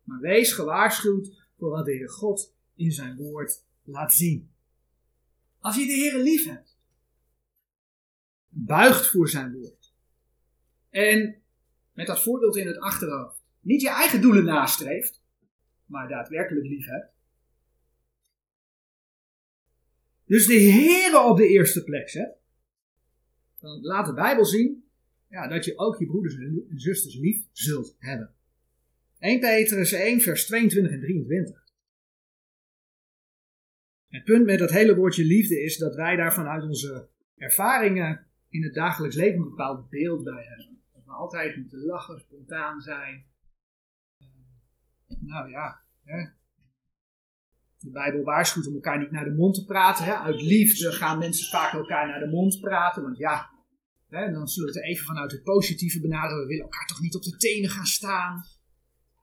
Maar 0.03 0.19
wees 0.19 0.51
gewaarschuwd 0.51 1.47
voor 1.57 1.69
wat 1.69 1.85
de 1.85 1.91
Heer 1.91 2.09
God 2.09 2.55
in 2.75 2.91
zijn 2.91 3.15
woord 3.15 3.63
laat 3.83 4.13
zien. 4.13 4.51
Als 5.59 5.75
je 5.75 5.85
de 5.85 5.93
Heer 5.93 6.17
lief 6.17 6.45
hebt, 6.45 6.77
buigt 8.47 9.07
voor 9.07 9.29
zijn 9.29 9.51
woord. 9.51 9.93
En 10.89 11.41
met 11.91 12.07
dat 12.07 12.23
voorbeeld 12.23 12.55
in 12.55 12.67
het 12.67 12.79
achterhoofd, 12.79 13.43
niet 13.59 13.81
je 13.81 13.89
eigen 13.89 14.21
doelen 14.21 14.45
nastreeft, 14.45 15.21
maar 15.85 16.07
daadwerkelijk 16.07 16.67
lief 16.67 16.85
hebt. 16.85 17.11
Dus 20.25 20.45
de 20.45 20.53
Heer 20.53 21.23
op 21.25 21.37
de 21.37 21.47
eerste 21.47 21.83
plek 21.83 22.09
zet. 22.09 22.37
Dan 23.59 23.81
laat 23.81 24.05
de 24.05 24.13
Bijbel 24.13 24.45
zien 24.45 24.83
ja, 25.33 25.47
dat 25.47 25.65
je 25.65 25.77
ook 25.77 25.99
je 25.99 26.05
broeders 26.05 26.35
en 26.35 26.65
zusters 26.75 27.15
lief 27.15 27.45
zult 27.51 27.95
hebben. 27.99 28.33
1 29.19 29.39
Petrus 29.39 29.91
1, 29.91 30.21
vers 30.21 30.45
22 30.45 30.91
en 30.91 30.99
23. 30.99 31.62
Het 34.13 34.23
punt 34.23 34.45
met 34.45 34.59
dat 34.59 34.71
hele 34.71 34.95
woordje 34.95 35.25
liefde 35.25 35.61
is 35.61 35.77
dat 35.77 35.95
wij 35.95 36.15
daar 36.15 36.33
vanuit 36.33 36.63
onze 36.63 37.09
ervaringen 37.35 38.27
in 38.49 38.63
het 38.63 38.73
dagelijks 38.73 39.15
leven 39.15 39.39
een 39.39 39.49
bepaald 39.49 39.89
beeld 39.89 40.23
bij 40.23 40.45
hebben. 40.47 40.79
Dat 40.93 41.03
we 41.05 41.11
altijd 41.11 41.57
moeten 41.57 41.85
lachen, 41.85 42.19
spontaan 42.19 42.81
zijn. 42.81 43.25
Nou 45.19 45.49
ja, 45.49 45.81
hè. 46.03 46.25
de 47.79 47.91
Bijbel 47.91 48.23
waarschuwt 48.23 48.67
om 48.67 48.73
elkaar 48.73 48.99
niet 48.99 49.11
naar 49.11 49.23
de 49.23 49.35
mond 49.35 49.55
te 49.55 49.65
praten. 49.65 50.05
Hè. 50.05 50.13
Uit 50.13 50.41
liefde 50.41 50.91
gaan 50.91 51.19
mensen 51.19 51.49
vaak 51.49 51.73
elkaar 51.73 52.07
naar 52.07 52.19
de 52.19 52.29
mond 52.29 52.59
praten. 52.59 53.03
Want 53.03 53.17
ja, 53.17 53.49
hè, 54.09 54.31
dan 54.31 54.47
zullen 54.47 54.73
we 54.73 54.79
het 54.79 54.89
even 54.89 55.05
vanuit 55.05 55.31
het 55.31 55.43
positieve 55.43 56.01
benaderen. 56.01 56.41
We 56.41 56.47
willen 56.47 56.63
elkaar 56.63 56.87
toch 56.87 57.01
niet 57.01 57.15
op 57.15 57.23
de 57.23 57.37
tenen 57.37 57.69
gaan 57.69 57.85
staan. 57.85 58.43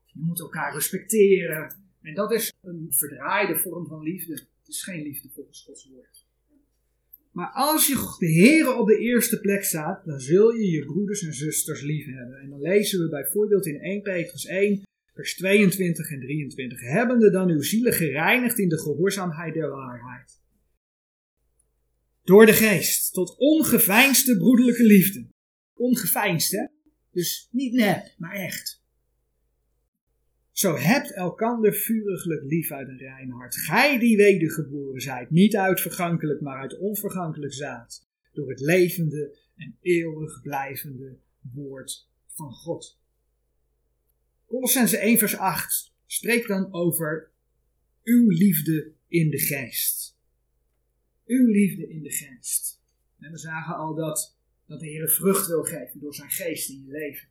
Je 0.06 0.20
moet 0.20 0.40
elkaar 0.40 0.72
respecteren. 0.72 1.74
En 2.02 2.14
dat 2.14 2.32
is 2.32 2.52
een 2.60 2.86
verdraaide 2.90 3.56
vorm 3.56 3.86
van 3.86 4.02
liefde 4.02 4.48
is 4.70 4.82
geen 4.82 5.02
liefde 5.02 5.28
volgens 5.34 5.62
Gods 5.62 5.88
woord. 5.92 6.28
Maar 7.32 7.50
als 7.54 7.86
je 7.86 8.16
de 8.18 8.26
Heer 8.26 8.76
op 8.76 8.86
de 8.86 8.98
eerste 8.98 9.40
plek 9.40 9.64
staat, 9.64 10.04
dan 10.04 10.20
zul 10.20 10.50
je 10.50 10.70
je 10.70 10.84
broeders 10.84 11.22
en 11.22 11.34
zusters 11.34 11.82
lief 11.82 12.06
hebben. 12.06 12.38
En 12.38 12.50
dan 12.50 12.60
lezen 12.60 13.00
we 13.00 13.08
bijvoorbeeld 13.08 13.66
in 13.66 13.80
1 13.80 14.02
Petrus 14.02 14.46
1, 14.46 14.82
vers 15.14 15.34
22 15.34 16.10
en 16.10 16.20
23. 16.20 16.80
Hebbende 16.80 17.30
dan 17.30 17.48
uw 17.48 17.62
zielen 17.62 17.92
gereinigd 17.92 18.58
in 18.58 18.68
de 18.68 18.78
gehoorzaamheid 18.78 19.54
der 19.54 19.70
waarheid. 19.70 20.40
Door 22.24 22.46
de 22.46 22.52
geest, 22.52 23.12
tot 23.12 23.36
ongeveinsde 23.38 24.36
broederlijke 24.36 24.84
liefde. 24.84 25.26
Ongeveinsd, 25.74 26.52
hè? 26.52 26.66
Dus 27.10 27.48
niet 27.50 27.72
nep, 27.72 28.14
maar 28.18 28.34
echt. 28.34 28.79
Zo 30.60 30.76
hebt 30.76 31.14
elkander 31.14 31.74
vuriglijk 31.74 32.42
lief 32.42 32.70
uit 32.70 32.88
een 32.88 32.98
rein 32.98 33.30
hart. 33.30 33.56
Gij 33.56 33.98
die 33.98 34.16
wedergeboren 34.16 35.00
zijt, 35.00 35.30
niet 35.30 35.56
uit 35.56 35.80
vergankelijk, 35.80 36.40
maar 36.40 36.60
uit 36.60 36.78
onvergankelijk 36.78 37.52
zaad. 37.52 38.08
Door 38.32 38.48
het 38.48 38.60
levende 38.60 39.38
en 39.56 39.76
eeuwig 39.80 40.42
blijvende 40.42 41.18
woord 41.40 42.08
van 42.26 42.52
God. 42.52 43.00
Colossense 44.46 44.98
1 44.98 45.18
vers 45.18 45.36
8 45.36 45.94
spreekt 46.06 46.48
dan 46.48 46.72
over 46.72 47.30
uw 48.02 48.28
liefde 48.28 48.92
in 49.08 49.30
de 49.30 49.38
geest. 49.38 50.18
Uw 51.26 51.46
liefde 51.46 51.88
in 51.88 52.02
de 52.02 52.12
geest. 52.12 52.82
En 53.18 53.30
we 53.30 53.38
zagen 53.38 53.74
al 53.74 53.94
dat, 53.94 54.36
dat 54.66 54.80
de 54.80 54.86
Heer 54.86 55.08
vrucht 55.08 55.46
wil 55.46 55.62
geven 55.62 56.00
door 56.00 56.14
zijn 56.14 56.30
geest 56.30 56.68
in 56.68 56.84
je 56.84 56.90
leven. 56.90 57.28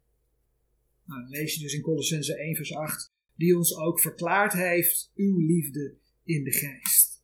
Nou, 1.05 1.21
dan 1.21 1.29
lees 1.29 1.53
je 1.53 1.61
dus 1.61 1.73
in 1.73 1.81
Colossense 1.81 2.37
1 2.37 2.55
vers 2.55 2.73
8 2.73 3.17
die 3.39 3.57
ons 3.57 3.75
ook 3.75 3.99
verklaard 3.99 4.53
heeft 4.53 5.11
uw 5.15 5.37
liefde 5.37 5.95
in 6.23 6.43
de 6.43 6.51
geest. 6.51 7.23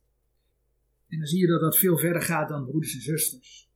En 1.08 1.18
dan 1.18 1.26
zie 1.26 1.40
je 1.40 1.46
dat 1.46 1.60
dat 1.60 1.78
veel 1.78 1.98
verder 1.98 2.22
gaat 2.22 2.48
dan 2.48 2.64
broeders 2.64 2.94
en 2.94 3.00
zusters. 3.00 3.70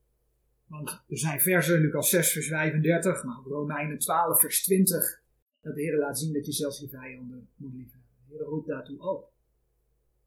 Want 0.67 0.91
er 1.09 1.19
zijn 1.19 1.41
versen, 1.41 1.81
Lucas 1.81 2.11
6 2.11 2.33
vers 2.33 2.49
35, 2.49 3.25
maar 3.25 3.39
ook 3.39 3.47
Romeinen 3.47 3.99
12 3.99 4.41
vers 4.41 4.63
20, 4.63 5.23
dat 5.61 5.75
de 5.75 5.81
Heer 5.81 5.99
laat 5.99 6.19
zien 6.19 6.33
dat 6.33 6.47
je 6.47 6.53
zelfs 6.53 6.81
je 6.81 6.89
vijanden 6.89 7.49
moet 7.57 7.73
liefhebben. 7.73 8.11
De 8.27 8.35
Heer 8.35 8.45
roept 8.45 8.69
daartoe 8.69 9.01
ook. 9.01 9.33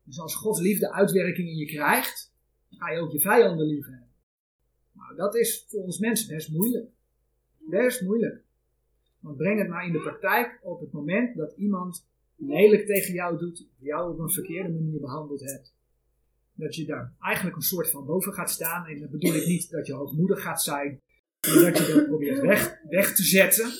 Dus 0.03 0.19
als 0.19 0.35
Gods 0.35 0.59
liefde 0.59 0.91
uitwerking 0.91 1.47
in 1.47 1.55
je 1.55 1.65
krijgt, 1.65 2.33
ga 2.69 2.89
je 2.89 2.99
ook 2.99 3.11
je 3.11 3.21
vijanden 3.21 3.65
liefhebben. 3.65 4.11
Nou, 4.91 5.15
dat 5.15 5.35
is 5.35 5.65
voor 5.67 5.83
ons 5.83 5.99
mensen 5.99 6.35
best 6.35 6.49
moeilijk. 6.49 6.89
Best 7.57 8.01
moeilijk. 8.01 8.42
Want 9.23 9.37
breng 9.37 9.59
het 9.59 9.69
maar 9.69 9.85
in 9.85 9.91
de 9.91 10.01
praktijk 10.01 10.59
op 10.61 10.79
het 10.79 10.91
moment 10.91 11.35
dat 11.35 11.53
iemand 11.57 12.07
lelijk 12.35 12.85
tegen 12.85 13.13
jou 13.13 13.37
doet, 13.37 13.67
jou 13.77 14.13
op 14.13 14.19
een 14.19 14.29
verkeerde 14.29 14.69
manier 14.69 14.99
behandeld 14.99 15.41
hebt. 15.41 15.73
Dat 16.53 16.75
je 16.75 16.85
daar 16.85 17.13
eigenlijk 17.19 17.55
een 17.55 17.61
soort 17.61 17.89
van 17.89 18.05
boven 18.05 18.33
gaat 18.33 18.49
staan. 18.49 18.85
En 18.85 18.99
dat 18.99 19.09
bedoel 19.09 19.33
ik 19.33 19.45
niet 19.45 19.69
dat 19.69 19.87
je 19.87 19.93
hoogmoedig 19.93 20.41
gaat 20.41 20.61
zijn, 20.61 21.01
maar 21.47 21.71
dat 21.71 21.77
je 21.77 21.93
dat 21.93 22.05
probeert 22.05 22.39
weg, 22.39 22.79
weg 22.89 23.15
te 23.15 23.23
zetten. 23.23 23.71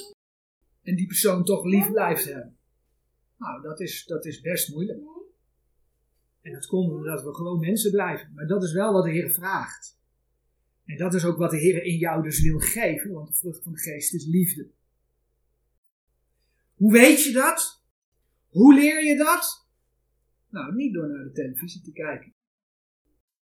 En 0.84 0.96
die 0.96 1.08
persoon 1.08 1.44
toch 1.44 1.66
lief 1.66 1.92
blijft 1.92 2.26
hebben. 2.26 2.58
Nou, 3.38 3.62
dat 3.62 3.80
is, 3.80 4.06
dat 4.06 4.26
is 4.26 4.42
best 4.42 4.70
moeilijk. 4.70 5.00
En 6.42 6.52
dat 6.52 6.66
komt 6.66 6.92
omdat 6.92 7.24
we 7.24 7.34
gewoon 7.34 7.60
mensen 7.60 7.92
blijven. 7.92 8.32
Maar 8.34 8.48
dat 8.48 8.64
is 8.64 8.74
wel 8.74 8.94
wat 8.94 9.04
de 9.04 9.12
Heer 9.12 9.30
vraagt. 9.30 10.00
En 10.86 10.98
dat 10.98 11.14
is 11.14 11.26
ook 11.26 11.38
wat 11.38 11.52
de 11.52 11.58
Heer 11.58 11.84
in 11.84 11.98
jou 11.98 12.24
dus 12.24 12.42
wil 12.42 12.60
geven, 12.60 13.12
want 13.12 13.28
de 13.28 13.34
vrucht 13.34 13.64
van 13.64 13.72
de 13.72 13.80
geest 13.80 14.14
is 14.14 14.26
liefde. 14.26 14.70
Hoe 16.84 16.92
weet 16.92 17.24
je 17.24 17.32
dat? 17.32 17.84
Hoe 18.48 18.74
leer 18.74 19.04
je 19.04 19.18
dat? 19.18 19.68
Nou, 20.50 20.76
niet 20.76 20.94
door 20.94 21.08
naar 21.08 21.24
de 21.24 21.32
televisie 21.32 21.82
te 21.82 21.92
kijken. 21.92 22.34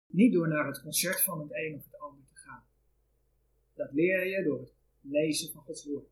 Niet 0.07 0.33
door 0.33 0.47
naar 0.47 0.67
het 0.67 0.81
concert 0.81 1.21
van 1.21 1.39
het 1.39 1.49
een 1.51 1.75
of 1.75 1.83
het 1.83 1.99
ander 1.99 2.25
te 2.25 2.36
gaan. 2.36 2.63
Dat 3.73 3.91
leer 3.91 4.27
je 4.27 4.43
door 4.43 4.59
het 4.59 4.73
lezen 5.01 5.51
van 5.51 5.61
Gods 5.61 5.86
woord. 5.86 6.09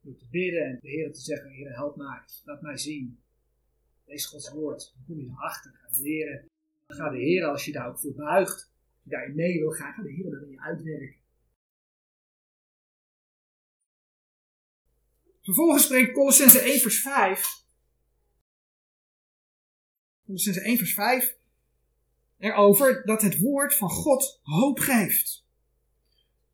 Door 0.00 0.16
te 0.16 0.26
bidden 0.30 0.64
en 0.64 0.78
de 0.80 0.88
Heer 0.88 1.12
te 1.12 1.20
zeggen, 1.20 1.50
Heer 1.50 1.74
help 1.74 1.96
mij, 1.96 2.20
laat 2.44 2.62
mij 2.62 2.76
zien. 2.76 3.18
Lees 4.04 4.26
Gods 4.26 4.52
woord, 4.52 4.92
dan 4.94 5.04
kom 5.06 5.18
je 5.18 5.30
erachter, 5.30 5.72
ga 5.74 6.00
leren. 6.02 6.48
Dan 6.86 6.96
gaat 6.96 7.12
de 7.12 7.18
Heer, 7.18 7.44
als 7.44 7.64
je 7.64 7.72
daar 7.72 7.88
ook 7.88 7.98
voor 7.98 8.14
buigt, 8.14 8.70
als 8.92 9.02
je 9.02 9.10
daarin 9.10 9.34
mee 9.34 9.58
wil 9.58 9.70
gaan, 9.70 9.92
gaat 9.92 10.04
de 10.04 10.12
Heer 10.12 10.30
dat 10.30 10.42
in 10.42 10.50
je 10.50 10.60
uitwerken. 10.60 11.21
Vervolgens 15.42 15.84
spreekt 15.84 16.12
Colossense 16.12 16.58
1 16.60 16.80
vers 16.80 17.00
5. 17.00 17.64
Colossense 20.24 20.60
1 20.60 20.78
vers 20.78 20.94
5 20.94 21.36
erover 22.38 23.02
dat 23.04 23.22
het 23.22 23.38
woord 23.38 23.74
van 23.74 23.90
God 23.90 24.40
hoop 24.42 24.78
geeft. 24.78 25.46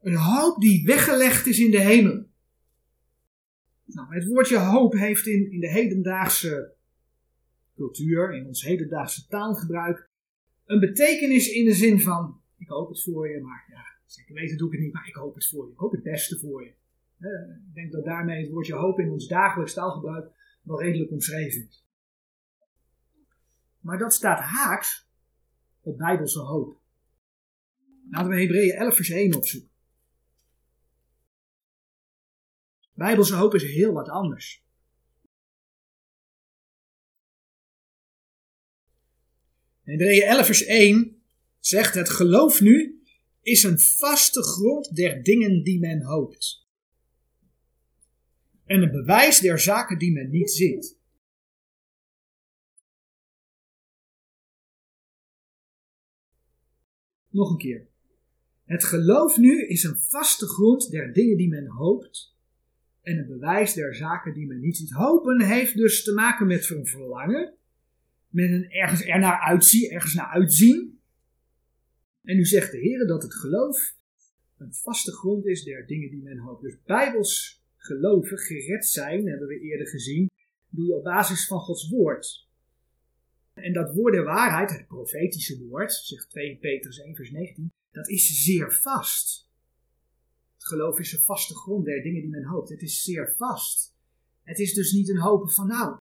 Een 0.01 0.16
hoop 0.16 0.61
die 0.61 0.84
weggelegd 0.84 1.47
is 1.47 1.59
in 1.59 1.70
de 1.70 1.80
hemel. 1.80 2.26
Nou, 3.84 4.14
het 4.14 4.26
woordje 4.26 4.59
hoop 4.59 4.93
heeft 4.93 5.26
in, 5.26 5.53
in 5.53 5.61
de 5.61 5.70
hedendaagse 5.70 6.74
cultuur, 7.76 8.34
in 8.34 8.47
ons 8.47 8.62
hedendaagse 8.62 9.26
taalgebruik, 9.26 10.11
een 10.64 10.80
betekenis 10.80 11.49
in 11.49 11.64
de 11.64 11.74
zin 11.74 12.01
van: 12.01 12.41
ik 12.59 12.68
hoop 12.68 12.89
het 12.89 13.03
voor 13.03 13.28
je, 13.28 13.41
maar 13.41 13.64
ja, 13.70 13.89
Zeker 14.09 14.34
weten 14.34 14.57
doe 14.57 14.66
ik 14.66 14.72
het 14.72 14.82
niet, 14.82 14.93
maar 14.93 15.09
ik 15.09 15.14
hoop 15.14 15.34
het 15.34 15.47
voor 15.47 15.66
je. 15.66 15.72
Ik 15.72 15.78
hoop 15.78 15.93
het 15.93 16.03
beste 16.03 16.39
voor 16.39 16.64
je. 16.64 16.72
Ik 17.19 17.75
denk 17.75 17.93
dat 17.93 18.05
daarmee 18.05 18.43
het 18.43 18.51
woordje 18.51 18.75
hoop 18.75 18.99
in 18.99 19.11
ons 19.11 19.27
dagelijks 19.27 19.75
taalgebruik 19.75 20.31
wel 20.62 20.83
redelijk 20.83 21.11
omschreven 21.11 21.69
is. 21.69 21.87
Maar 23.81 23.99
dat 23.99 24.14
staat 24.14 24.39
haaks 24.39 25.09
op 25.81 25.99
bijbelse 25.99 26.41
hoop. 26.41 26.81
Laten 28.11 28.31
we 28.31 28.41
Hebreeën 28.41 28.75
11 28.75 28.95
vers 28.95 29.11
1 29.11 29.37
opzoeken. 29.37 29.71
Bijbelse 32.93 33.35
hoop 33.35 33.55
is 33.55 33.62
heel 33.62 33.93
wat 33.93 34.09
anders. 34.09 34.66
Hebreeën 39.83 40.23
11 40.23 40.47
vers 40.47 40.64
1 40.64 41.23
zegt 41.59 41.95
het 41.95 42.11
geloof 42.11 42.61
nu 42.61 43.03
is 43.41 43.62
een 43.62 43.79
vaste 43.79 44.43
grond 44.43 44.97
der 44.97 45.23
dingen 45.23 45.62
die 45.62 45.79
men 45.79 46.03
hoopt. 46.03 46.68
En 48.69 48.83
een 48.83 48.91
bewijs 48.91 49.41
der 49.41 49.59
zaken 49.59 49.99
die 49.99 50.12
men 50.12 50.31
niet 50.31 50.51
ziet. 50.51 50.99
Nog 57.29 57.51
een 57.51 57.59
keer. 57.59 57.87
Het 58.64 58.85
geloof 58.85 59.37
nu 59.37 59.66
is 59.66 59.85
een 59.85 59.99
vaste 59.99 60.47
grond 60.47 60.91
der 60.91 61.12
dingen 61.12 61.37
die 61.37 61.49
men 61.49 61.66
hoopt 61.66 62.37
en 63.03 63.19
een 63.19 63.27
bewijs 63.27 63.75
der 63.75 63.95
zaken 63.95 64.35
die 64.35 64.47
men 64.47 64.61
niet 64.61 64.77
ziet. 64.77 64.91
Hopen 64.91 65.41
heeft 65.41 65.77
dus 65.77 66.05
te 66.05 66.12
maken 66.12 66.47
met 66.47 66.71
een 66.71 66.87
verlangen, 66.87 67.55
met 68.29 68.51
een 68.51 68.71
ergens 68.71 69.03
ernaar 69.03 69.41
uitzien, 69.41 69.91
ergens 69.91 70.14
naar 70.14 70.29
uitzien. 70.29 71.01
En 72.23 72.37
nu 72.37 72.45
zegt 72.45 72.71
de 72.71 72.79
Heer 72.79 73.07
dat 73.07 73.23
het 73.23 73.35
geloof 73.35 73.97
een 74.57 74.75
vaste 74.75 75.12
grond 75.12 75.47
is 75.47 75.64
der 75.64 75.87
dingen 75.87 76.11
die 76.11 76.23
men 76.23 76.39
hoopt. 76.39 76.62
Dus 76.62 76.83
bijbels 76.83 77.58
geloven, 77.79 78.39
gered 78.39 78.87
zijn, 78.87 79.29
hebben 79.29 79.49
we 79.49 79.61
eerder 79.61 79.89
gezien, 79.89 80.31
doe 80.68 80.87
je 80.87 80.97
op 80.97 81.05
basis 81.05 81.47
van 81.47 81.61
Gods 81.61 81.89
woord. 81.89 82.47
En 83.55 83.72
dat 83.72 83.95
woord 83.95 84.12
der 84.12 84.24
waarheid, 84.24 84.70
het 84.70 84.87
profetische 84.87 85.59
woord, 85.59 85.93
zegt 85.93 86.31
2 86.31 86.59
Petrus 86.59 86.99
1 86.99 87.14
vers 87.14 87.31
19, 87.31 87.72
dat 87.91 88.09
is 88.09 88.43
zeer 88.45 88.72
vast. 88.72 89.51
Het 90.55 90.66
geloof 90.66 90.99
is 90.99 91.12
een 91.12 91.24
vaste 91.24 91.55
grond 91.55 91.85
der 91.85 92.03
dingen 92.03 92.20
die 92.20 92.31
men 92.31 92.45
hoopt. 92.45 92.68
Het 92.68 92.83
is 92.83 93.03
zeer 93.03 93.35
vast. 93.37 93.97
Het 94.43 94.59
is 94.59 94.74
dus 94.74 94.93
niet 94.93 95.09
een 95.09 95.20
hopen 95.20 95.51
van 95.51 95.66
nou, 95.66 95.99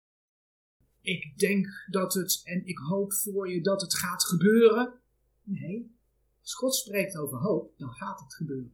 ik 1.01 1.37
denk 1.37 1.67
dat 1.89 2.13
het 2.13 2.41
en 2.43 2.65
ik 2.65 2.77
hoop 2.77 3.13
voor 3.13 3.51
je 3.51 3.61
dat 3.61 3.81
het 3.81 3.95
gaat 3.95 4.23
gebeuren. 4.23 4.99
Nee, 5.43 5.95
als 6.41 6.53
God 6.53 6.75
spreekt 6.75 7.17
over 7.17 7.37
hoop, 7.37 7.73
dan 7.77 7.91
gaat 7.91 8.19
het 8.19 8.33
gebeuren. 8.33 8.73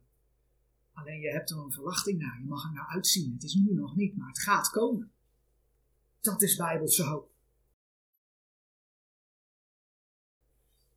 Alleen 0.97 1.19
je 1.19 1.31
hebt 1.31 1.49
er 1.49 1.57
een 1.57 1.71
verwachting 1.71 2.19
naar, 2.19 2.39
je 2.39 2.45
mag 2.45 2.63
er 2.63 2.73
naar 2.73 2.87
uitzien. 2.87 3.33
Het 3.33 3.43
is 3.43 3.53
nu 3.53 3.73
nog 3.73 3.95
niet, 3.95 4.17
maar 4.17 4.27
het 4.27 4.39
gaat 4.39 4.69
komen. 4.69 5.11
Dat 6.21 6.41
is 6.41 6.55
bijbelse 6.55 7.03
hoop. 7.03 7.31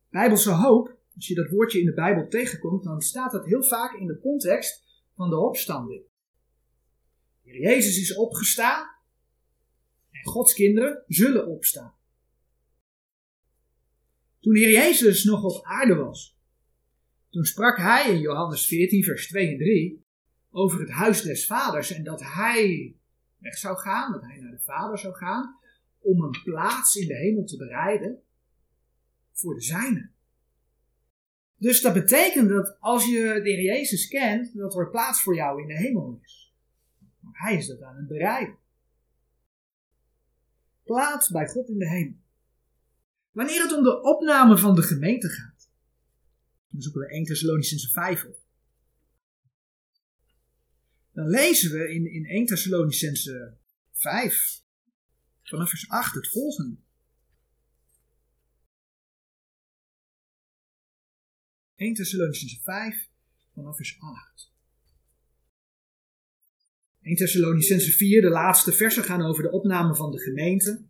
Bijbelse 0.09 0.51
hoop, 0.51 0.97
als 1.15 1.27
je 1.27 1.35
dat 1.35 1.49
woordje 1.49 1.79
in 1.79 1.85
de 1.85 1.93
Bijbel 1.93 2.27
tegenkomt, 2.27 2.83
dan 2.83 3.01
staat 3.01 3.31
dat 3.31 3.45
heel 3.45 3.63
vaak 3.63 3.93
in 3.93 4.07
de 4.07 4.19
context 4.19 4.83
van 5.15 5.29
de 5.29 5.37
opstanding. 5.37 6.03
Heer 7.41 7.59
Jezus 7.59 7.97
is 7.97 8.15
opgestaan 8.15 8.87
en 10.11 10.23
Gods 10.23 10.53
kinderen 10.53 11.03
zullen 11.07 11.47
opstaan. 11.47 11.95
Toen 14.39 14.55
Heer 14.55 14.71
Jezus 14.71 15.23
nog 15.23 15.43
op 15.43 15.65
aarde 15.65 15.95
was, 15.95 16.40
toen 17.31 17.45
sprak 17.45 17.77
hij 17.77 18.13
in 18.13 18.19
Johannes 18.19 18.65
14, 18.65 19.03
vers 19.03 19.27
2 19.27 19.51
en 19.51 19.57
3 19.57 20.05
over 20.49 20.79
het 20.79 20.89
huis 20.89 21.21
des 21.21 21.45
vaders 21.45 21.91
en 21.91 22.03
dat 22.03 22.21
hij 22.21 22.95
weg 23.37 23.57
zou 23.57 23.77
gaan, 23.77 24.11
dat 24.11 24.21
hij 24.21 24.39
naar 24.39 24.51
de 24.51 24.63
vader 24.63 24.97
zou 24.97 25.13
gaan, 25.13 25.59
om 25.99 26.23
een 26.23 26.41
plaats 26.43 26.95
in 26.95 27.07
de 27.07 27.15
hemel 27.15 27.43
te 27.43 27.57
bereiden 27.57 28.21
voor 29.31 29.53
de 29.53 29.61
zijne. 29.61 30.09
Dus 31.57 31.81
dat 31.81 31.93
betekent 31.93 32.49
dat 32.49 32.77
als 32.79 33.05
je 33.05 33.39
de 33.43 33.61
Jezus 33.61 34.07
kent, 34.07 34.57
dat 34.57 34.75
er 34.75 34.89
plaats 34.89 35.21
voor 35.21 35.35
jou 35.35 35.61
in 35.61 35.67
de 35.67 35.77
hemel 35.77 36.19
is. 36.23 36.53
Maar 37.19 37.33
hij 37.35 37.55
is 37.55 37.67
dat 37.67 37.81
aan 37.81 37.95
het 37.95 38.07
bereiden. 38.07 38.57
Plaats 40.83 41.29
bij 41.29 41.47
God 41.47 41.69
in 41.69 41.77
de 41.77 41.89
hemel. 41.89 42.19
Wanneer 43.31 43.61
het 43.61 43.77
om 43.77 43.83
de 43.83 44.01
opname 44.01 44.57
van 44.57 44.75
de 44.75 44.81
gemeente 44.81 45.29
gaat, 45.29 45.50
dan 46.71 46.81
zoeken 46.81 47.01
we 47.01 47.07
1 47.07 47.23
Thessalonicense 47.23 47.89
5 47.89 48.25
op. 48.25 48.39
Dan 51.13 51.27
lezen 51.27 51.71
we 51.71 51.93
in, 51.93 52.13
in 52.13 52.25
1 52.25 52.45
Thessalonicense 52.45 53.57
5 53.93 54.63
vanaf 55.43 55.69
vers 55.69 55.89
8 55.89 56.15
het 56.15 56.29
volgende. 56.29 56.77
1 61.75 61.93
Thessalonicense 61.93 62.61
5 62.61 63.09
vanaf 63.53 63.75
vers 63.75 63.97
8. 63.99 64.51
1 67.01 67.15
Thessalonicense 67.15 67.91
4, 67.91 68.21
de 68.21 68.29
laatste 68.29 68.71
versen 68.71 69.03
gaan 69.03 69.21
over 69.21 69.43
de 69.43 69.51
opname 69.51 69.95
van 69.95 70.11
de 70.11 70.19
gemeente. 70.19 70.85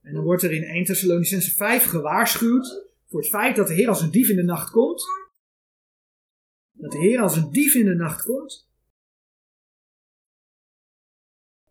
En 0.00 0.14
dan 0.14 0.24
wordt 0.24 0.42
er 0.42 0.52
in 0.52 0.64
1 0.64 0.84
Thessalonicense 0.84 1.50
5 1.54 1.84
gewaarschuwd 1.84 2.90
voor 3.08 3.20
het 3.20 3.28
feit 3.28 3.56
dat 3.56 3.66
de 3.66 3.74
Heer 3.74 3.88
als 3.88 4.00
een 4.00 4.10
dief 4.10 4.28
in 4.28 4.36
de 4.36 4.42
nacht 4.42 4.70
komt. 4.70 5.04
Dat 6.72 6.92
de 6.92 6.98
Heer 6.98 7.20
als 7.20 7.36
een 7.36 7.50
dief 7.50 7.74
in 7.74 7.84
de 7.84 7.94
nacht 7.94 8.24
komt. 8.24 8.70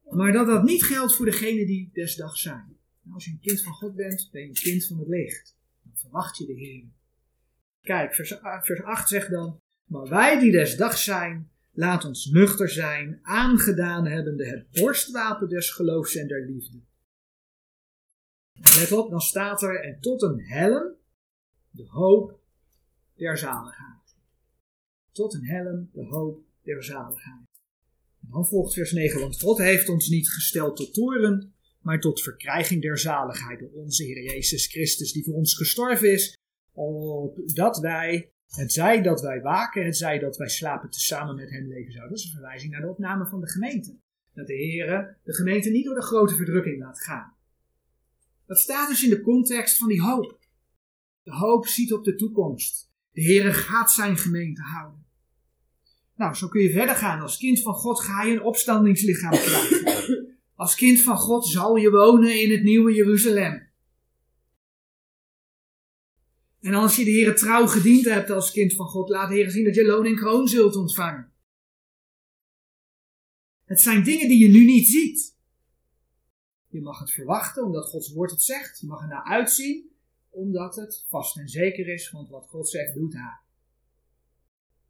Maar 0.10 0.32
dat 0.32 0.48
dat 0.48 0.64
niet 0.64 0.84
geldt 0.84 1.16
voor 1.16 1.26
degenen 1.26 1.66
die 1.66 1.90
desdag 1.94 2.38
zijn. 2.38 2.78
Nou, 3.02 3.14
als 3.14 3.26
je 3.26 3.32
een 3.32 3.40
kind 3.40 3.62
van 3.62 3.74
God 3.74 3.96
bent, 3.96 4.30
ben 4.32 4.42
je 4.42 4.48
een 4.48 4.54
kind 4.54 4.86
van 4.86 4.98
het 4.98 5.08
licht. 5.08 5.58
Dan 5.84 5.92
verwacht 5.96 6.38
je 6.38 6.46
de 6.46 6.54
Heer. 6.54 6.86
Kijk, 7.82 8.14
vers, 8.14 8.40
vers 8.62 8.82
8 8.84 9.10
zegt 9.10 9.30
dan: 9.30 9.60
Maar 9.86 10.08
wij 10.08 10.40
die 10.40 10.52
des 10.52 10.78
dag 10.78 10.98
zijn, 10.98 11.52
laat 11.72 12.06
ons 12.06 12.26
nuchter 12.26 12.70
zijn, 12.70 13.20
aangedaan 13.22 14.06
hebbende 14.06 14.46
het 14.46 14.72
borstwapen 14.72 15.50
des 15.50 15.72
geloofs 15.72 16.16
en 16.16 16.28
der 16.28 16.46
liefde. 16.46 16.80
Let 18.54 18.92
op, 18.92 19.10
dan 19.10 19.22
staat 19.22 19.62
er: 19.62 19.84
En 19.84 20.00
tot 20.00 20.22
een 20.22 20.40
helm, 20.40 20.94
de 21.70 21.86
hoop 21.88 22.40
der 23.16 23.38
zaligheid. 23.38 23.91
Tot 25.12 25.34
een 25.34 25.46
helm, 25.46 25.90
de 25.94 26.06
hoop 26.06 26.40
der 26.64 26.84
zaligheid. 26.84 27.46
En 28.22 28.28
dan 28.32 28.48
volgt 28.48 28.74
vers 28.74 28.92
9: 28.92 29.20
Want 29.20 29.40
God 29.40 29.58
heeft 29.58 29.90
ons 29.90 30.08
niet 30.08 30.30
gesteld 30.30 30.76
tot 30.76 30.94
toren, 30.94 31.54
maar 31.82 32.00
tot 32.00 32.22
verkrijging 32.22 32.82
der 32.82 32.98
zaligheid 32.98 33.60
door 33.60 33.72
onze 33.72 34.04
Heer 34.04 34.24
Jezus 34.24 34.68
Christus, 34.68 35.12
die 35.12 35.24
voor 35.24 35.34
ons 35.34 35.56
gestorven 35.56 36.12
is 36.12 36.40
opdat 36.74 37.78
wij, 37.78 38.32
het 38.48 38.72
zij 38.72 39.02
dat 39.02 39.22
wij 39.22 39.42
waken, 39.42 39.86
het 39.86 39.98
zij 39.98 40.20
dat 40.20 40.38
wij 40.38 40.50
slapen, 40.50 40.90
tezamen 40.90 41.36
met 41.36 41.50
hem 41.50 41.68
leven 41.68 41.92
zouden. 41.92 42.16
Dat 42.16 42.20
is 42.20 42.26
een 42.26 42.40
verwijzing 42.40 42.72
naar 42.72 42.82
de 42.82 42.90
opname 42.90 43.28
van 43.28 43.42
de 43.42 43.50
gemeente. 43.50 44.00
Dat 44.34 44.48
de 44.48 44.54
Heer 44.54 45.20
de 45.24 45.34
gemeente 45.34 45.70
niet 45.70 45.86
door 45.86 45.96
de 45.96 46.02
grote 46.02 46.36
verdrukking 46.36 46.80
laat 46.80 47.02
gaan. 47.02 47.36
Dat 48.46 48.58
staat 48.58 48.90
dus 48.90 49.04
in 49.04 49.10
de 49.10 49.22
context 49.22 49.78
van 49.78 49.88
die 49.88 50.02
hoop. 50.02 50.40
De 51.24 51.32
hoop 51.32 51.68
ziet 51.68 51.94
op 51.94 52.04
de 52.04 52.16
toekomst. 52.16 52.92
De 53.12 53.22
Heer 53.22 53.54
gaat 53.54 53.92
zijn 53.92 54.18
gemeente 54.18 54.62
houden. 54.62 55.01
Nou, 56.22 56.36
zo 56.36 56.48
kun 56.48 56.62
je 56.62 56.72
verder 56.72 56.96
gaan. 56.96 57.22
Als 57.22 57.38
kind 57.38 57.62
van 57.62 57.74
God 57.74 58.00
ga 58.00 58.24
je 58.24 58.34
een 58.34 58.44
opstandingslichaam 58.44 59.32
krijgen. 59.32 60.40
Als 60.56 60.76
kind 60.76 61.00
van 61.00 61.18
God 61.18 61.48
zal 61.48 61.76
je 61.76 61.90
wonen 61.90 62.42
in 62.42 62.52
het 62.52 62.64
nieuwe 62.64 62.94
Jeruzalem. 62.94 63.70
En 66.60 66.74
als 66.74 66.96
je 66.96 67.04
de 67.04 67.12
Heer 67.12 67.36
trouw 67.36 67.68
gediend 67.68 68.06
hebt 68.06 68.30
als 68.30 68.52
kind 68.52 68.74
van 68.74 68.86
God, 68.86 69.10
laat 69.10 69.30
de 69.30 69.36
Heer 69.36 69.50
zien 69.50 69.64
dat 69.64 69.76
je 69.76 69.86
loon 69.86 70.06
en 70.06 70.16
kroon 70.16 70.48
zult 70.48 70.76
ontvangen. 70.76 71.32
Het 73.66 73.82
zijn 73.82 74.04
dingen 74.04 74.28
die 74.28 74.40
je 74.40 74.50
nu 74.50 74.66
niet 74.66 74.88
ziet. 74.88 75.38
Je 76.68 76.82
mag 76.82 77.00
het 77.00 77.12
verwachten 77.12 77.64
omdat 77.64 77.86
Gods 77.86 78.14
woord 78.14 78.32
het 78.32 78.42
zegt. 78.42 78.80
Je 78.80 78.88
mag 78.88 79.02
er 79.02 79.08
naar 79.08 79.24
uitzien 79.24 79.92
omdat 80.30 80.76
het 80.76 81.06
vast 81.08 81.38
en 81.38 81.50
zeker 81.50 81.88
is, 81.88 82.12
want 82.12 82.30
wat 82.30 82.48
God 82.48 82.70
zegt 82.70 82.94
doet 82.94 83.14
hij. 83.14 83.40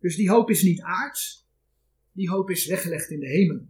Dus 0.02 0.16
die 0.16 0.30
hoop 0.30 0.50
is 0.50 0.62
niet 0.62 0.82
aards, 0.82 1.50
die 2.12 2.30
hoop 2.30 2.50
is 2.50 2.66
weggelegd 2.66 3.10
in 3.10 3.20
de 3.20 3.28
hemel. 3.28 3.70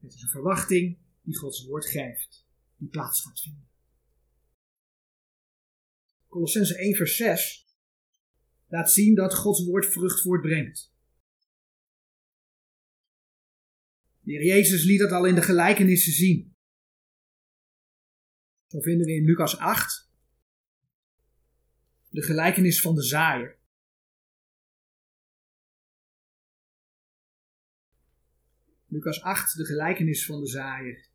Het 0.00 0.14
is 0.14 0.22
een 0.22 0.28
verwachting 0.28 0.98
die 1.22 1.36
Gods 1.36 1.66
woord 1.66 1.86
geeft, 1.86 2.46
die 2.76 2.88
plaats 2.88 3.20
gaat 3.20 3.40
vinden. 3.40 3.68
Colossense 6.28 6.78
1 6.78 6.96
vers 6.96 7.16
6 7.16 7.76
laat 8.66 8.92
zien 8.92 9.14
dat 9.14 9.34
Gods 9.34 9.64
woord 9.64 9.86
vrucht 9.86 10.20
voortbrengt. 10.20 10.92
De 14.20 14.32
heer 14.32 14.44
Jezus 14.44 14.84
liet 14.84 14.98
dat 14.98 15.10
al 15.10 15.26
in 15.26 15.34
de 15.34 15.42
gelijkenissen 15.42 16.12
zien. 16.12 16.56
Zo 18.66 18.80
vinden 18.80 19.06
we 19.06 19.12
in 19.12 19.24
Lucas 19.24 19.56
8 19.56 20.10
de 22.08 22.22
gelijkenis 22.22 22.80
van 22.80 22.94
de 22.94 23.02
zaaier. 23.02 23.57
Lucas 28.88 29.22
8, 29.22 29.56
de 29.56 29.64
gelijkenis 29.64 30.26
van 30.26 30.40
de 30.40 30.46
zaaier. 30.46 31.06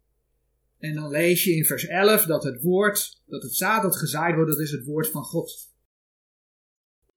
En 0.77 0.93
dan 0.93 1.09
lees 1.09 1.43
je 1.43 1.55
in 1.55 1.65
vers 1.65 1.85
11 1.85 2.25
dat 2.25 2.43
het 2.43 2.61
woord, 2.61 3.21
dat 3.25 3.43
het 3.43 3.55
zaad 3.55 3.81
dat 3.81 3.95
gezaaid 3.95 4.35
wordt, 4.35 4.51
dat 4.51 4.59
is 4.59 4.71
het 4.71 4.85
woord 4.85 5.09
van 5.09 5.23
God. 5.23 5.71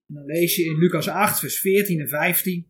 En 0.08 0.14
dan 0.14 0.24
lees 0.24 0.56
je 0.56 0.64
in 0.64 0.78
Lucas 0.78 1.08
8, 1.08 1.38
vers 1.38 1.58
14 1.58 2.00
en 2.00 2.08
15. 2.08 2.66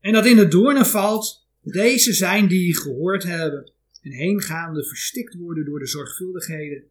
En 0.00 0.12
dat 0.12 0.26
in 0.26 0.36
de 0.36 0.48
doornen 0.48 0.86
valt, 0.86 1.48
deze 1.62 2.12
zijn 2.12 2.48
die 2.48 2.76
gehoord 2.76 3.22
hebben 3.22 3.72
en 4.02 4.12
heengaande 4.12 4.84
verstikt 4.84 5.34
worden 5.34 5.64
door 5.64 5.78
de 5.78 5.86
zorgvuldigheden 5.86 6.84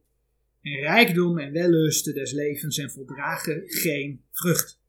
en 0.61 0.79
rijkdom 0.79 1.39
en 1.39 1.51
wellusten 1.51 2.13
des 2.13 2.31
levens 2.31 2.77
en 2.77 2.91
voldragen 2.91 3.63
geen 3.65 4.23
vrucht. 4.31 4.83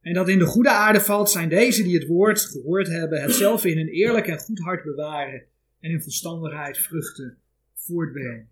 En 0.00 0.14
dat 0.14 0.28
in 0.28 0.38
de 0.38 0.46
goede 0.46 0.70
aarde 0.70 1.00
valt, 1.00 1.30
zijn 1.30 1.48
deze 1.48 1.82
die 1.82 1.98
het 1.98 2.06
woord 2.06 2.40
gehoord 2.40 2.88
hebben, 2.88 3.22
het 3.22 3.34
zelf 3.34 3.64
in 3.64 3.78
een 3.78 3.88
eerlijk 3.88 4.26
en 4.26 4.38
goed 4.38 4.58
hart 4.58 4.84
bewaren 4.84 5.46
en 5.80 5.90
in 5.90 6.02
verstandigheid 6.02 6.78
vruchten 6.78 7.38
voortbrengen. 7.74 8.48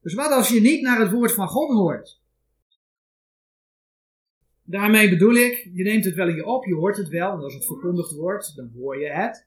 Dus 0.00 0.14
wat 0.14 0.30
als 0.30 0.48
je 0.48 0.60
niet 0.60 0.82
naar 0.82 1.00
het 1.00 1.10
woord 1.10 1.32
van 1.32 1.48
God 1.48 1.70
hoort? 1.70 2.22
Daarmee 4.62 5.08
bedoel 5.08 5.34
ik, 5.34 5.70
je 5.72 5.82
neemt 5.82 6.04
het 6.04 6.14
wel 6.14 6.28
in 6.28 6.34
je 6.34 6.44
op, 6.44 6.64
je 6.64 6.74
hoort 6.74 6.96
het 6.96 7.08
wel, 7.08 7.32
en 7.32 7.40
als 7.40 7.54
het 7.54 7.66
verkondigd 7.66 8.12
wordt, 8.12 8.56
dan 8.56 8.70
hoor 8.74 9.00
je 9.00 9.10
het. 9.10 9.46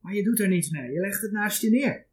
Maar 0.00 0.14
je 0.14 0.22
doet 0.22 0.40
er 0.40 0.48
niets 0.48 0.70
mee, 0.70 0.92
je 0.92 1.00
legt 1.00 1.22
het 1.22 1.32
naast 1.32 1.62
je 1.62 1.70
neer. 1.70 2.06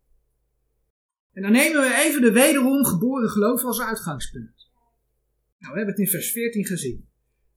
En 1.34 1.42
dan 1.42 1.52
nemen 1.52 1.82
we 1.82 2.04
even 2.06 2.22
de 2.22 2.32
wederom 2.32 2.86
geboren 2.86 3.30
geloof 3.30 3.64
als 3.64 3.82
uitgangspunt. 3.82 4.72
Nou, 5.58 5.74
we 5.74 5.78
hebben 5.78 5.96
het 5.96 6.00
in 6.00 6.08
vers 6.08 6.32
14 6.32 6.66
gezien. 6.66 7.08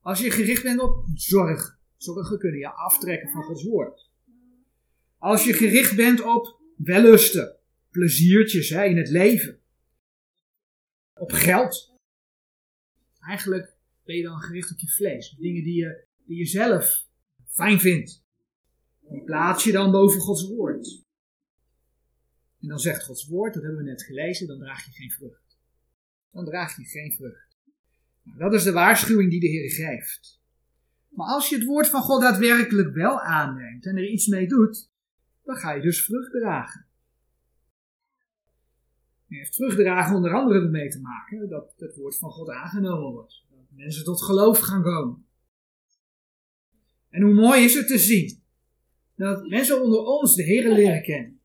Als 0.01 0.19
je 0.19 0.31
gericht 0.31 0.63
bent 0.63 0.79
op 0.79 1.05
zorg, 1.13 1.79
zorgen 1.97 2.39
kunnen 2.39 2.59
je 2.59 2.69
aftrekken 2.69 3.29
van 3.29 3.43
Gods 3.43 3.63
woord. 3.63 4.09
Als 5.17 5.43
je 5.43 5.53
gericht 5.53 5.95
bent 5.95 6.21
op 6.21 6.61
wellusten, 6.75 7.55
pleziertjes 7.89 8.69
hè, 8.69 8.83
in 8.83 8.97
het 8.97 9.09
leven, 9.09 9.59
op 11.13 11.31
geld. 11.31 11.93
Eigenlijk 13.19 13.77
ben 14.03 14.15
je 14.15 14.23
dan 14.23 14.39
gericht 14.39 14.71
op 14.71 14.79
je 14.79 14.89
vlees, 14.89 15.29
dingen 15.29 15.63
die 15.63 15.75
je, 15.75 16.05
die 16.25 16.37
je 16.37 16.45
zelf 16.45 17.05
fijn 17.47 17.79
vindt. 17.79 18.23
Die 18.99 19.23
plaats 19.23 19.63
je 19.63 19.71
dan 19.71 19.91
boven 19.91 20.21
Gods 20.21 20.47
woord. 20.47 21.03
En 22.61 22.67
dan 22.67 22.79
zegt 22.79 23.03
Gods 23.03 23.27
woord, 23.27 23.53
dat 23.53 23.63
hebben 23.63 23.83
we 23.83 23.89
net 23.89 24.03
gelezen, 24.03 24.47
dan 24.47 24.59
draag 24.59 24.85
je 24.85 24.91
geen 24.91 25.11
vrucht. 25.11 25.57
Dan 26.31 26.45
draag 26.45 26.77
je 26.77 26.83
geen 26.83 27.11
vrucht. 27.11 27.48
Dat 28.37 28.53
is 28.53 28.63
de 28.63 28.71
waarschuwing 28.71 29.29
die 29.29 29.39
de 29.39 29.47
Heer 29.47 29.71
geeft. 29.71 30.41
Maar 31.09 31.27
als 31.27 31.49
je 31.49 31.55
het 31.55 31.65
woord 31.65 31.87
van 31.87 32.01
God 32.01 32.21
daadwerkelijk 32.21 32.93
wel 32.93 33.21
aanneemt 33.21 33.85
en 33.85 33.97
er 33.97 34.09
iets 34.09 34.27
mee 34.27 34.47
doet, 34.47 34.91
dan 35.43 35.55
ga 35.55 35.71
je 35.71 35.81
dus 35.81 36.03
vrucht 36.03 36.31
dragen. 36.31 36.87
Je 39.25 39.37
heeft 39.37 39.55
vruchtdragen 39.55 40.15
onder 40.15 40.33
andere 40.33 40.61
ermee 40.61 40.89
te 40.89 40.99
maken 40.99 41.49
dat 41.49 41.73
het 41.77 41.95
woord 41.95 42.17
van 42.17 42.31
God 42.31 42.49
aangenomen 42.49 43.11
wordt. 43.11 43.43
Dat 43.49 43.59
mensen 43.69 44.03
tot 44.03 44.21
geloof 44.21 44.59
gaan 44.59 44.83
komen. 44.83 45.25
En 47.09 47.21
hoe 47.21 47.33
mooi 47.33 47.63
is 47.63 47.73
het 47.73 47.87
te 47.87 47.97
zien 47.97 48.43
dat 49.15 49.47
mensen 49.47 49.83
onder 49.83 49.99
ons 49.99 50.35
de 50.35 50.43
Heer 50.43 50.73
leren 50.73 51.03
kennen. 51.03 51.39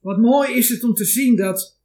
Wat 0.00 0.18
mooi 0.18 0.52
is 0.52 0.68
het 0.68 0.84
om 0.84 0.94
te 0.94 1.04
zien 1.04 1.36
dat 1.36 1.80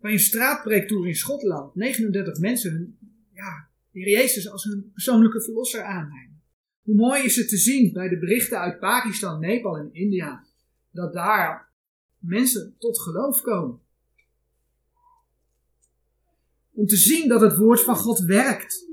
bij 0.00 0.12
een 0.12 0.18
straatpreektoer 0.18 1.08
in 1.08 1.14
Schotland 1.14 1.74
39 1.74 2.38
mensen 2.38 2.72
hun, 2.72 2.98
ja, 3.34 3.68
de 3.90 3.98
Heer 3.98 4.08
Jezus 4.08 4.48
als 4.48 4.64
hun 4.64 4.90
persoonlijke 4.92 5.42
verlosser 5.42 5.82
aannemen. 5.82 6.42
Hoe 6.82 6.94
mooi 6.94 7.22
is 7.24 7.36
het 7.36 7.48
te 7.48 7.56
zien 7.56 7.92
bij 7.92 8.08
de 8.08 8.18
berichten 8.18 8.58
uit 8.58 8.78
Pakistan, 8.78 9.40
Nepal 9.40 9.76
en 9.76 9.92
India, 9.92 10.46
dat 10.90 11.12
daar 11.12 11.72
mensen 12.18 12.74
tot 12.78 13.00
geloof 13.00 13.40
komen. 13.40 13.80
Om 16.70 16.86
te 16.86 16.96
zien 16.96 17.28
dat 17.28 17.40
het 17.40 17.56
woord 17.56 17.80
van 17.80 17.96
God 17.96 18.18
werkt. 18.18 18.92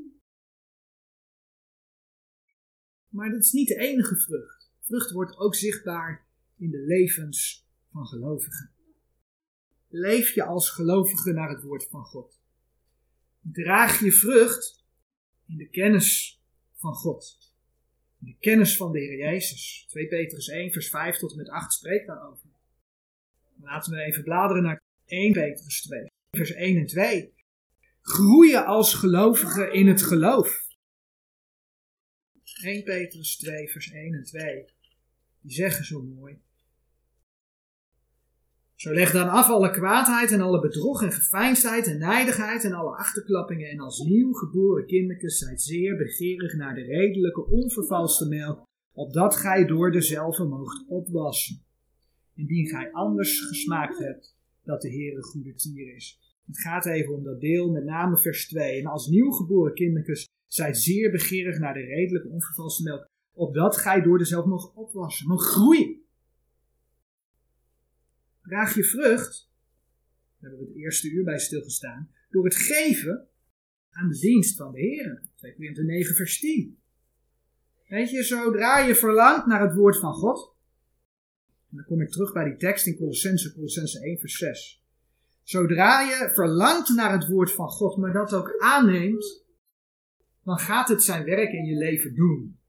Maar 3.09 3.29
dat 3.29 3.41
is 3.41 3.51
niet 3.51 3.67
de 3.67 3.75
enige 3.75 4.15
vrucht. 4.15 4.71
Vrucht 4.79 5.11
wordt 5.11 5.37
ook 5.37 5.55
zichtbaar 5.55 6.27
in 6.57 6.71
de 6.71 6.85
levens 6.85 7.67
van 7.91 8.07
gelovigen. 8.07 8.71
Leef 9.87 10.29
je 10.29 10.43
als 10.43 10.69
gelovige 10.69 11.31
naar 11.31 11.49
het 11.49 11.63
woord 11.63 11.87
van 11.89 12.03
God. 12.03 12.40
Draag 13.41 13.99
je 13.99 14.11
vrucht 14.11 14.83
in 15.47 15.57
de 15.57 15.69
kennis 15.69 16.39
van 16.75 16.93
God. 16.93 17.37
In 18.19 18.25
de 18.25 18.37
kennis 18.39 18.77
van 18.77 18.91
de 18.91 18.99
Heer 18.99 19.17
Jezus. 19.17 19.85
2 19.87 20.07
Petrus 20.07 20.47
1, 20.47 20.71
vers 20.71 20.89
5 20.89 21.17
tot 21.17 21.31
en 21.31 21.37
met 21.37 21.49
8 21.49 21.73
spreekt 21.73 22.07
daarover. 22.07 22.49
Laten 23.61 23.93
we 23.93 24.01
even 24.01 24.23
bladeren 24.23 24.63
naar 24.63 24.81
1 25.05 25.33
Petrus 25.33 25.81
2, 25.81 26.05
vers 26.37 26.51
1 26.51 26.77
en 26.77 26.85
2. 26.85 27.33
Groeien 28.01 28.65
als 28.65 28.93
gelovigen 28.93 29.73
in 29.73 29.87
het 29.87 30.01
geloof. 30.01 30.69
1 32.61 32.83
Petrus 32.83 33.37
2, 33.37 33.69
vers 33.69 33.91
1 33.91 34.13
en 34.13 34.23
2. 34.23 34.65
Die 35.41 35.51
zeggen 35.51 35.85
zo 35.85 36.01
mooi. 36.01 36.41
Zo 38.81 38.93
leg 38.93 39.11
dan 39.11 39.29
af 39.29 39.49
alle 39.49 39.71
kwaadheid 39.71 40.31
en 40.31 40.41
alle 40.41 40.59
bedrog 40.59 41.03
en 41.03 41.11
geveinsdheid 41.11 41.87
en 41.87 41.97
nijdigheid 41.97 42.63
en 42.63 42.73
alle 42.73 42.95
achterklappingen 42.95 43.69
en 43.69 43.79
als 43.79 43.99
nieuw 43.99 44.33
geboren 44.33 44.85
kindertjes 44.85 45.37
zijt 45.37 45.61
zeer 45.61 45.97
begeerig 45.97 46.53
naar 46.53 46.75
de 46.75 46.81
redelijke 46.81 47.45
onvervalste 47.45 48.27
melk, 48.27 48.63
opdat 48.93 49.35
gij 49.35 49.65
door 49.65 49.91
dezelfde 49.91 50.43
moogt 50.43 50.85
opwassen. 50.87 51.61
Indien 52.35 52.67
gij 52.67 52.91
anders 52.91 53.41
gesmaakt 53.41 53.97
hebt 53.97 54.35
dat 54.63 54.81
de 54.81 54.89
Heer 54.89 55.15
een 55.15 55.23
goede 55.23 55.55
tier 55.55 55.95
is. 55.95 56.19
Het 56.45 56.59
gaat 56.59 56.85
even 56.85 57.13
om 57.13 57.23
dat 57.23 57.41
deel, 57.41 57.71
met 57.71 57.83
name 57.83 58.17
vers 58.17 58.47
2. 58.47 58.79
En 58.79 58.85
als 58.85 59.07
nieuw 59.07 59.31
geboren 59.31 59.73
kindertjes 59.73 60.27
zijt 60.47 60.77
zeer 60.77 61.11
begeerig 61.11 61.59
naar 61.59 61.73
de 61.73 61.85
redelijke 61.85 62.29
onvervalste 62.29 62.83
melk, 62.83 63.07
opdat 63.33 63.77
gij 63.77 64.01
door 64.01 64.17
dezelfde 64.17 64.49
moogt 64.49 64.75
opwassen, 64.75 65.27
mag 65.27 65.41
groeien 65.41 66.00
draag 68.51 68.75
je 68.75 68.83
vrucht, 68.83 69.49
daar 70.39 70.49
hebben 70.49 70.59
we 70.59 70.73
het 70.73 70.83
eerste 70.83 71.09
uur 71.09 71.23
bij 71.23 71.39
stilgestaan, 71.39 72.11
door 72.29 72.43
het 72.43 72.55
geven 72.55 73.27
aan 73.89 74.09
de 74.09 74.19
dienst 74.19 74.57
van 74.57 74.71
de 74.71 74.79
Heer. 74.79 75.23
2 75.35 75.55
Korinther 75.55 75.85
9 75.85 76.15
vers 76.15 76.39
10. 76.39 76.79
Weet 77.87 78.09
je, 78.09 78.23
zodra 78.23 78.79
je 78.79 78.95
verlangt 78.95 79.45
naar 79.45 79.61
het 79.61 79.75
woord 79.75 79.99
van 79.99 80.13
God, 80.13 80.55
en 81.69 81.75
dan 81.75 81.85
kom 81.85 82.01
ik 82.01 82.11
terug 82.11 82.33
bij 82.33 82.43
die 82.43 82.55
tekst 82.55 82.85
in 82.85 82.97
Colossense, 82.97 83.53
Colossense 83.53 84.03
1 84.03 84.19
vers 84.19 84.37
6. 84.37 84.83
Zodra 85.43 86.01
je 86.01 86.31
verlangt 86.33 86.89
naar 86.89 87.11
het 87.11 87.27
woord 87.27 87.51
van 87.51 87.69
God, 87.69 87.97
maar 87.97 88.13
dat 88.13 88.33
ook 88.33 88.55
aanneemt, 88.59 89.45
dan 90.43 90.59
gaat 90.59 90.87
het 90.87 91.03
zijn 91.03 91.23
werk 91.23 91.51
in 91.51 91.65
je 91.65 91.75
leven 91.75 92.15
doen. 92.15 92.59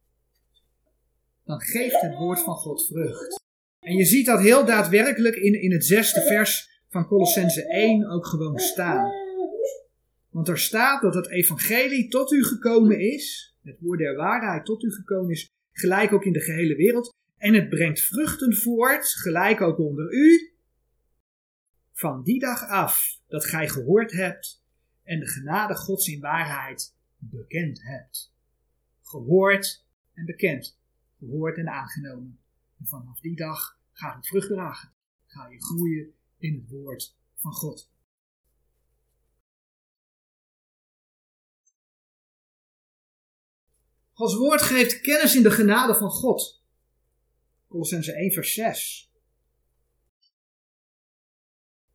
Dan 1.44 1.60
geeft 1.60 2.00
het 2.00 2.14
woord 2.14 2.40
van 2.40 2.56
God 2.56 2.86
vrucht. 2.86 3.41
En 3.92 3.98
je 3.98 4.04
ziet 4.04 4.26
dat 4.26 4.40
heel 4.40 4.64
daadwerkelijk 4.64 5.36
in, 5.36 5.62
in 5.62 5.72
het 5.72 5.84
zesde 5.84 6.20
vers 6.20 6.80
van 6.88 7.06
Colossense 7.06 7.68
1 7.68 8.10
ook 8.10 8.26
gewoon 8.26 8.58
staan. 8.58 9.12
Want 10.30 10.48
er 10.48 10.58
staat 10.58 11.02
dat 11.02 11.14
het 11.14 11.30
evangelie 11.30 12.08
tot 12.08 12.32
u 12.32 12.44
gekomen 12.44 13.00
is, 13.00 13.56
het 13.62 13.76
woord 13.80 13.98
der 13.98 14.16
waarheid 14.16 14.64
tot 14.64 14.82
u 14.82 14.92
gekomen 14.92 15.30
is, 15.30 15.50
gelijk 15.72 16.12
ook 16.12 16.24
in 16.24 16.32
de 16.32 16.40
gehele 16.40 16.76
wereld. 16.76 17.14
En 17.36 17.54
het 17.54 17.68
brengt 17.68 18.00
vruchten 18.00 18.56
voort, 18.56 19.06
gelijk 19.06 19.60
ook 19.60 19.78
onder 19.78 20.12
u, 20.12 20.52
van 21.92 22.22
die 22.22 22.40
dag 22.40 22.68
af 22.68 23.20
dat 23.28 23.44
gij 23.44 23.68
gehoord 23.68 24.12
hebt 24.12 24.64
en 25.02 25.20
de 25.20 25.26
genade 25.26 25.74
Gods 25.74 26.08
in 26.08 26.20
waarheid 26.20 26.96
bekend 27.18 27.82
hebt. 27.82 28.34
Gehoord 29.02 29.86
en 30.14 30.24
bekend, 30.24 30.78
gehoord 31.18 31.56
en 31.56 31.68
aangenomen. 31.68 32.38
En 32.78 32.86
vanaf 32.86 33.20
die 33.20 33.36
dag 33.36 33.80
gaat 33.92 34.16
het 34.16 34.26
vrucht 34.26 34.48
dragen. 34.48 34.92
Ga 35.26 35.48
je 35.48 35.62
groeien 35.62 36.14
in 36.38 36.54
het 36.54 36.70
woord 36.70 37.16
van 37.36 37.52
God. 37.52 37.90
Gods 44.12 44.34
woord 44.34 44.62
geeft 44.62 45.00
kennis 45.00 45.36
in 45.36 45.42
de 45.42 45.50
genade 45.50 45.94
van 45.94 46.10
God. 46.10 46.62
Colossense 47.68 48.12
1 48.12 48.32
vers 48.32 48.54
6. 48.54 49.10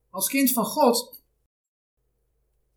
Als 0.09 0.29
kind 0.29 0.51
van 0.51 0.65
God 0.65 1.21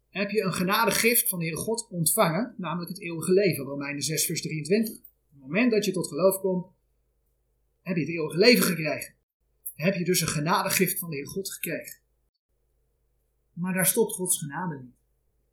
heb 0.09 0.31
je 0.31 0.43
een 0.43 0.53
genadegift 0.53 1.29
van 1.29 1.39
de 1.39 1.45
Heer 1.45 1.57
God 1.57 1.89
ontvangen, 1.91 2.55
namelijk 2.57 2.91
het 2.91 3.01
eeuwige 3.01 3.33
leven. 3.33 3.65
Romeinen 3.65 4.03
6 4.03 4.27
vers 4.27 4.41
23. 4.41 4.95
Op 4.95 5.03
het 5.31 5.41
moment 5.41 5.71
dat 5.71 5.85
je 5.85 5.93
tot 5.93 6.07
geloof 6.07 6.41
komt, 6.41 6.67
heb 7.83 7.97
je 7.97 8.03
het 8.03 8.11
eeuwige 8.11 8.39
leven 8.39 8.63
gekregen. 8.63 9.15
Heb 9.75 9.95
je 9.95 10.05
dus 10.05 10.21
een 10.21 10.29
genadegift 10.29 10.99
van 10.99 11.11
de 11.11 11.17
Heer 11.17 11.29
God 11.29 11.53
gekregen. 11.53 12.01
Maar 13.53 13.75
daar 13.75 13.87
stopt 13.87 14.13
Gods 14.13 14.39
genade 14.39 14.83
niet. 14.83 14.99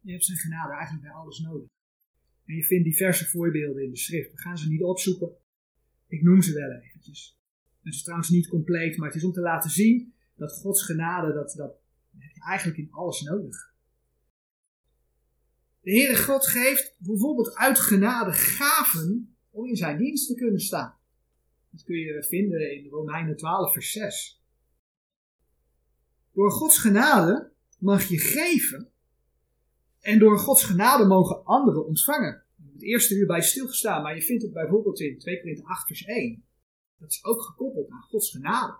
Je 0.01 0.11
hebt 0.11 0.25
zijn 0.25 0.38
genade 0.38 0.73
eigenlijk 0.73 1.03
bij 1.03 1.11
alles 1.11 1.39
nodig. 1.39 1.69
En 2.45 2.55
je 2.55 2.63
vindt 2.63 2.84
diverse 2.84 3.25
voorbeelden 3.25 3.84
in 3.84 3.89
de 3.89 3.97
schrift. 3.97 4.32
We 4.32 4.38
gaan 4.38 4.57
ze 4.57 4.69
niet 4.69 4.84
opzoeken. 4.84 5.32
Ik 6.07 6.23
noem 6.23 6.41
ze 6.41 6.53
wel 6.53 6.71
eventjes. 6.71 7.39
Het 7.84 7.93
is 7.93 8.03
trouwens 8.03 8.30
niet 8.30 8.47
compleet, 8.47 8.97
maar 8.97 9.07
het 9.07 9.17
is 9.17 9.23
om 9.23 9.32
te 9.32 9.41
laten 9.41 9.69
zien 9.69 10.13
dat 10.36 10.51
Gods 10.53 10.84
genade, 10.84 11.34
dat, 11.34 11.53
dat 11.57 11.75
heb 12.17 12.32
je 12.34 12.43
eigenlijk 12.43 12.80
in 12.80 12.91
alles 12.91 13.21
nodig. 13.21 13.75
De 15.82 15.91
Heere 15.91 16.15
God 16.15 16.47
geeft 16.47 16.95
bijvoorbeeld 16.99 17.55
uit 17.55 17.80
genade 17.80 18.34
gaven 18.34 19.36
om 19.49 19.67
in 19.67 19.75
zijn 19.75 19.97
dienst 19.97 20.28
te 20.28 20.36
kunnen 20.36 20.61
staan. 20.61 20.96
Dat 21.78 21.86
kun 21.86 21.97
je 21.97 22.23
vinden 22.23 22.75
in 22.75 22.89
Romeinen 22.89 23.38
12, 23.38 23.73
vers 23.73 23.91
6. 23.91 24.43
Door 26.34 26.51
Gods 26.51 26.78
genade 26.78 27.51
mag 27.80 28.03
je 28.03 28.17
geven 28.17 28.91
en 29.99 30.19
door 30.19 30.39
Gods 30.39 30.63
genade 30.63 31.05
mogen 31.05 31.43
anderen 31.43 31.86
ontvangen. 31.86 32.43
Het 32.73 32.82
eerste 32.82 33.15
uur 33.15 33.25
bij 33.25 33.41
stilgestaan, 33.41 34.01
maar 34.01 34.15
je 34.15 34.21
vindt 34.21 34.43
het 34.43 34.53
bijvoorbeeld 34.53 34.99
in 34.99 35.19
2 35.19 35.39
Korinther 35.39 35.65
8 35.65 35.88
vers 35.88 36.05
1. 36.05 36.43
Dat 36.97 37.09
is 37.11 37.23
ook 37.23 37.41
gekoppeld 37.41 37.89
aan 37.89 38.01
Gods 38.01 38.32
genade. 38.32 38.78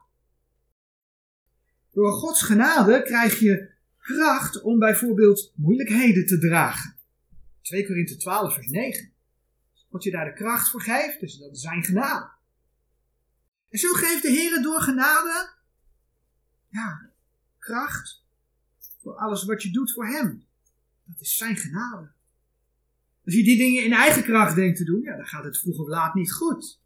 Door 1.92 2.12
Gods 2.12 2.42
genade 2.42 3.02
krijg 3.02 3.40
je 3.40 3.72
kracht 3.98 4.62
om 4.62 4.80
bijvoorbeeld 4.80 5.54
moeilijkheden 5.56 6.26
te 6.26 6.40
dragen. 6.40 6.96
2 7.62 7.86
Korinther 7.86 8.18
12 8.18 8.54
vers 8.54 8.68
9. 8.68 9.14
Wat 9.90 10.04
je 10.04 10.12
daar 10.12 10.26
de 10.26 10.34
kracht 10.34 10.70
voor 10.70 10.82
geeft, 10.82 11.20
dus 11.20 11.38
dat 11.38 11.52
is 11.52 11.62
zijn 11.62 11.84
genade. 11.84 12.36
En 13.70 13.80
zo 13.80 13.94
geeft 13.94 14.22
de 14.22 14.30
Heer 14.30 14.62
door 14.62 14.82
genade 14.82 15.56
ja, 16.68 17.12
kracht 17.60 18.26
voor 19.02 19.16
alles 19.16 19.46
wat 19.46 19.64
je 19.64 19.72
doet 19.72 19.94
voor 19.94 20.08
Hem. 20.08 20.46
Dat 21.04 21.22
is 21.22 21.38
zijn 21.38 21.56
genade. 21.56 22.12
Als 23.26 23.36
je 23.36 23.44
die 23.44 23.58
dingen 23.58 23.84
in 23.84 23.94
eigen 23.94 24.24
kracht 24.24 24.56
denkt 24.56 24.78
te 24.78 24.84
doen, 24.84 25.02
ja, 25.02 25.16
dan 25.16 25.26
gaat 25.26 25.44
het 25.44 25.60
vroeg 25.60 25.80
of 25.80 25.88
laat 25.88 26.14
niet 26.14 26.34
goed. 26.34 26.82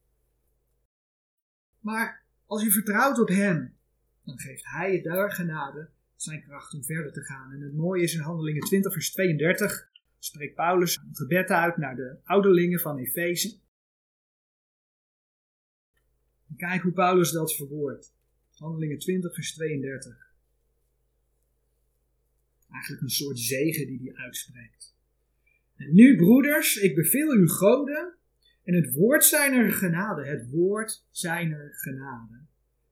Maar 1.80 2.24
als 2.46 2.64
je 2.64 2.72
vertrouwt 2.72 3.20
op 3.20 3.28
Hem, 3.28 3.78
dan 4.24 4.40
geeft 4.40 4.66
Hij 4.66 4.92
je 4.92 5.02
daar 5.02 5.32
genade, 5.32 5.90
zijn 6.16 6.44
kracht 6.44 6.74
om 6.74 6.84
verder 6.84 7.14
te 7.14 7.24
gaan. 7.24 7.52
En 7.52 7.62
het 7.62 7.74
mooie 7.74 8.04
is 8.04 8.14
in 8.14 8.20
Handelingen 8.20 8.62
20, 8.62 8.94
vers 8.94 9.12
32, 9.12 9.90
spreekt 10.20 10.56
Paulus 10.56 10.98
een 10.98 11.16
gebed 11.16 11.50
uit 11.50 11.78
naar 11.78 11.96
de 11.96 12.18
ouderlingen 12.24 12.80
van 12.80 12.98
Efeze. 12.98 13.60
Kijk 16.58 16.82
hoe 16.82 16.92
Paulus 16.92 17.32
dat 17.32 17.56
verwoordt. 17.56 18.14
Handelingen 18.56 18.98
20, 18.98 19.34
vers 19.34 19.54
32. 19.54 20.34
Eigenlijk 22.72 23.02
een 23.02 23.10
soort 23.10 23.40
zegen 23.40 23.88
die 23.88 24.00
hij 24.04 24.24
uitspreekt. 24.24 24.96
En 25.76 25.94
nu, 25.94 26.16
broeders, 26.16 26.76
ik 26.76 26.96
beveel 26.96 27.34
u 27.34 27.50
goden 27.50 28.16
en 28.64 28.74
het 28.74 28.94
woord 28.94 29.26
zijner 29.26 29.72
genade, 29.72 30.26
het 30.26 30.50
woord 30.50 31.06
zijner 31.12 31.74
genade, 31.74 32.46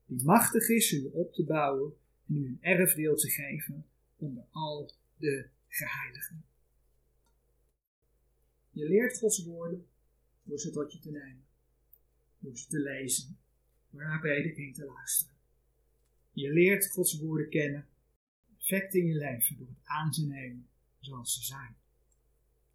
die 0.06 0.24
machtig 0.24 0.68
is 0.68 0.92
u 0.92 1.08
op 1.12 1.32
te 1.32 1.44
bouwen 1.44 1.92
en 2.28 2.36
u 2.36 2.46
een 2.46 2.58
erfdeel 2.60 3.16
te 3.16 3.30
geven 3.30 3.86
onder 4.16 4.44
al 4.50 4.92
de 5.16 5.48
geheiligen. 5.68 6.44
Je 8.70 8.88
leert 8.88 9.18
Gods 9.18 9.44
woorden 9.44 9.86
door 10.42 10.58
ze 10.58 10.70
tot 10.70 10.92
je 10.92 10.98
te 10.98 11.10
nemen, 11.10 11.44
door 12.38 12.58
ze 12.58 12.68
te 12.68 12.78
lezen, 12.78 13.38
naar 13.90 14.20
prediking 14.20 14.74
te 14.74 14.84
luisteren. 14.84 15.34
Je 16.32 16.52
leert 16.52 16.90
Gods 16.90 17.18
woorden 17.18 17.48
kennen 17.48 17.88
effect 18.58 18.94
in 18.94 19.06
je 19.06 19.14
leven 19.14 19.56
door 19.58 19.66
het 19.66 19.80
aan 19.84 20.10
te 20.10 20.26
nemen 20.26 20.68
zoals 21.00 21.34
ze 21.34 21.44
zijn. 21.44 21.76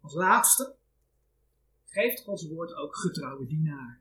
Als 0.00 0.14
laatste 0.14 0.76
geeft 1.84 2.22
Gods 2.22 2.46
woord 2.48 2.74
ook 2.74 2.96
getrouwe 2.96 3.46
dienaren. 3.46 4.00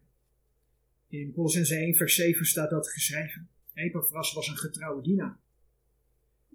In 1.08 1.34
Colossense 1.34 1.76
1 1.76 1.96
vers 1.96 2.16
7 2.16 2.46
staat 2.46 2.70
dat 2.70 2.90
geschreven. 2.90 3.50
Epaphras 3.74 4.34
was 4.34 4.48
een 4.48 4.58
getrouwe 4.58 5.02
dienaar. 5.02 5.40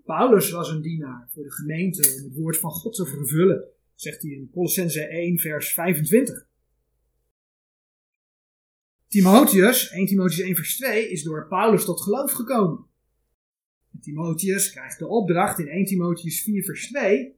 Paulus 0.04 0.50
was 0.50 0.70
een 0.70 0.82
dienaar 0.82 1.28
voor 1.30 1.44
de 1.44 1.52
gemeente 1.52 2.14
om 2.16 2.24
het 2.24 2.34
woord 2.34 2.58
van 2.58 2.70
God 2.70 2.94
te 2.94 3.06
vervullen, 3.06 3.64
zegt 3.94 4.22
hij 4.22 4.30
in 4.30 4.50
Colossense 4.50 5.06
1 5.06 5.38
vers 5.38 5.72
25. 5.72 6.48
Timotheus, 9.10 9.90
1 9.90 10.06
Timotheus 10.06 10.40
1 10.40 10.54
vers 10.54 10.76
2, 10.76 11.10
is 11.10 11.22
door 11.22 11.46
Paulus 11.48 11.84
tot 11.84 12.00
geloof 12.00 12.32
gekomen. 12.32 12.86
Timotheus 14.00 14.70
krijgt 14.70 14.98
de 14.98 15.06
opdracht 15.06 15.58
in 15.58 15.68
1 15.68 15.84
Timotheus 15.84 16.42
4 16.42 16.64
vers 16.64 16.86
2. 16.86 17.36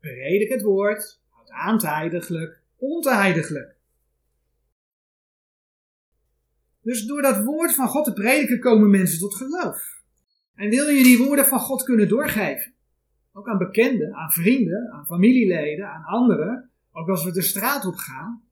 Predik 0.00 0.48
het 0.48 0.62
woord, 0.62 1.20
houd 1.28 1.50
aan 1.50 1.78
te 1.78 1.88
heiliglijk, 1.88 2.62
onteheiliglijk. 2.76 3.76
Dus 6.80 7.06
door 7.06 7.22
dat 7.22 7.44
woord 7.44 7.74
van 7.74 7.88
God 7.88 8.04
te 8.04 8.12
prediken 8.12 8.60
komen 8.60 8.90
mensen 8.90 9.18
tot 9.18 9.34
geloof. 9.34 10.02
En 10.54 10.68
wil 10.68 10.88
je 10.88 11.02
die 11.02 11.18
woorden 11.18 11.46
van 11.46 11.60
God 11.60 11.82
kunnen 11.82 12.08
doorgeven? 12.08 12.74
Ook 13.32 13.48
aan 13.48 13.58
bekenden, 13.58 14.14
aan 14.14 14.30
vrienden, 14.30 14.90
aan 14.92 15.06
familieleden, 15.06 15.88
aan 15.88 16.04
anderen. 16.04 16.70
Ook 16.92 17.08
als 17.08 17.24
we 17.24 17.32
de 17.32 17.42
straat 17.42 17.84
op 17.86 17.94
gaan. 17.94 18.45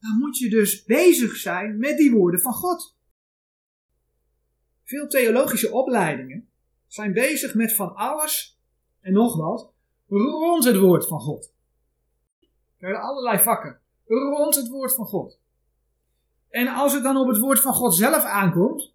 Dan 0.00 0.18
moet 0.18 0.38
je 0.38 0.50
dus 0.50 0.84
bezig 0.84 1.36
zijn 1.36 1.78
met 1.78 1.96
die 1.96 2.10
woorden 2.10 2.40
van 2.40 2.52
God. 2.52 2.96
Veel 4.84 5.08
theologische 5.08 5.72
opleidingen 5.72 6.48
zijn 6.86 7.12
bezig 7.12 7.54
met 7.54 7.74
van 7.74 7.94
alles 7.94 8.60
en 9.00 9.12
nog 9.12 9.36
wat 9.36 9.72
rond 10.06 10.64
het 10.64 10.76
woord 10.76 11.06
van 11.06 11.20
God. 11.20 11.54
Er 12.78 12.88
zijn 12.88 13.02
allerlei 13.02 13.38
vakken 13.38 13.80
rond 14.06 14.54
het 14.54 14.68
woord 14.68 14.94
van 14.94 15.06
God. 15.06 15.40
En 16.48 16.68
als 16.68 16.92
het 16.92 17.02
dan 17.02 17.16
op 17.16 17.28
het 17.28 17.38
woord 17.38 17.60
van 17.60 17.72
God 17.72 17.94
zelf 17.94 18.22
aankomt, 18.22 18.94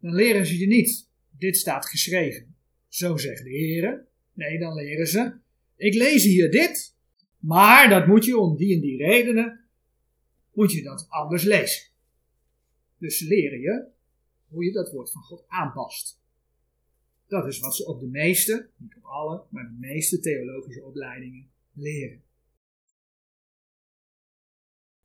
dan 0.00 0.14
leren 0.14 0.46
ze 0.46 0.58
je 0.58 0.66
niet. 0.66 1.08
Dit 1.30 1.56
staat 1.56 1.86
geschreven. 1.86 2.56
Zo 2.88 3.16
zegt 3.16 3.42
de 3.42 3.50
Heer. 3.50 4.06
Nee, 4.32 4.58
dan 4.58 4.74
leren 4.74 5.06
ze. 5.06 5.32
Ik 5.76 5.94
lees 5.94 6.24
hier 6.24 6.50
dit, 6.50 6.96
maar 7.38 7.88
dat 7.88 8.06
moet 8.06 8.24
je 8.24 8.38
om 8.38 8.56
die 8.56 8.74
en 8.74 8.80
die 8.80 8.96
redenen, 8.96 9.63
moet 10.54 10.72
je 10.72 10.82
dat 10.82 11.06
anders 11.08 11.42
lezen. 11.42 11.92
Dus 12.98 13.18
ze 13.18 13.26
leren 13.26 13.60
je 13.60 13.86
hoe 14.48 14.64
je 14.64 14.72
dat 14.72 14.92
woord 14.92 15.10
van 15.10 15.22
God 15.22 15.44
aanpast. 15.48 16.20
Dat 17.26 17.46
is 17.46 17.58
wat 17.58 17.76
ze 17.76 17.86
op 17.86 18.00
de 18.00 18.06
meeste, 18.06 18.68
niet 18.76 18.96
op 18.96 19.04
alle, 19.04 19.44
maar 19.48 19.64
de 19.64 19.76
meeste 19.78 20.20
theologische 20.20 20.82
opleidingen 20.82 21.50
leren. 21.72 22.22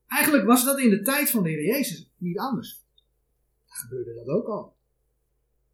Eigenlijk 0.08 0.46
was 0.46 0.66
dat 0.66 0.80
in 0.80 0.90
de 0.90 1.02
tijd 1.02 1.30
van 1.30 1.44
de 1.44 1.50
Heer 1.50 1.66
Jezus 1.66 2.12
niet 2.18 2.38
anders. 2.38 2.84
Dat 3.66 3.78
gebeurde 3.78 4.14
dat 4.14 4.28
ook 4.28 4.48
al. 4.48 4.76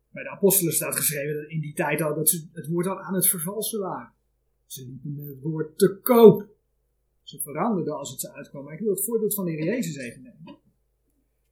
Bij 0.09 0.23
de 0.23 0.29
apostelen 0.29 0.73
staat 0.73 0.95
geschreven 0.95 1.35
dat 1.35 1.49
in 1.49 1.59
die 1.59 1.73
tijd 1.73 2.01
al 2.01 2.15
dat 2.15 2.29
ze 2.29 2.47
het 2.53 2.67
woord 2.67 2.87
al 2.87 2.99
aan 2.99 3.13
het 3.13 3.27
vervalsen 3.27 3.79
waren. 3.79 4.13
Ze 4.65 4.85
liepen 4.85 5.13
met 5.15 5.27
het 5.27 5.41
woord 5.41 5.77
te 5.77 5.99
koop. 6.01 6.54
Ze 7.25 7.41
veranderden 7.41 7.97
als 7.97 8.11
het 8.11 8.19
ze 8.19 8.33
uitkwam. 8.33 8.63
Maar 8.63 8.73
ik 8.73 8.79
wil 8.79 8.89
het 8.89 9.05
voorbeeld 9.05 9.33
van 9.33 9.45
de 9.45 9.51
Heer 9.51 9.65
Jezus 9.65 9.95
even 9.95 10.21
nemen. 10.21 10.59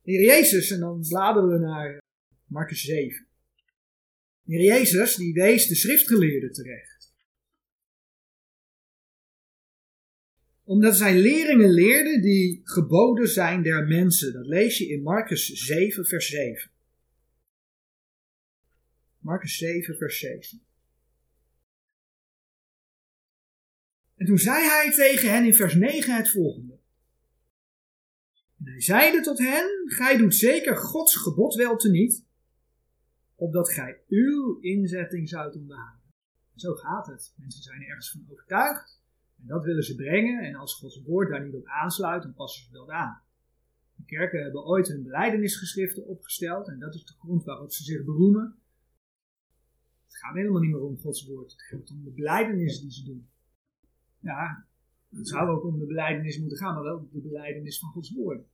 De 0.01 0.11
Heer 0.11 0.23
Jezus, 0.23 0.71
en 0.71 0.79
dan 0.79 1.05
bladeren 1.07 1.49
we 1.49 1.57
naar 1.57 2.01
Marcus 2.45 2.81
7. 2.81 3.27
De 4.41 4.53
Heer 4.53 4.63
Jezus 4.63 5.15
die 5.15 5.33
wees 5.33 5.67
de 5.67 5.75
schriftgeleerden 5.75 6.51
terecht. 6.51 7.13
Omdat 10.63 10.95
zij 10.95 11.19
leringen 11.19 11.69
leerden 11.69 12.21
die 12.21 12.61
geboden 12.63 13.27
zijn 13.27 13.63
der 13.63 13.87
mensen. 13.87 14.33
Dat 14.33 14.45
lees 14.45 14.77
je 14.77 14.87
in 14.87 15.01
Marcus 15.01 15.47
7, 15.47 16.05
vers 16.05 16.27
7. 16.27 16.71
Marcus 19.19 19.57
7, 19.57 19.97
vers 19.97 20.19
7. 20.19 20.61
En 24.23 24.29
toen 24.29 24.37
zei 24.37 24.63
hij 24.63 24.91
tegen 24.91 25.33
hen 25.33 25.45
in 25.45 25.53
vers 25.53 25.75
9 25.75 26.15
het 26.15 26.29
volgende. 26.29 26.79
En 28.57 28.65
hij 28.65 28.81
zeide 28.81 29.21
tot 29.21 29.37
hen, 29.37 29.83
gij 29.85 30.17
doet 30.17 30.35
zeker 30.35 30.77
Gods 30.77 31.15
gebod 31.15 31.55
wel 31.55 31.77
teniet, 31.77 32.25
opdat 33.35 33.69
gij 33.69 34.01
uw 34.07 34.59
inzetting 34.59 35.29
zoudt 35.29 35.55
onderhouden. 35.55 36.01
Zo 36.55 36.73
gaat 36.73 37.07
het. 37.07 37.33
Mensen 37.37 37.63
zijn 37.63 37.81
ergens 37.81 38.11
van 38.11 38.25
overtuigd 38.31 39.01
en 39.41 39.47
dat 39.47 39.63
willen 39.63 39.83
ze 39.83 39.95
brengen 39.95 40.43
en 40.43 40.55
als 40.55 40.75
Gods 40.75 41.01
woord 41.01 41.29
daar 41.29 41.45
niet 41.45 41.55
op 41.55 41.65
aansluit, 41.65 42.23
dan 42.23 42.33
passen 42.33 42.65
ze 42.65 42.71
dat 42.71 42.89
aan. 42.89 43.21
De 43.95 44.03
kerken 44.05 44.43
hebben 44.43 44.65
ooit 44.65 44.87
hun 44.87 45.03
beleidenisgeschriften 45.03 46.05
opgesteld 46.05 46.67
en 46.67 46.79
dat 46.79 46.95
is 46.95 47.05
de 47.05 47.13
grond 47.13 47.43
waarop 47.43 47.71
ze 47.71 47.83
zich 47.83 48.03
beroemen. 48.03 48.55
Het 50.05 50.17
gaat 50.17 50.35
helemaal 50.35 50.61
niet 50.61 50.71
meer 50.71 50.83
om 50.83 50.97
Gods 50.97 51.25
woord, 51.25 51.51
het 51.51 51.61
gaat 51.61 51.89
om 51.89 52.03
de 52.03 52.11
beleidenis 52.11 52.79
die 52.81 52.91
ze 52.91 53.03
doen. 53.03 53.31
Ja, 54.23 54.65
het 55.09 55.27
zou 55.27 55.49
ook 55.49 55.63
om 55.63 55.79
de 55.79 55.85
beleidenis 55.85 56.39
moeten 56.39 56.57
gaan, 56.57 56.73
maar 56.73 56.83
wel 56.83 56.97
om 56.97 57.09
de 57.11 57.19
beleidenis 57.19 57.79
van 57.79 57.89
Gods 57.89 58.13
woord. 58.13 58.45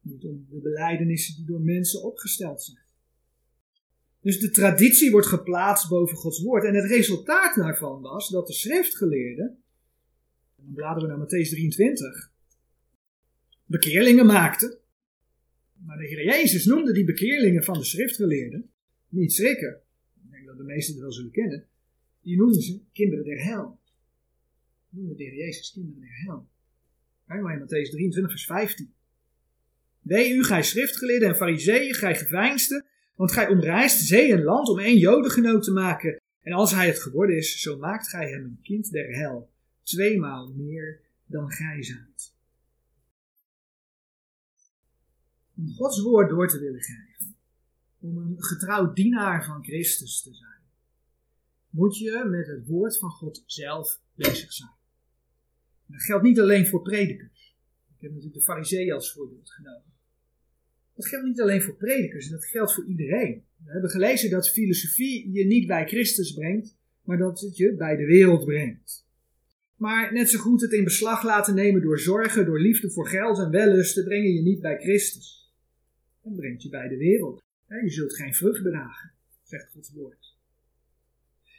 Niet 0.00 0.24
om 0.24 0.46
de 0.50 0.60
beleidenissen 0.60 1.36
die 1.36 1.46
door 1.46 1.60
mensen 1.60 2.02
opgesteld 2.02 2.62
zijn. 2.62 2.78
Dus 4.20 4.40
de 4.40 4.50
traditie 4.50 5.10
wordt 5.10 5.26
geplaatst 5.26 5.88
boven 5.88 6.16
Gods 6.16 6.42
woord. 6.42 6.64
En 6.64 6.74
het 6.74 6.90
resultaat 6.90 7.56
daarvan 7.56 8.00
was 8.00 8.28
dat 8.28 8.46
de 8.46 8.52
schriftgeleerden, 8.52 9.46
en 10.56 10.64
dan 10.64 10.74
bladeren 10.74 11.08
we 11.08 11.16
naar 11.16 11.26
Matthäus 11.26 11.48
23, 11.48 12.32
bekeerlingen 13.64 14.26
maakte. 14.26 14.78
Maar 15.72 15.98
de 15.98 16.06
Heer 16.06 16.24
Jezus 16.24 16.64
noemde 16.64 16.92
die 16.92 17.04
bekeerlingen 17.04 17.64
van 17.64 17.78
de 17.78 17.84
schriftgeleerden 17.84 18.70
niet 19.08 19.32
schrikken. 19.32 19.80
Ik 20.24 20.30
denk 20.30 20.46
dat 20.46 20.56
de 20.56 20.64
meesten 20.64 20.94
het 20.94 21.02
wel 21.02 21.12
zullen 21.12 21.30
kennen. 21.30 21.66
Die 22.20 22.36
noemden 22.36 22.62
ze 22.62 22.80
kinderen 22.92 23.24
der 23.24 23.42
hel. 23.44 23.78
Noemde 24.94 25.14
de 25.14 25.24
Heer 25.24 25.34
Jezus 25.34 25.72
kinderen 25.72 26.00
der 26.00 26.22
hel. 26.24 26.48
Kijk 27.26 27.42
maar 27.42 27.54
in 27.54 27.60
Matthäus 27.60 27.90
23 27.90 28.30
vers 28.30 28.44
15. 28.44 28.94
Wee 30.00 30.34
u, 30.34 30.44
gij 30.44 30.62
schriftgeleerden 30.62 31.28
en 31.28 31.36
fariseeën, 31.36 31.94
gij 31.94 32.16
geveinsden, 32.16 32.86
want 33.14 33.32
gij 33.32 33.48
omreist 33.48 34.06
zee 34.06 34.32
en 34.32 34.42
land 34.42 34.68
om 34.68 34.78
één 34.78 34.98
jodengenoot 34.98 35.62
te 35.62 35.72
maken. 35.72 36.20
En 36.42 36.52
als 36.52 36.70
hij 36.70 36.86
het 36.86 37.00
geworden 37.00 37.36
is, 37.36 37.60
zo 37.60 37.78
maakt 37.78 38.08
gij 38.08 38.30
hem 38.30 38.44
een 38.44 38.58
kind 38.62 38.90
der 38.90 39.16
hel, 39.16 39.50
tweemaal 39.82 40.52
meer 40.52 41.00
dan 41.26 41.50
gij 41.50 41.82
zijt. 41.82 42.34
Om 45.56 45.68
Gods 45.68 46.00
woord 46.00 46.28
door 46.28 46.48
te 46.48 46.58
willen 46.58 46.82
geven, 46.82 47.36
om 48.00 48.16
een 48.16 48.42
getrouw 48.42 48.92
dienaar 48.92 49.44
van 49.44 49.64
Christus 49.64 50.22
te 50.22 50.34
zijn, 50.34 50.62
moet 51.70 51.98
je 51.98 52.24
met 52.24 52.46
het 52.46 52.66
woord 52.66 52.98
van 52.98 53.10
God 53.10 53.42
zelf 53.46 54.00
bezig 54.14 54.52
zijn. 54.52 54.82
Dat 55.86 56.02
geldt 56.02 56.24
niet 56.24 56.40
alleen 56.40 56.66
voor 56.66 56.82
predikers. 56.82 57.56
Ik 57.96 58.00
heb 58.00 58.10
natuurlijk 58.10 58.38
de 58.38 58.42
fariseeën 58.42 58.92
als 58.92 59.12
voorbeeld 59.12 59.50
genomen. 59.50 59.92
Dat 60.94 61.06
geldt 61.06 61.26
niet 61.26 61.40
alleen 61.40 61.62
voor 61.62 61.76
predikers, 61.76 62.28
dat 62.28 62.44
geldt 62.44 62.74
voor 62.74 62.84
iedereen. 62.84 63.44
We 63.64 63.72
hebben 63.72 63.90
gelezen 63.90 64.30
dat 64.30 64.50
filosofie 64.50 65.32
je 65.32 65.44
niet 65.44 65.66
bij 65.66 65.86
Christus 65.86 66.32
brengt, 66.32 66.76
maar 67.02 67.18
dat 67.18 67.40
het 67.40 67.56
je 67.56 67.74
bij 67.74 67.96
de 67.96 68.04
wereld 68.04 68.44
brengt. 68.44 69.06
Maar 69.76 70.12
net 70.12 70.30
zo 70.30 70.38
goed 70.38 70.60
het 70.60 70.72
in 70.72 70.84
beslag 70.84 71.22
laten 71.22 71.54
nemen 71.54 71.82
door 71.82 71.98
zorgen, 71.98 72.46
door 72.46 72.60
liefde 72.60 72.90
voor 72.90 73.08
geld 73.08 73.38
en 73.38 73.50
wellusten, 73.50 74.04
brengen 74.04 74.32
je 74.32 74.42
niet 74.42 74.60
bij 74.60 74.78
Christus. 74.78 75.52
Dat 76.22 76.36
brengt 76.36 76.62
je 76.62 76.68
bij 76.68 76.88
de 76.88 76.96
wereld. 76.96 77.42
Je 77.82 77.90
zult 77.90 78.14
geen 78.14 78.34
vrucht 78.34 78.62
dragen, 78.62 79.12
zegt 79.42 79.70
Gods 79.72 79.92
woord. 79.92 80.36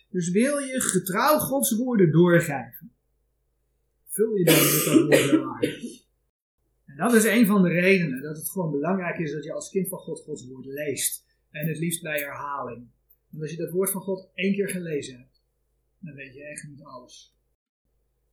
Dus 0.09 0.30
wil 0.30 0.57
je 0.57 0.82
getrouw 0.82 1.38
Gods 1.38 1.71
woorden 1.71 2.11
doorgeven, 2.11 2.94
vul 4.16 4.36
je 4.36 4.43
dan 4.43 4.55
met 4.55 4.86
dat 4.86 5.01
woord 5.01 5.43
waarheid. 5.43 6.03
En 6.86 6.97
dat 6.97 7.13
is 7.13 7.24
een 7.24 7.45
van 7.45 7.61
de 7.61 7.70
redenen 7.70 8.22
dat 8.22 8.38
het 8.38 8.49
gewoon 8.49 8.72
belangrijk 8.72 9.18
is 9.18 9.32
dat 9.32 9.43
je 9.43 9.53
als 9.53 9.70
kind 9.70 9.88
van 9.88 9.99
God 9.99 10.20
Gods 10.20 10.47
woord 10.47 10.66
leest. 10.66 11.26
En 11.51 11.68
het 11.68 11.78
liefst 11.78 12.01
bij 12.01 12.20
herhaling. 12.20 12.88
Want 13.30 13.43
als 13.43 13.51
je 13.51 13.57
dat 13.57 13.72
woord 13.72 13.91
van 13.91 14.01
God 14.01 14.30
één 14.34 14.53
keer 14.53 14.70
gelezen 14.70 15.18
hebt, 15.18 15.43
dan 15.99 16.13
weet 16.13 16.34
je 16.34 16.43
echt 16.43 16.68
niet 16.68 16.84
alles. 16.84 17.36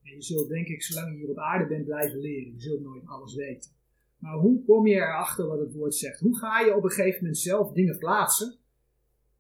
En 0.03 0.15
je 0.15 0.23
zult 0.23 0.49
denk 0.49 0.67
ik, 0.67 0.83
zolang 0.83 1.13
je 1.13 1.19
hier 1.19 1.31
op 1.31 1.39
aarde 1.39 1.67
bent, 1.67 1.85
blijven 1.85 2.19
leren. 2.19 2.53
Je 2.53 2.61
zult 2.61 2.81
nooit 2.81 3.07
alles 3.07 3.35
weten. 3.35 3.71
Maar 4.19 4.35
hoe 4.35 4.65
kom 4.65 4.87
je 4.87 4.95
erachter 4.95 5.47
wat 5.47 5.59
het 5.59 5.73
woord 5.73 5.95
zegt? 5.95 6.21
Hoe 6.21 6.39
ga 6.39 6.61
je 6.61 6.77
op 6.77 6.85
een 6.85 6.91
gegeven 6.91 7.19
moment 7.21 7.39
zelf 7.39 7.73
dingen 7.73 7.99
plaatsen? 7.99 8.57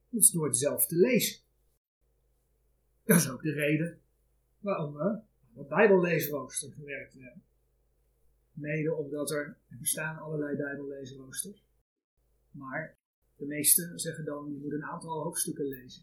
Dat 0.09 0.23
is 0.23 0.31
door 0.31 0.47
het 0.47 0.57
zelf 0.57 0.87
te 0.87 0.97
lezen. 0.97 1.41
Dat 3.05 3.17
is 3.17 3.31
ook 3.31 3.43
de 3.43 3.53
reden 3.53 4.01
waarom 4.59 4.95
we 4.95 5.21
op 5.55 5.69
Bijbelleesrooster 5.69 6.73
gewerkt 6.73 7.13
hebben. 7.13 7.43
Mede 8.53 8.95
omdat 8.95 9.31
er, 9.31 9.57
er 9.69 9.79
bestaan 9.79 10.19
allerlei 10.19 10.57
bijbellezenroosters. 10.57 11.65
Maar 12.51 12.97
de 13.37 13.47
meesten 13.47 13.99
zeggen 13.99 14.25
dan, 14.25 14.53
je 14.53 14.59
moet 14.59 14.73
een 14.73 14.85
aantal 14.85 15.23
hoofdstukken 15.23 15.67
lezen. 15.67 16.03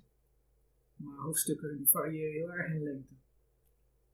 Maar 0.95 1.17
hoofdstukken 1.17 1.77
die 1.77 1.89
variëren 1.89 2.33
heel 2.33 2.53
erg 2.53 2.73
in 2.73 2.83
lengte. 2.83 3.13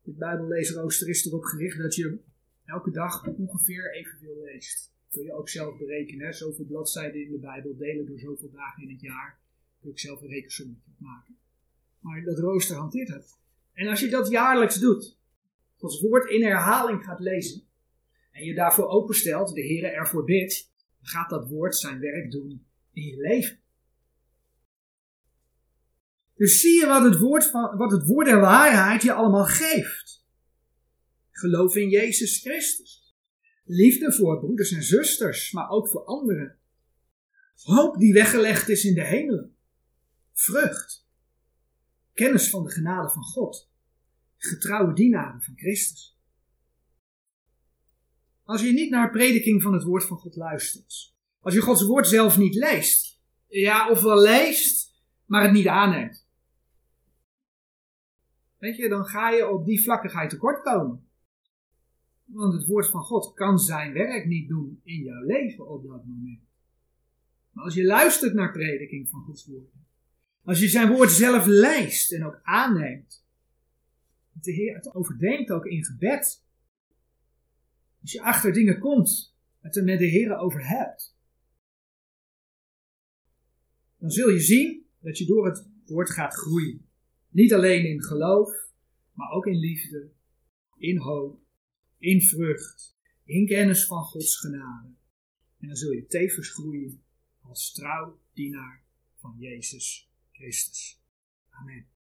Dit 0.02 0.18
bijbellezenrooster 0.18 1.10
is 1.10 1.26
erop 1.26 1.44
gericht 1.44 1.78
dat 1.78 1.96
je 1.96 2.20
elke 2.66 2.92
dag 2.92 3.28
ongeveer 3.28 3.94
evenveel 3.94 4.42
leest. 4.42 4.94
Kun 5.10 5.24
je 5.24 5.34
ook 5.34 5.50
zelf 5.50 5.78
berekenen. 5.78 6.26
Hè? 6.26 6.34
Zoveel 6.34 6.66
bladzijden 6.66 7.24
in 7.24 7.32
de 7.32 7.38
Bijbel 7.38 7.78
delen 7.78 8.06
door 8.06 8.20
zoveel 8.20 8.52
dagen 8.52 8.84
in 8.84 8.90
het 8.90 9.02
jaar. 9.02 9.40
Kun 9.82 9.90
je 9.90 10.00
zelf 10.00 10.22
een 10.22 10.28
rekensommetje 10.28 10.92
maken. 10.98 11.38
Maar 12.00 12.24
dat 12.24 12.40
rooster 12.40 12.76
hanteert 12.76 13.10
het. 13.10 13.38
En 13.74 13.88
als 13.88 14.00
je 14.00 14.10
dat 14.10 14.30
jaarlijks 14.30 14.80
doet, 14.80 15.18
Gods 15.86 16.02
woord 16.02 16.30
in 16.30 16.44
herhaling 16.44 17.04
gaat 17.04 17.20
lezen, 17.20 17.64
en 18.32 18.46
je 18.46 18.56
daarvoor 18.56 18.88
openstelt, 18.88 19.54
de 19.54 19.62
Heer 19.62 19.84
ervoor 19.84 20.24
bidt, 20.24 20.72
gaat 21.02 21.30
dat 21.30 21.50
woord 21.50 21.76
zijn 21.76 22.00
werk 22.00 22.32
doen 22.32 22.66
in 22.94 23.04
je 23.04 23.18
leven. 23.18 23.60
Dus 26.36 26.62
zie 26.62 26.80
je 26.80 26.86
wat 26.86 27.04
het 27.04 27.18
woord, 27.18 27.46
van, 27.46 27.78
wat 27.78 27.92
het 27.92 28.08
woord 28.08 28.26
der 28.26 28.40
waarheid 28.40 29.02
je 29.02 29.14
allemaal 29.14 29.46
geeft. 29.46 30.26
Geloof 31.32 31.76
in 31.76 31.90
Jezus 31.90 32.40
Christus. 32.40 33.16
Liefde 33.64 34.14
voor 34.14 34.40
broeders 34.40 34.72
en 34.72 34.84
zusters, 34.84 35.52
maar 35.52 35.70
ook 35.70 35.90
voor 35.90 36.04
anderen. 36.04 36.58
Hoop 37.62 37.98
die 37.98 38.14
weggelegd 38.14 38.70
is 38.70 38.86
in 38.86 38.94
de 38.94 39.04
hemelen. 39.04 39.56
Vrucht. 40.34 41.08
Kennis 42.14 42.50
van 42.50 42.64
de 42.64 42.72
genade 42.72 43.10
van 43.10 43.24
God. 43.24 43.74
Getrouwe 44.46 44.94
dienaren 44.94 45.42
van 45.42 45.58
Christus. 45.58 46.20
Als 48.44 48.62
je 48.62 48.74
niet 48.74 48.90
naar 48.90 49.12
prediking 49.12 49.62
van 49.62 49.74
het 49.74 49.84
woord 49.84 50.06
van 50.06 50.18
God 50.18 50.36
luistert. 50.36 51.14
Als 51.40 51.54
je 51.54 51.62
Gods 51.62 51.86
woord 51.86 52.08
zelf 52.08 52.38
niet 52.38 52.56
leest. 52.56 53.22
Ja, 53.48 53.90
of 53.90 54.02
wel 54.02 54.22
leest, 54.22 54.94
maar 55.26 55.44
het 55.44 55.52
niet 55.52 55.68
aanneemt. 55.68 56.28
Weet 58.58 58.76
je, 58.76 58.90
dan 58.90 59.06
ga 59.06 59.30
je 59.30 59.50
op 59.50 59.66
die 59.66 59.84
vlakkigheid 59.84 60.30
tekort 60.30 60.62
komen. 60.62 61.08
Want 62.26 62.54
het 62.54 62.66
woord 62.66 62.90
van 62.90 63.02
God 63.02 63.34
kan 63.34 63.60
zijn 63.60 63.94
werk 63.94 64.26
niet 64.26 64.48
doen 64.48 64.82
in 64.84 65.04
jouw 65.04 65.24
leven 65.24 65.70
op 65.70 65.88
dat 65.88 66.06
moment. 66.06 66.44
Maar 67.52 67.64
als 67.64 67.74
je 67.74 67.86
luistert 67.86 68.34
naar 68.34 68.52
prediking 68.52 69.10
van 69.10 69.22
Gods 69.22 69.46
woord. 69.46 69.74
Als 70.44 70.60
je 70.60 70.68
zijn 70.68 70.92
woord 70.92 71.12
zelf 71.12 71.46
leest 71.46 72.14
en 72.14 72.26
ook 72.26 72.40
aanneemt. 72.44 73.25
De 74.42 74.52
Heer 74.52 74.76
het 74.76 74.96
overdenkt 74.96 75.52
ook 75.52 75.66
in 75.66 75.86
gebed. 75.86 76.44
Als 78.02 78.12
je 78.12 78.22
achter 78.22 78.54
dingen 78.54 78.80
komt, 78.80 79.36
het 79.60 79.76
er 79.76 79.84
met 79.84 80.00
de 80.00 80.06
Heer 80.06 80.38
over 80.38 80.68
hebt, 80.68 81.18
dan 83.98 84.10
zul 84.10 84.30
je 84.30 84.40
zien 84.40 84.86
dat 85.00 85.18
je 85.18 85.26
door 85.26 85.46
het 85.46 85.70
woord 85.86 86.10
gaat 86.10 86.34
groeien. 86.34 86.90
Niet 87.30 87.54
alleen 87.54 87.86
in 87.86 88.04
geloof, 88.04 88.50
maar 89.12 89.30
ook 89.30 89.46
in 89.46 89.60
liefde, 89.60 90.12
in 90.78 90.98
hoop, 90.98 91.40
in 91.98 92.22
vrucht, 92.22 92.98
in 93.24 93.46
kennis 93.46 93.86
van 93.86 94.04
Gods 94.04 94.40
genade. 94.40 94.94
En 95.60 95.68
dan 95.68 95.76
zul 95.76 95.92
je 95.92 96.06
tevens 96.06 96.50
groeien 96.50 97.04
als 97.42 97.72
trouw 97.72 98.22
dienaar 98.34 98.86
van 99.16 99.36
Jezus 99.38 100.12
Christus. 100.32 101.02
Amen. 101.50 101.95